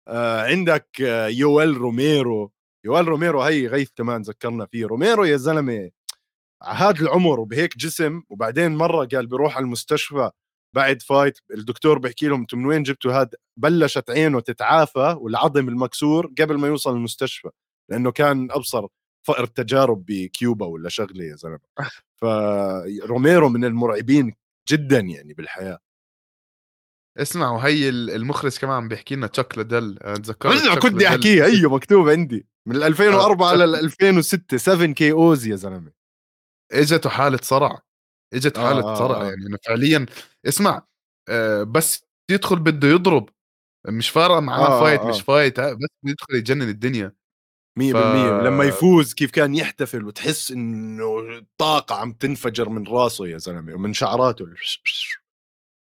آه، 0.07 0.41
عندك 0.41 0.87
يويل 1.29 1.77
روميرو. 1.77 2.51
يويل 2.85 3.07
روميرو 3.07 3.41
هي 3.41 3.67
غيث 3.67 3.89
كمان 3.95 4.21
ذكرنا 4.21 4.65
فيه. 4.65 4.85
روميرو 4.85 5.23
يا 5.23 5.37
زلمة 5.37 5.89
هذا 6.63 7.01
العمر 7.01 7.39
وبهيك 7.39 7.77
جسم 7.77 8.21
وبعدين 8.29 8.75
مرة 8.75 9.05
قال 9.05 9.27
بيروح 9.27 9.55
على 9.57 9.63
المستشفى 9.63 10.29
بعد 10.75 11.01
fight 11.01 11.37
الدكتور 11.51 11.97
بيحكي 11.99 12.27
لهم 12.27 12.39
أنتم 12.41 12.59
من 12.59 12.65
وين 12.65 12.83
جبتوا 12.83 13.11
هذا 13.13 13.29
بلشت 13.59 14.09
عينه 14.09 14.39
تتعافى 14.39 15.15
والعظم 15.19 15.69
المكسور 15.69 16.31
قبل 16.41 16.57
ما 16.57 16.67
يوصل 16.67 16.95
المستشفى 16.95 17.49
لأنه 17.91 18.11
كان 18.11 18.51
أبصر 18.51 18.87
فقر 19.27 19.45
تجارب 19.45 20.05
بكيوبا 20.07 20.65
ولا 20.65 20.89
شغلة 20.89 21.23
يا 21.23 21.35
زلمة. 21.35 21.59
فروميرو 22.21 23.49
من 23.49 23.65
المرعبين 23.65 24.33
جدا 24.69 24.99
يعني 24.99 25.33
بالحياة. 25.33 25.79
اسمع 27.17 27.51
وهي 27.51 27.89
المخرج 27.89 28.57
كمان 28.57 28.87
بيحكي 28.87 29.15
لنا 29.15 29.27
تشاك 29.27 29.57
لدل 29.57 29.97
تذكرت 30.23 30.79
كنت 30.79 30.93
بدي 30.93 31.07
احكيها 31.07 31.45
أيوه 31.45 31.71
مكتوب 31.75 32.09
عندي. 32.09 32.47
من 32.67 32.75
2004 32.83 33.53
ل 33.55 33.75
2006 33.75 34.57
7 34.57 34.93
KOs 34.93 35.47
يا 35.47 35.55
زلمة. 35.55 35.91
إجته 36.71 37.09
حالة 37.09 37.39
صرع. 37.41 37.79
إجت 38.33 38.57
حالة 38.57 38.83
آه 38.91 38.95
صرع 38.95 39.21
آه. 39.21 39.25
يعني 39.25 39.57
فعليا 39.67 40.05
اسمع 40.47 40.87
آه 41.29 41.63
بس 41.63 42.05
يدخل 42.31 42.59
بده 42.59 42.87
يضرب. 42.87 43.29
مش 43.87 44.09
فارقة 44.09 44.39
معاه 44.39 44.67
آه 44.67 44.79
fight 44.83 44.99
آه. 44.99 45.09
مش 45.09 45.21
fight 45.21 45.59
آه، 45.59 45.73
بس 45.73 45.89
يدخل 46.05 46.35
يجنن 46.35 46.69
الدنيا. 46.69 47.15
100% 47.79 47.93
ف... 47.93 47.97
لما 48.45 48.63
يفوز 48.63 49.13
كيف 49.13 49.31
كان 49.31 49.55
يحتفل 49.55 50.05
وتحس 50.05 50.51
إنه 50.51 51.05
طاقه 51.57 51.95
عم 51.95 52.11
تنفجر 52.13 52.69
من 52.69 52.87
راسه 52.87 53.27
يا 53.27 53.37
زلمة 53.37 53.73
ومن 53.73 53.93
شعراته. 53.93 54.45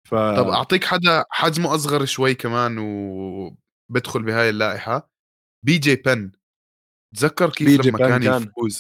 ف... 0.08 0.16
طب 0.16 0.48
أعطيك 0.48 0.84
حدا 0.84 1.26
حجمه 1.30 1.76
أصغر 1.76 2.06
شوي 2.06 2.36
كمان 2.36 2.78
وبدخل 2.78 4.24
بهاي 4.24 4.50
اللائحة. 4.50 5.12
بي 5.66 5.78
جي 5.78 5.96
بين. 5.96 6.32
تذكر 7.16 7.50
كيف 7.50 7.86
لما 7.86 7.98
كان, 7.98 8.24
كان. 8.24 8.44
يفوز؟ 8.44 8.80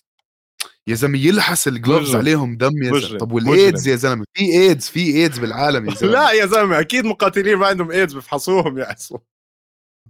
يا 0.90 0.96
زلمة 0.96 1.18
يلحس 1.18 1.68
ال 1.68 1.75
gloves 1.75 2.16
عليهم 2.16 2.58
دم 2.58 2.84
يا 2.84 3.00
زلمة. 3.00 3.18
طب 3.20 3.32
والايدز 3.32 3.88
يا 3.88 3.96
زلمة؟ 3.96 4.26
في 4.34 4.44
ايدز 4.44 4.88
في 4.90 5.00
ايدز 5.00 5.40
بالعالم 5.40 5.90
يا 5.90 5.96
زلمة. 5.96 6.12
لا 6.14 6.32
يا 6.32 6.46
زلمة 6.46 6.80
أكيد 6.80 7.06
مقاتلين 7.06 7.56
ما 7.58 7.68
عندهم 7.68 7.92
ايدز 7.92 8.14
بفحصوهم 8.14 8.78
يا 8.78 8.86
عصو 8.86 9.20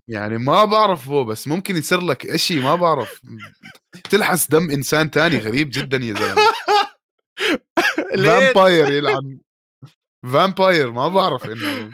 يعني 0.08 0.38
ما 0.38 0.66
بعرف 0.66 1.08
هو 1.08 1.24
بس 1.24 1.48
ممكن 1.48 1.78
يصير 1.78 2.02
لك 2.02 2.26
إشي 2.26 2.60
ما 2.60 2.76
بعرف. 2.76 3.22
تلحس 4.10 4.48
دم 4.50 4.70
إنسان 4.72 5.12
تاني 5.12 5.38
غريب 5.38 5.70
جدا 5.74 5.98
يا 5.98 6.14
زلمة. 6.14 6.42
vampire 8.26 8.92
يلعن. 8.92 9.40
vampire 10.34 10.92
ما 10.92 11.08
بعرف 11.08 11.46
إنه. 11.46 11.92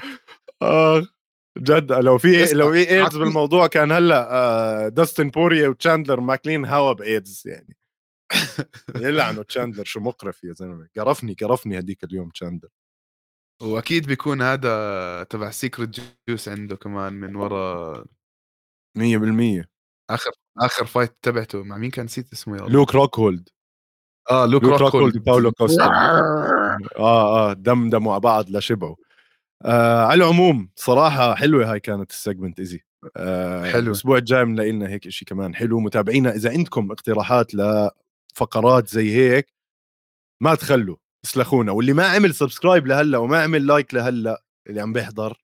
آه 0.61 1.07
جد. 1.57 1.91
لو 1.91 2.17
في 2.17 2.53
لو 2.53 2.71
في 2.71 2.89
ايدز 2.89 3.17
بالموضوع 3.17 3.67
كان 3.67 3.91
هلأ 3.91 4.27
آه 4.31 4.87
داستن 4.87 5.29
بورييه 5.29 5.67
وتشاندلر 5.67 6.19
آكلين 6.19 6.65
هوا 6.65 6.93
بايدز 6.93 7.43
يعني. 7.45 7.77
يلعنوا 8.95 9.43
تشاندلر؟ 9.49 9.83
شو 9.83 9.99
مقرف 9.99 10.43
يا 10.43 10.53
زلمة؟ 10.53 10.87
قرفني 10.97 11.33
قرفني 11.33 11.79
هديك 11.79 12.03
اليوم 12.03 12.29
تشاندلر. 12.29 12.69
وأكيد 13.61 14.07
بيكون 14.07 14.41
هذا 14.41 15.23
تبع 15.23 15.49
secret 15.51 16.01
juice 16.29 16.49
عنده 16.49 16.75
كمان 16.75 17.13
من 17.13 17.35
ورا 17.35 18.05
100% 18.97 19.65
آخر 20.09 20.31
آخر 20.61 20.85
fight 20.85 21.15
تبعته 21.21 21.63
مع 21.63 21.77
مين 21.77 21.91
كان 21.91 22.05
نسيت 22.05 22.33
اسمه 22.33 22.57
يا 22.57 22.61
لوك 22.69 22.95
روكهولد. 22.95 23.49
آه 24.31 24.45
لوك, 24.45 24.63
لوك 24.63 24.81
روكهولد 24.81 25.17
باولو 25.17 25.51
كوستا. 25.51 25.83
آه 26.97 27.49
آه 27.49 27.53
دمدموا 27.53 28.11
على 28.13 28.21
بعض 28.21 28.49
لشبعوا 28.49 28.95
آه 29.65 30.05
على 30.05 30.23
العموم 30.23 30.69
صراحة 30.75 31.35
حلوة 31.35 31.71
هاي 31.71 31.79
كانت 31.79 32.11
ال 32.11 32.17
segment 32.17 32.59
easy 32.59 32.81
آه 33.17 33.71
حلو 33.71 33.87
الأسبوع 33.87 34.17
الجاي 34.17 34.45
بنلاقي 34.45 34.71
لنا 34.71 34.89
هيك 34.89 35.09
شيء 35.09 35.27
كمان 35.27 35.55
حلو. 35.55 35.79
متابعينا 35.79 36.35
إذا 36.35 36.49
عندكم 36.51 36.91
اقتراحات 36.91 37.53
لفقرات 38.35 38.87
زي 38.87 39.15
هيك 39.15 39.53
ما 40.41 40.55
تخلوا 40.55 40.97
اسلخونا. 41.25 41.71
واللي 41.71 41.93
ما 41.93 42.05
عمل 42.07 42.35
subscribe 42.35 42.87
لهلأ 42.87 43.17
وما 43.17 43.43
عمل 43.43 43.67
like 43.67 43.93
لهلأ 43.93 44.43
اللي 44.67 44.81
عم 44.81 44.93
بيحضر 44.93 45.37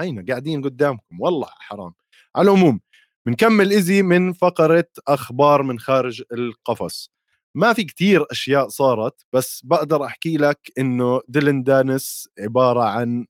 هينا 0.00 0.24
قاعدين 0.28 0.62
قدامكم 0.64 1.20
والله 1.20 1.48
حرام. 1.58 1.94
على 2.36 2.50
العموم 2.50 2.80
بنكمل 3.26 3.70
ايزي 3.70 4.02
من 4.02 4.32
فقرة 4.32 4.88
أخبار 5.08 5.62
من 5.62 5.78
خارج 5.78 6.22
القفص. 6.32 7.10
ما 7.54 7.72
في 7.72 7.84
كتير 7.84 8.26
أشياء 8.30 8.68
صارت 8.68 9.26
بس 9.32 9.60
بقدر 9.64 10.04
أحكي 10.04 10.36
لك 10.36 10.72
إنه 10.78 11.20
ديلن 11.28 11.62
دانس 11.62 12.28
عبارة 12.40 12.82
عن 12.82 13.26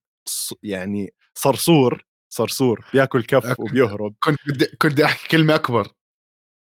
يعني 0.63 1.15
صرصور 1.35 2.05
صرصور 2.29 2.85
بياكل 2.93 3.23
كف 3.23 3.61
وبيهرب. 3.61 4.15
كنت 4.25 4.39
بدي 4.47 4.67
كنت 4.67 4.93
بدي 4.93 5.05
أحكي 5.05 5.29
كلمة 5.29 5.55
أكبر. 5.55 5.89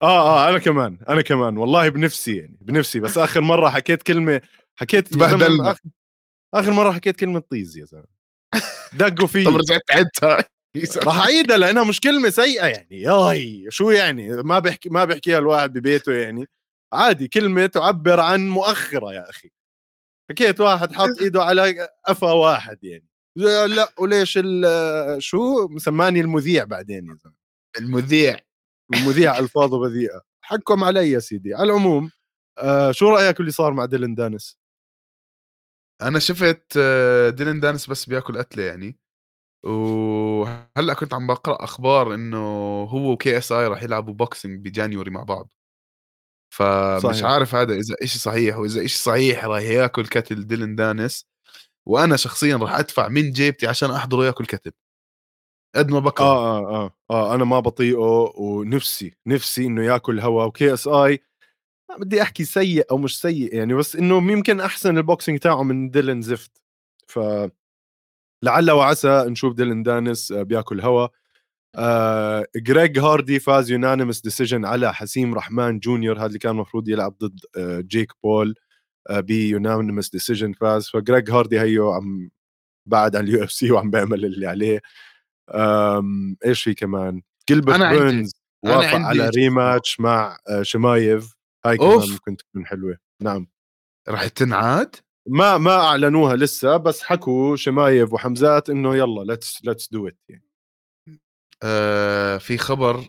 آه 0.03 0.45
آه 0.45 0.49
أنا 0.49 0.59
كمان 0.59 0.97
أنا 1.09 1.21
كمان 1.21 1.57
والله 1.57 1.89
بنفسي 1.89 2.37
يعني 2.37 2.57
بنفسي. 2.61 2.99
بس 2.99 3.17
آخر 3.17 3.41
مرة 3.41 3.69
حكيت 3.69 4.03
كلمة 4.03 4.41
حكيت 4.75 5.21
آخر, 5.21 5.75
آخر 6.53 6.71
مرة 6.71 6.91
حكيت 6.91 7.15
كلمة 7.19 7.39
طيز 7.39 7.77
يا 7.77 7.85
زلمة. 7.85 8.05
دقوا 8.93 9.27
فيه 9.27 9.45
طب 9.45 9.55
رجعت 9.55 9.81
عدتها. 9.91 10.45
راح 11.07 11.17
أعيدها 11.19 11.57
لأنها 11.57 11.83
مش 11.83 11.99
كلمة 11.99 12.29
سيئة 12.29 12.65
يعني. 12.65 13.01
ياي 13.01 13.65
شو 13.69 13.91
يعني؟ 13.91 14.29
ما 14.43 14.59
بحكي 14.59 14.89
ما 14.89 15.05
بيحكيها 15.05 15.37
الواحد 15.39 15.73
ببيته 15.73 16.13
يعني. 16.13 16.47
عادي 16.93 17.27
كلمة 17.27 17.65
تعبر 17.65 18.19
عن 18.19 18.49
مؤخرة 18.49 19.13
يا 19.13 19.29
أخي. 19.29 19.51
حكيت 20.31 20.59
واحد 20.61 20.93
حط 20.93 21.21
إيده 21.21 21.43
على 21.43 21.89
قفا 22.07 22.31
واحد 22.31 22.83
يعني. 22.83 23.05
لا 23.37 23.93
وليش 23.99 24.39
شو؟ 25.17 25.67
مسماني 25.67 26.21
المذيع 26.21 26.63
بعدين 26.63 27.07
يا 27.09 27.15
زلمة. 27.15 27.35
المذيع. 27.79 28.39
المذيع 28.93 29.39
الفاظه 29.39 29.79
بذيئة. 29.79 30.21
حكم 30.41 30.83
علي 30.83 31.11
يا 31.11 31.19
سيدي. 31.19 31.53
على 31.53 31.63
العموم 31.63 32.11
آه 32.57 32.91
شو 32.91 33.09
رأيك 33.09 33.39
اللي 33.39 33.51
صار 33.51 33.73
مع 33.73 33.85
ديلن 33.85 34.15
دانيس؟ 34.15 34.57
أنا 36.01 36.19
شفت 36.19 36.73
آه، 36.77 37.29
ديلن 37.29 37.59
دانيس 37.59 37.89
بس 37.89 38.05
بياكل 38.05 38.37
قتله 38.37 38.63
يعني. 38.63 38.97
وهلأ 39.65 40.93
كنت 40.99 41.13
عم 41.13 41.27
بقرأ 41.27 41.63
أخبار 41.63 42.13
إنه 42.13 42.37
هو 42.83 43.11
و 43.11 43.37
KSI 43.37 43.67
راح 43.67 43.83
يلعبوا 43.83 44.13
boxing 44.13 44.65
ب 44.67 44.73
January 44.73 45.11
مع 45.11 45.23
بعض. 45.23 45.53
فمش 46.53 47.01
صحيح. 47.15 47.25
عارف 47.25 47.55
هذا 47.55 47.73
إذا 47.73 47.95
إشي 48.03 48.19
صحيح 48.19 48.57
وإذا 48.57 48.85
إشي 48.85 48.97
صحيح 48.97 49.45
راح 49.45 49.61
ياكل 49.61 50.07
كتل 50.07 50.47
ديلن 50.47 50.75
دانيس. 50.75 51.27
وأنا 51.87 52.17
شخصيا 52.17 52.57
راح 52.57 52.73
أدفع 52.79 53.07
من 53.07 53.31
جيبتي 53.31 53.67
عشان 53.67 53.91
أحضره 53.91 54.25
ياكل 54.25 54.45
كتل. 54.45 54.71
قد 55.75 55.91
ما 55.91 55.99
بكره. 55.99 56.25
آه 56.25 56.57
آه 56.59 56.85
آه 56.85 56.91
آه 57.11 57.35
أنا 57.35 57.43
ما 57.45 57.59
بطيقه 57.59 58.33
ونفسي 58.37 59.15
نفسي 59.27 59.65
إنه 59.65 59.83
ياكل 59.85 60.19
هوا 60.19 60.43
و 60.45 60.73
KSI 60.73 61.19
بدي 61.99 62.21
أحكي 62.21 62.43
سيء 62.45 62.85
أو 62.91 62.97
مش 62.97 63.21
سيء 63.21 63.55
يعني 63.55 63.73
بس 63.73 63.95
إنه 63.95 64.31
يمكن 64.31 64.59
أحسن 64.61 64.97
ال 64.97 65.03
boxing 65.03 65.39
تاعه 65.39 65.63
من 65.63 65.89
ديلن 65.89 66.21
زفت 66.21 66.51
ف 67.07 67.19
لعل 68.43 68.71
وعسى 68.71 69.25
نشوف 69.27 69.53
ديلن 69.55 69.83
دانيس 69.83 70.31
آه، 70.31 70.43
بياكل 70.43 70.81
هوا. 70.81 71.07
آه 71.75 72.45
جريج 72.55 72.99
هاردي 72.99 73.39
فاز 73.39 73.71
unanimous 73.71 74.21
decision 74.21 74.65
على 74.65 74.93
حسيم 74.93 75.35
رحمن 75.35 75.79
جونيور 75.79 76.17
هذا 76.19 76.25
اللي 76.25 76.39
كان 76.39 76.51
المفروض 76.51 76.89
يلعب 76.89 77.15
ضد 77.19 77.39
آه 77.57 77.81
جيك 77.81 78.11
بول 78.23 78.55
آه 79.09 79.19
ب 79.19 79.28
unanimous 79.28 80.09
decision 80.09 80.53
فاز. 80.53 80.89
فجريج 80.89 81.31
هاردي 81.31 81.59
هيو 81.61 81.91
عم 81.91 82.29
بعد 82.87 83.15
عن 83.15 83.23
ال 83.25 83.43
UFC 83.43 83.71
وعم 83.71 83.91
بيعمل 83.91 84.25
اللي 84.25 84.47
عليه. 84.47 84.81
إيش 86.45 86.63
في 86.63 86.73
كمان؟ 86.73 87.21
جلبرت 87.49 87.79
بيرنز 87.79 88.31
وافق 88.65 88.97
على 88.97 89.29
rematch 89.29 89.99
مع 89.99 90.37
آه 90.49 90.61
شمايف. 90.63 91.33
هاي 91.65 91.77
كمان 91.77 91.91
أوف. 91.91 92.11
ممكن 92.11 92.37
تكون 92.37 92.65
حلوة. 92.65 92.97
نعم. 93.21 93.47
راح 94.09 94.27
تنعاد؟ 94.27 94.95
ما 95.29 95.57
ما 95.57 95.71
أعلنوها 95.75 96.35
لسه 96.35 96.77
بس 96.77 97.01
حكوا 97.03 97.55
شمايف 97.55 98.13
وحمزات 98.13 98.69
إنه 98.69 98.95
يلا 98.95 99.21
let's 99.23 99.65
let's 99.65 99.89
do 99.89 100.07
it 100.07 100.17
يعني. 100.29 100.45
آه 101.63 102.37
في 102.37 102.57
خبر 102.57 103.07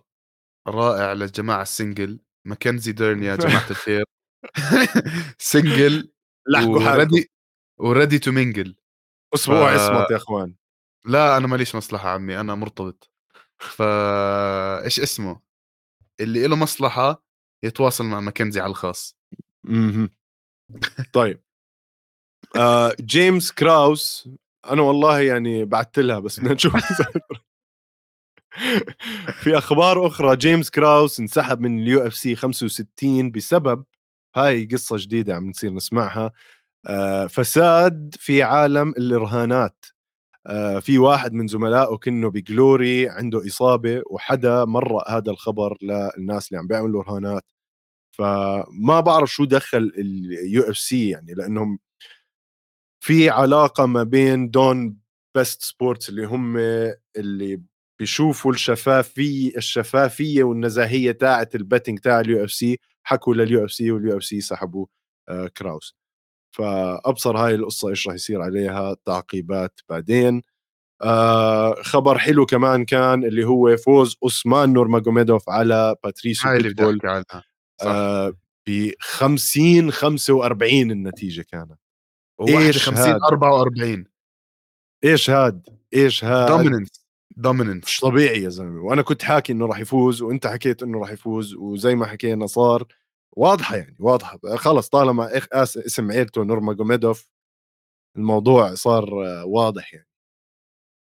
رائع 0.68 1.12
للجماعة 1.12 1.62
ال 1.62 1.70
single. 1.70 2.20
ماكنزي 2.46 2.92
ديرن 2.92 3.22
يا 3.22 3.36
جماعة 3.36 3.66
الخير. 3.70 4.04
single 5.38 6.12
و 6.66 6.77
ready 6.77 7.30
و 7.80 7.87
ready 7.87 8.18
to 8.18 8.32
mingle 8.32 8.76
أسبوع. 9.34 9.74
اسمط 9.74 10.10
يا 10.10 10.16
أخوان. 10.16 10.54
لا 11.04 11.36
أنا 11.36 11.46
ماليش 11.46 11.74
مصلحة 11.74 12.08
عمي 12.08 12.40
أنا 12.40 12.54
مرتبط. 12.54 13.10
فا 13.58 14.84
إيش 14.84 15.00
اسمه؟ 15.00 15.40
اللي 16.20 16.46
له 16.46 16.56
مصلحة 16.56 17.24
يتواصل 17.64 18.04
مع 18.04 18.20
ماكنزي 18.20 18.60
على 18.60 18.70
الخاص. 18.70 19.16
أها 19.70 20.08
طيب. 21.12 21.42
آه 22.56 22.96
جيمس 23.00 23.52
كراوس 23.52 24.28
أنا 24.70 24.82
والله 24.82 25.20
يعني 25.20 25.64
بعثت 25.64 25.98
لها 25.98 26.18
بس 26.18 26.40
بدنا 26.40 26.54
نشوف 26.54 26.76
في 29.42 29.58
أخبار 29.58 30.06
أخرى 30.06 30.36
جيمس 30.36 30.70
كراوس 30.70 31.20
انسحب 31.20 31.60
من 31.60 31.78
ال 31.78 32.06
UFC 32.06 32.36
65 32.36 33.30
بسبب 33.30 33.84
هاي 34.36 34.64
قصة 34.72 34.96
جديدة 34.98 35.34
عم 35.36 35.48
نصير 35.50 35.70
نسمعها 35.72 36.32
آه 36.86 37.26
فساد 37.26 38.14
في 38.18 38.42
عالم 38.42 38.88
الرهانات. 38.88 39.84
في 40.80 40.98
واحد 40.98 41.32
من 41.32 41.46
زملائه 41.48 41.96
كنه 41.96 42.30
ب 42.30 42.41
injury 42.41 43.08
عنده 43.08 43.46
إصابة 43.46 44.02
وحدا 44.10 44.64
مرق 44.64 45.10
هذا 45.10 45.30
الخبر 45.30 45.78
للناس 45.82 46.48
اللي 46.48 46.58
عم 46.58 46.66
بيعملوا 46.66 47.02
رهانات 47.02 47.44
فما 48.18 49.00
بعرف 49.00 49.32
شو 49.32 49.44
دخل 49.44 49.92
ال 49.98 50.62
UFC 50.62 51.08
يعني 51.10 51.34
لأنهم 51.34 51.78
في 53.00 53.30
علاقة 53.30 53.86
ما 53.86 54.02
بين 54.02 54.50
دون 54.50 54.96
بيست 55.36 55.62
سبورتس 55.62 56.08
اللي 56.08 56.24
هم 56.26 56.56
اللي 57.16 57.60
بيشوفوا 57.98 58.52
الشفافيه 58.52 59.56
الشفافية 59.56 60.44
والنزاهية 60.44 61.12
تاعت 61.12 61.54
ال 61.54 61.60
betting 61.60 61.98
تاع 61.98 62.20
ال 62.20 62.44
UFC 62.44 62.78
حكوا 63.02 63.34
لل 63.34 63.64
UFC 63.64 63.90
وال 63.90 64.16
UFC 64.16 64.40
سحبوا 64.40 64.86
آه 65.28 65.48
كراوس. 65.48 65.96
فأبصر 66.54 67.36
هاي 67.36 67.54
القصة 67.54 67.88
إيش 67.88 68.06
راح 68.06 68.14
يصير 68.14 68.42
عليها 68.42 68.96
تعقيبات 69.04 69.80
بعدين. 69.88 70.42
آه 71.02 71.74
خبر 71.82 72.18
حلو 72.18 72.46
كمان 72.46 72.84
كان 72.84 73.24
اللي 73.24 73.44
هو 73.44 73.76
فوز 73.76 74.16
أوسمان 74.22 74.72
نورماجوميدوف 74.72 75.48
على 75.50 75.96
باتريسيو 76.04 76.50
هاي 76.50 76.56
اللي 76.56 76.68
بدي 76.68 76.84
أحكي 76.84 77.06
عنها 77.06 77.44
آه 77.82 78.32
ب 78.68 78.90
50 79.00 79.90
45 79.90 80.90
النتيجة 80.90 81.42
كانت. 81.42 81.78
إيش 82.48 82.88
50 82.88 83.22
44 83.24 84.04
إيش 85.04 85.30
هاد؟ 85.30 85.68
إيش 85.94 86.24
هاد؟ 86.24 86.48
dominance 86.48 87.06
dominance 87.36 87.84
مش 87.84 88.00
طبيعي 88.00 88.42
يا 88.42 88.48
زلمة. 88.48 88.80
وأنا 88.82 89.02
كنت 89.02 89.22
حاكي 89.22 89.52
إنه 89.52 89.66
راح 89.66 89.78
يفوز 89.78 90.22
وأنت 90.22 90.46
حكيت 90.46 90.82
إنه 90.82 90.98
راح 90.98 91.10
يفوز 91.10 91.54
وزي 91.54 91.94
ما 91.94 92.06
حكينا 92.06 92.46
صار 92.46 92.86
واضحة 93.36 93.76
يعني 93.76 93.96
واضحة. 94.00 94.38
خلص 94.56 94.88
طالما 94.88 95.36
اسم 95.76 96.12
عيلته 96.12 96.44
نورما 96.44 96.72
جوميدوف 96.72 97.28
الموضوع 98.16 98.74
صار 98.74 99.14
واضح 99.46 99.94
يعني. 99.94 100.08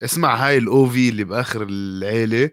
اسمع 0.03 0.36
هاي 0.36 0.57
ال 0.57 0.86
OV 0.89 1.09
اللي 1.09 1.23
بآخر 1.23 1.63
العيلة 1.69 2.51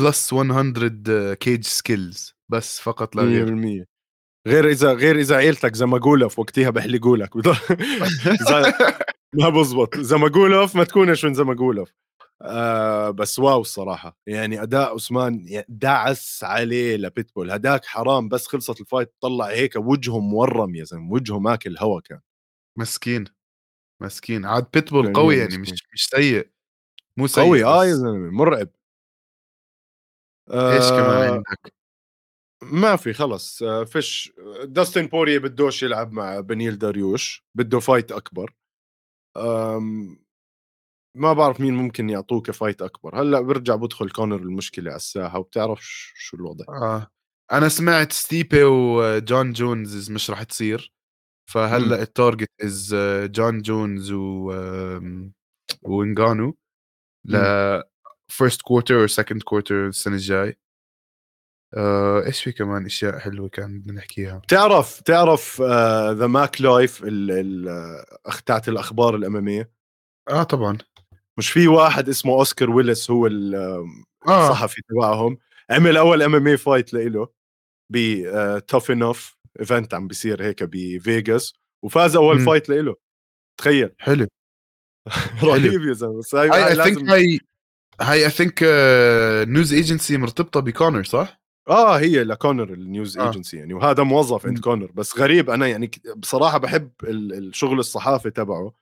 plus 0.00 0.32
100 0.32 1.34
cage 1.34 1.64
skills 1.64 2.34
بس 2.52 2.80
فقط 2.80 3.16
لا 3.16 3.22
غير. 3.22 3.46
100% 3.82 3.86
غير 4.48 4.68
إذا 4.70 4.92
غير 4.92 5.18
إذا 5.18 5.36
عيلتك 5.36 5.74
زمجولف 5.76 6.38
وقتها 6.38 6.70
بحلقوا 6.70 7.16
لك 7.16 7.36
ما 9.40 9.48
بزبط. 9.48 9.96
زمجولف 9.98 10.76
ما 10.76 10.84
تكونش 10.84 11.24
من 11.24 11.34
زمجولف 11.34 11.92
آه 12.42 13.10
بس 13.10 13.38
wow 13.38 13.60
الصراحة. 13.60 14.18
يعني 14.26 14.62
أداء 14.62 14.94
عثمان 14.94 15.62
دعس 15.68 16.44
عليه 16.44 16.96
لبيتبول 16.96 17.50
هداك 17.50 17.84
حرام 17.84 18.28
بس 18.28 18.46
خلصت 18.46 18.80
ال 18.80 18.85
fight 18.85 19.12
طلع 19.20 19.46
هيك 19.46 19.76
وجهه 19.76 20.18
مورم 20.20 20.74
يا 20.74 20.84
زلمة 20.84 21.12
وجهه 21.12 21.38
ماكل 21.38 21.76
هوا 21.78 22.00
كان. 22.00 22.20
مسكين 22.78 23.24
مسكين. 24.02 24.44
عاد 24.46 24.66
بيتبول 24.74 25.12
قوي 25.12 25.36
يعني 25.36 25.58
مش 25.58 25.72
مش 25.92 26.06
سيء. 26.06 26.50
مو 27.16 27.26
سيء 27.26 27.44
قوي 27.44 27.64
آه 27.64 27.84
يا 27.86 27.94
زلمة 27.94 28.30
مرعب. 28.30 28.68
آه 30.50 30.72
إيش 30.72 30.88
كمان 30.90 31.28
آه، 31.28 31.32
عندك؟ 31.32 31.74
ما 32.62 32.96
في 32.96 33.12
خلص. 33.12 33.62
آه، 33.62 33.84
فيش. 33.84 34.32
داستن 34.64 35.06
بوري 35.06 35.38
بدوش 35.38 35.82
يلعب 35.82 36.12
مع 36.12 36.40
بنيل 36.40 36.78
داريوش 36.78 37.44
بده 37.54 37.80
fight 37.80 38.12
أكبر. 38.12 38.54
ما 41.16 41.32
بعرف 41.32 41.60
مين 41.60 41.74
ممكن 41.74 42.10
يعطوه 42.10 42.40
ك 42.40 42.47
fight 42.47 42.82
أكبر. 42.82 43.20
هلأ 43.22 43.40
برجع 43.40 43.74
بدخل 43.74 44.10
كونر 44.10 44.36
المشكلة 44.36 44.90
على 44.90 44.96
الساحة 44.96 45.38
وبتعرف 45.38 45.80
شو 46.14 46.36
الوضع. 46.36 46.64
آه. 46.68 47.06
أنا 47.52 47.68
سمعت 47.68 48.12
ستيبي 48.12 48.64
وجون 48.64 49.52
جونز 49.52 50.10
مش 50.10 50.30
راح 50.30 50.42
تصير. 50.42 50.92
فهلأ 51.50 52.02
ال 52.02 52.09
target 52.09 52.50
is 52.62 52.94
جون 53.24 53.62
جونز 53.62 54.12
و 54.12 54.52
وينغانو 55.82 56.56
ل 57.24 57.36
first 58.28 58.62
quarter 58.62 59.02
أو 59.02 59.06
second 59.06 59.42
quarter 59.42 59.86
السنة 59.86 60.14
الجاي. 60.14 60.58
آه، 61.76 62.26
إيش 62.26 62.42
في 62.42 62.52
كمان 62.52 62.84
أشياء 62.84 63.18
حلوة 63.18 63.48
كان 63.48 63.80
بدنا 63.80 63.92
نحكيها؟ 63.92 64.42
تعرف 64.48 65.00
تعرف 65.00 65.62
The 66.12 66.26
Mac 66.26 66.60
Life 66.60 67.04
تاعت 68.46 68.68
الأخبار 68.68 69.16
ال 69.16 69.30
MMA 69.30 69.72
آه 70.30 70.42
طبعا. 70.42 70.78
مش 71.38 71.50
في 71.50 71.68
واحد 71.68 72.08
اسمه 72.08 72.32
أوسكار 72.32 72.70
ويلس 72.70 73.10
هو 73.10 73.26
آه. 73.26 73.86
الصحفي 74.24 74.80
آه. 74.80 74.92
تبعهم 74.92 75.38
عمل 75.70 75.96
أول 75.96 76.22
MMA 76.22 76.46
fight 76.46 76.94
لإله 76.94 77.28
ب 77.90 78.58
Tuff-N-Uff 78.58 79.36
event 79.60 79.94
عم 79.94 80.08
بيصير 80.08 80.42
هيك 80.42 80.62
بفيغاس 80.62 81.52
وفاز 81.84 82.16
أول 82.16 82.40
م. 82.40 82.44
فايت 82.44 82.68
لإله 82.68 82.94
تخيل 83.60 83.90
حلو 83.98 84.26
رهيب 85.44 85.82
يا 85.82 85.92
زلمة 85.92 86.18
بس 86.18 86.34
هاي 86.34 86.66
I 86.66 86.74
think 86.74 87.10
هاي 87.10 87.40
هاي 88.00 88.24
I 88.24 88.30
think 88.30 88.62
news 89.48 89.72
agency 89.72 90.16
مرتبطة 90.16 90.60
بكونر 90.60 91.04
صح؟ 91.04 91.40
آه 91.68 91.98
هي 91.98 92.24
لكونر 92.24 92.72
ال 92.72 92.81
news 92.81 93.18
آه. 93.18 93.26
ايجنسي 93.26 93.56
يعني 93.56 93.74
وهذا 93.74 94.02
موظف 94.02 94.46
عند 94.46 94.58
كونر 94.58 94.92
بس 94.94 95.18
غريب 95.18 95.50
أنا 95.50 95.66
يعني 95.66 95.90
بصراحة 96.16 96.58
بحب 96.58 96.90
الشغل 97.04 97.78
الصحافي 97.78 98.30
تبعه 98.30 98.72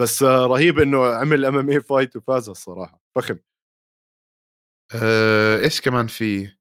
بس 0.00 0.22
رهيب 0.22 0.78
إنه 0.78 1.06
عمل 1.06 1.44
MMA 1.44 1.70
fight 1.70 2.16
وفاز 2.16 2.48
الصراحة. 2.48 3.02
فخم. 3.14 3.38
آه، 4.94 5.64
إيش 5.64 5.80
كمان 5.80 6.06
في؟ 6.06 6.52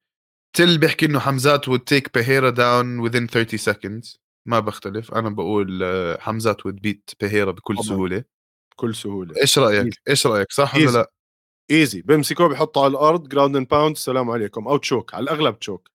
تل 0.57 0.77
بيحكي 0.77 1.05
إنه 1.05 1.19
حمزات 1.19 1.69
would 1.69 1.83
take 1.93 2.11
بهيرا 2.15 2.51
down 2.51 3.09
within 3.09 3.27
30 3.31 3.73
seconds. 3.73 4.17
ما 4.45 4.59
بختلف. 4.59 5.13
أنا 5.13 5.29
بقول 5.29 5.83
آه، 5.83 6.17
حمزات 6.19 6.61
would 6.61 6.79
beat 6.87 7.15
بهيرا 7.21 7.51
بكل 7.51 7.75
طبعا. 7.75 7.87
سهولة. 7.87 8.23
بكل 8.71 8.95
سهولة. 8.95 9.41
إيش 9.41 9.59
رأيك؟ 9.59 9.85
easy. 9.85 9.97
إيش 10.09 10.27
رأيك؟ 10.27 10.51
صح 10.51 10.75
ولا 10.75 10.91
لا؟ 10.91 11.11
easy 11.71 12.01
بيمسكوه 12.01 12.47
بيحطه 12.47 12.83
على 12.83 12.91
الأرض. 12.91 13.27
ground 13.27 13.55
and 13.55 13.67
pound 13.67 13.95
السلام 13.95 14.29
عليكم. 14.29 14.67
أو 14.67 14.77
choke 14.77 15.13
على 15.13 15.23
الأغلب 15.23 15.59
choke 15.59 15.89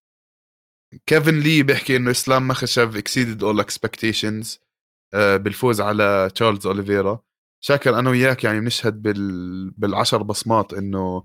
كيفن 1.07 1.41
لي 1.41 1.63
بيحكي 1.63 1.97
إنه 1.97 2.11
إسلام 2.11 2.53
exceeded 2.53 3.41
all 3.41 3.65
expectations 3.65 4.59
آه، 5.15 5.37
بالفوز 5.37 5.81
على 5.81 6.31
تشارلز 6.35 6.67
أوليفيرا. 6.67 7.21
شاكر 7.65 7.99
أنا 7.99 8.11
وياك 8.11 8.45
يعني 8.45 8.61
بنشهد 8.61 9.03
بال... 9.03 9.71
بالعشر 9.71 10.23
بصمات 10.23 10.75
إنه 10.75 11.25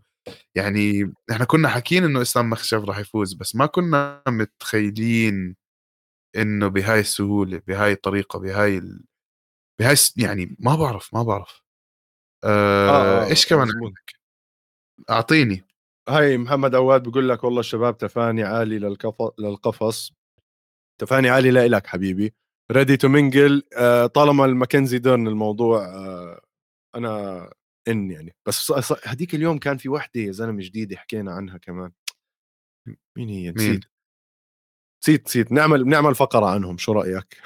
يعني 0.56 1.14
إحنا 1.32 1.46
كنا 1.46 1.70
حاكيين 1.70 2.04
إنه 2.04 2.22
إسلام 2.22 2.50
مخشف 2.50 2.84
راح 2.84 3.00
يفوز 3.00 3.34
بس 3.34 3.56
ما 3.56 3.66
كنا 3.66 4.24
متخيلين 4.28 5.56
إنه 6.36 6.68
بهاي 6.68 7.00
السهولة 7.00 7.62
بهاي 7.68 7.92
الطريقة 7.92 8.40
بهاي 8.40 8.78
ال... 8.78 9.04
بهاي 9.80 9.96
يعني 10.18 10.56
ما 10.60 10.76
بعرف 10.76 11.14
ما 11.14 11.24
بعرف. 11.24 11.62
آه, 12.44 12.90
آه, 12.90 13.26
آه 13.26 13.30
إيش 13.30 13.48
كمان 13.48 13.68
عندك؟ 13.70 14.14
أعطيني. 15.10 15.66
هاي 16.10 16.38
محمد 16.38 16.76
عواد 16.76 17.04
بقول 17.04 17.30
لك 17.30 17.44
والله 17.44 17.60
الشباب 17.60 17.98
تفاني 17.98 18.44
عالي 18.44 18.80
للقفص 18.80 19.40
للقفص. 19.40 20.14
تفاني 21.02 21.30
عالي 21.30 21.52
لك 21.68 21.88
حبيبي. 21.88 22.34
ready 22.72 22.97
to 22.97 23.07
mingle 23.07 23.64
طالما 24.13 24.45
الماكنزي 24.45 24.99
ديرن 24.99 25.28
الموضوع 25.28 25.86
آه 25.86 26.41
أنا 26.95 27.53
in 27.88 28.12
يعني. 28.11 28.36
بس 28.47 28.74
هديك 29.03 29.36
اليوم 29.36 29.57
كان 29.57 29.78
في 29.78 29.89
وحدة 29.89 30.22
يا 30.22 30.32
زلمة 30.32 30.63
جديدة 30.63 30.97
حكينا 30.97 31.32
عنها 31.32 31.57
كمان. 31.57 31.91
مين 33.17 33.30
هي؟ 33.30 33.51
نسيت. 33.51 33.86
نسيت 35.03 35.28
نسيت. 35.28 35.51
نعمل 35.51 35.88
نعمل 35.88 36.15
فقرة 36.15 36.45
عنهم 36.45 36.78
شو 36.78 36.91
رأيك؟ 36.91 37.41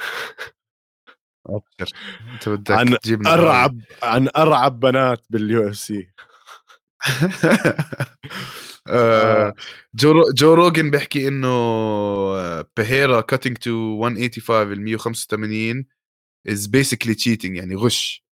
أنت 2.33 2.49
بدك 2.49 2.71
عن 2.71 2.97
أرعب 3.27 3.79
عن 4.03 4.29
أرعب 4.37 4.79
بنات 4.79 5.25
بال 5.29 5.67
UFC 5.67 6.09
جو 9.95 10.23
جو 10.33 10.53
روجن 10.53 10.91
بيحكي 10.91 11.27
إنه 11.27 11.49
بهيرا 12.61 13.21
cutting 13.21 13.57
to 13.57 14.09
185 14.09 14.71
ال 14.73 14.81
185 14.81 15.85
is 16.47 16.67
basically 16.67 17.13
cheating 17.13 17.57
يعني 17.57 17.75
غش. 17.75 18.23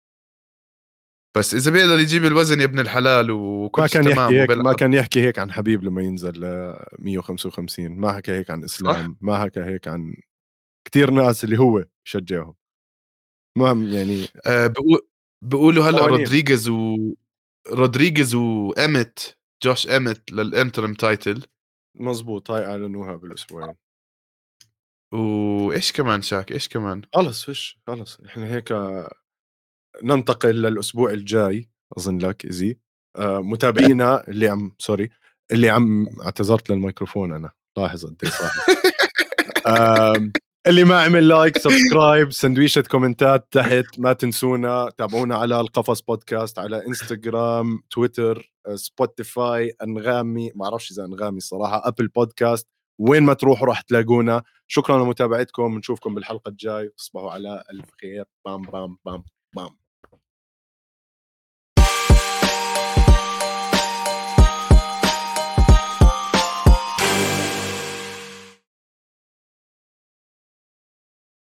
بس 1.36 1.54
إذا 1.54 1.70
بيقدر 1.70 2.00
يجيب 2.00 2.24
الوزن 2.24 2.60
يا 2.60 2.64
ابن 2.64 2.78
الحلال 2.78 3.30
وكل 3.30 3.82
ما 3.82 3.88
كان 3.88 4.06
يحكي 4.06 4.40
هيك 4.40 4.50
ما 4.50 4.72
كان 4.72 4.92
يحكي 4.92 5.22
هيك 5.22 5.38
عن 5.38 5.52
حبيب 5.52 5.84
لما 5.84 6.02
ينزل 6.02 6.40
ل 6.40 6.76
155 6.98 7.88
ما 7.88 8.12
حكى 8.12 8.32
هيك 8.32 8.50
عن 8.50 8.64
إسلام 8.64 9.12
صح؟ 9.12 9.18
ما 9.20 9.38
حكى 9.38 9.60
هيك 9.60 9.88
عن 9.88 10.14
كثير 10.84 11.10
ناس 11.10 11.44
اللي 11.44 11.58
هو 11.58 11.84
بشجعهم 12.04 12.54
المهم 13.56 13.88
يعني 13.88 14.26
آه 14.46 14.74
بيقولوا 15.42 15.84
هلأ 15.84 16.06
رودريغيز 16.06 16.68
و 16.68 16.96
رودريغيز 17.70 18.34
وامت 18.34 19.36
جوش 19.62 19.86
امت 19.86 20.32
لل 20.32 20.46
interim 20.46 20.94
title. 20.94 21.42
مزبوط 21.94 22.50
هاي 22.50 22.64
أعلنوها 22.66 23.16
بالاسبوعين 23.16 23.74
وإيش 25.12 25.92
كمان 25.92 26.22
شاك؟ 26.22 26.52
إيش 26.52 26.68
كمان؟ 26.68 27.02
خلص 27.14 27.44
فيش 27.44 27.78
خلص. 27.86 28.20
إحنا 28.20 28.46
هيك 28.46 28.72
ننتقل 30.02 30.62
للأسبوع 30.62 31.10
الجاي 31.10 31.70
أظن 31.98 32.18
لك 32.18 32.44
easy 32.44 32.78
آه 33.16 33.40
متابعينا 33.40 34.28
اللي 34.28 34.48
عم 34.48 34.74
sorry 34.78 35.10
اللي 35.52 35.70
عم 35.70 36.06
اعتذرت 36.24 36.70
للميكروفون 36.70 37.32
أنا. 37.32 37.50
لاحظ 37.78 38.06
انت 38.06 38.26
صح 38.26 38.52
اللي 40.66 40.84
ما 40.84 41.02
عمل 41.02 41.28
like 41.28 41.58
subscribe 41.58 42.32
سندويشة 42.32 42.80
كومنتات 42.90 43.48
تحت 43.50 43.98
ما 43.98 44.12
تنسونا 44.12 44.90
تابعونا 44.98 45.36
على 45.36 45.60
القفص 45.60 46.00
بودكاست 46.00 46.58
على 46.58 46.86
إنستغرام 46.86 47.82
تويتر 47.90 48.52
سبوتيفاي 48.74 49.72
أنغامي 49.82 50.52
ما 50.54 50.64
أعرفش 50.64 50.90
إذا 50.92 51.04
أنغامي 51.04 51.36
الصراحه 51.36 51.88
أبل 51.88 52.08
بودكاست. 52.08 52.68
وين 52.98 53.22
ما 53.22 53.34
تروحوا 53.34 53.66
راح 53.66 53.80
تلاقونا. 53.80 54.42
شكرا 54.66 55.04
لمتابعتكم 55.04 55.78
نشوفكم 55.78 56.14
بالحلقة 56.14 56.48
الجاي 56.48 56.88
تصبحوا 56.88 57.30
على 57.30 57.62
الف 57.70 57.90
خير 58.00 58.24
بام 58.44 58.62
بام 58.62 58.96
بام 59.04 59.24
بام. 59.56 59.81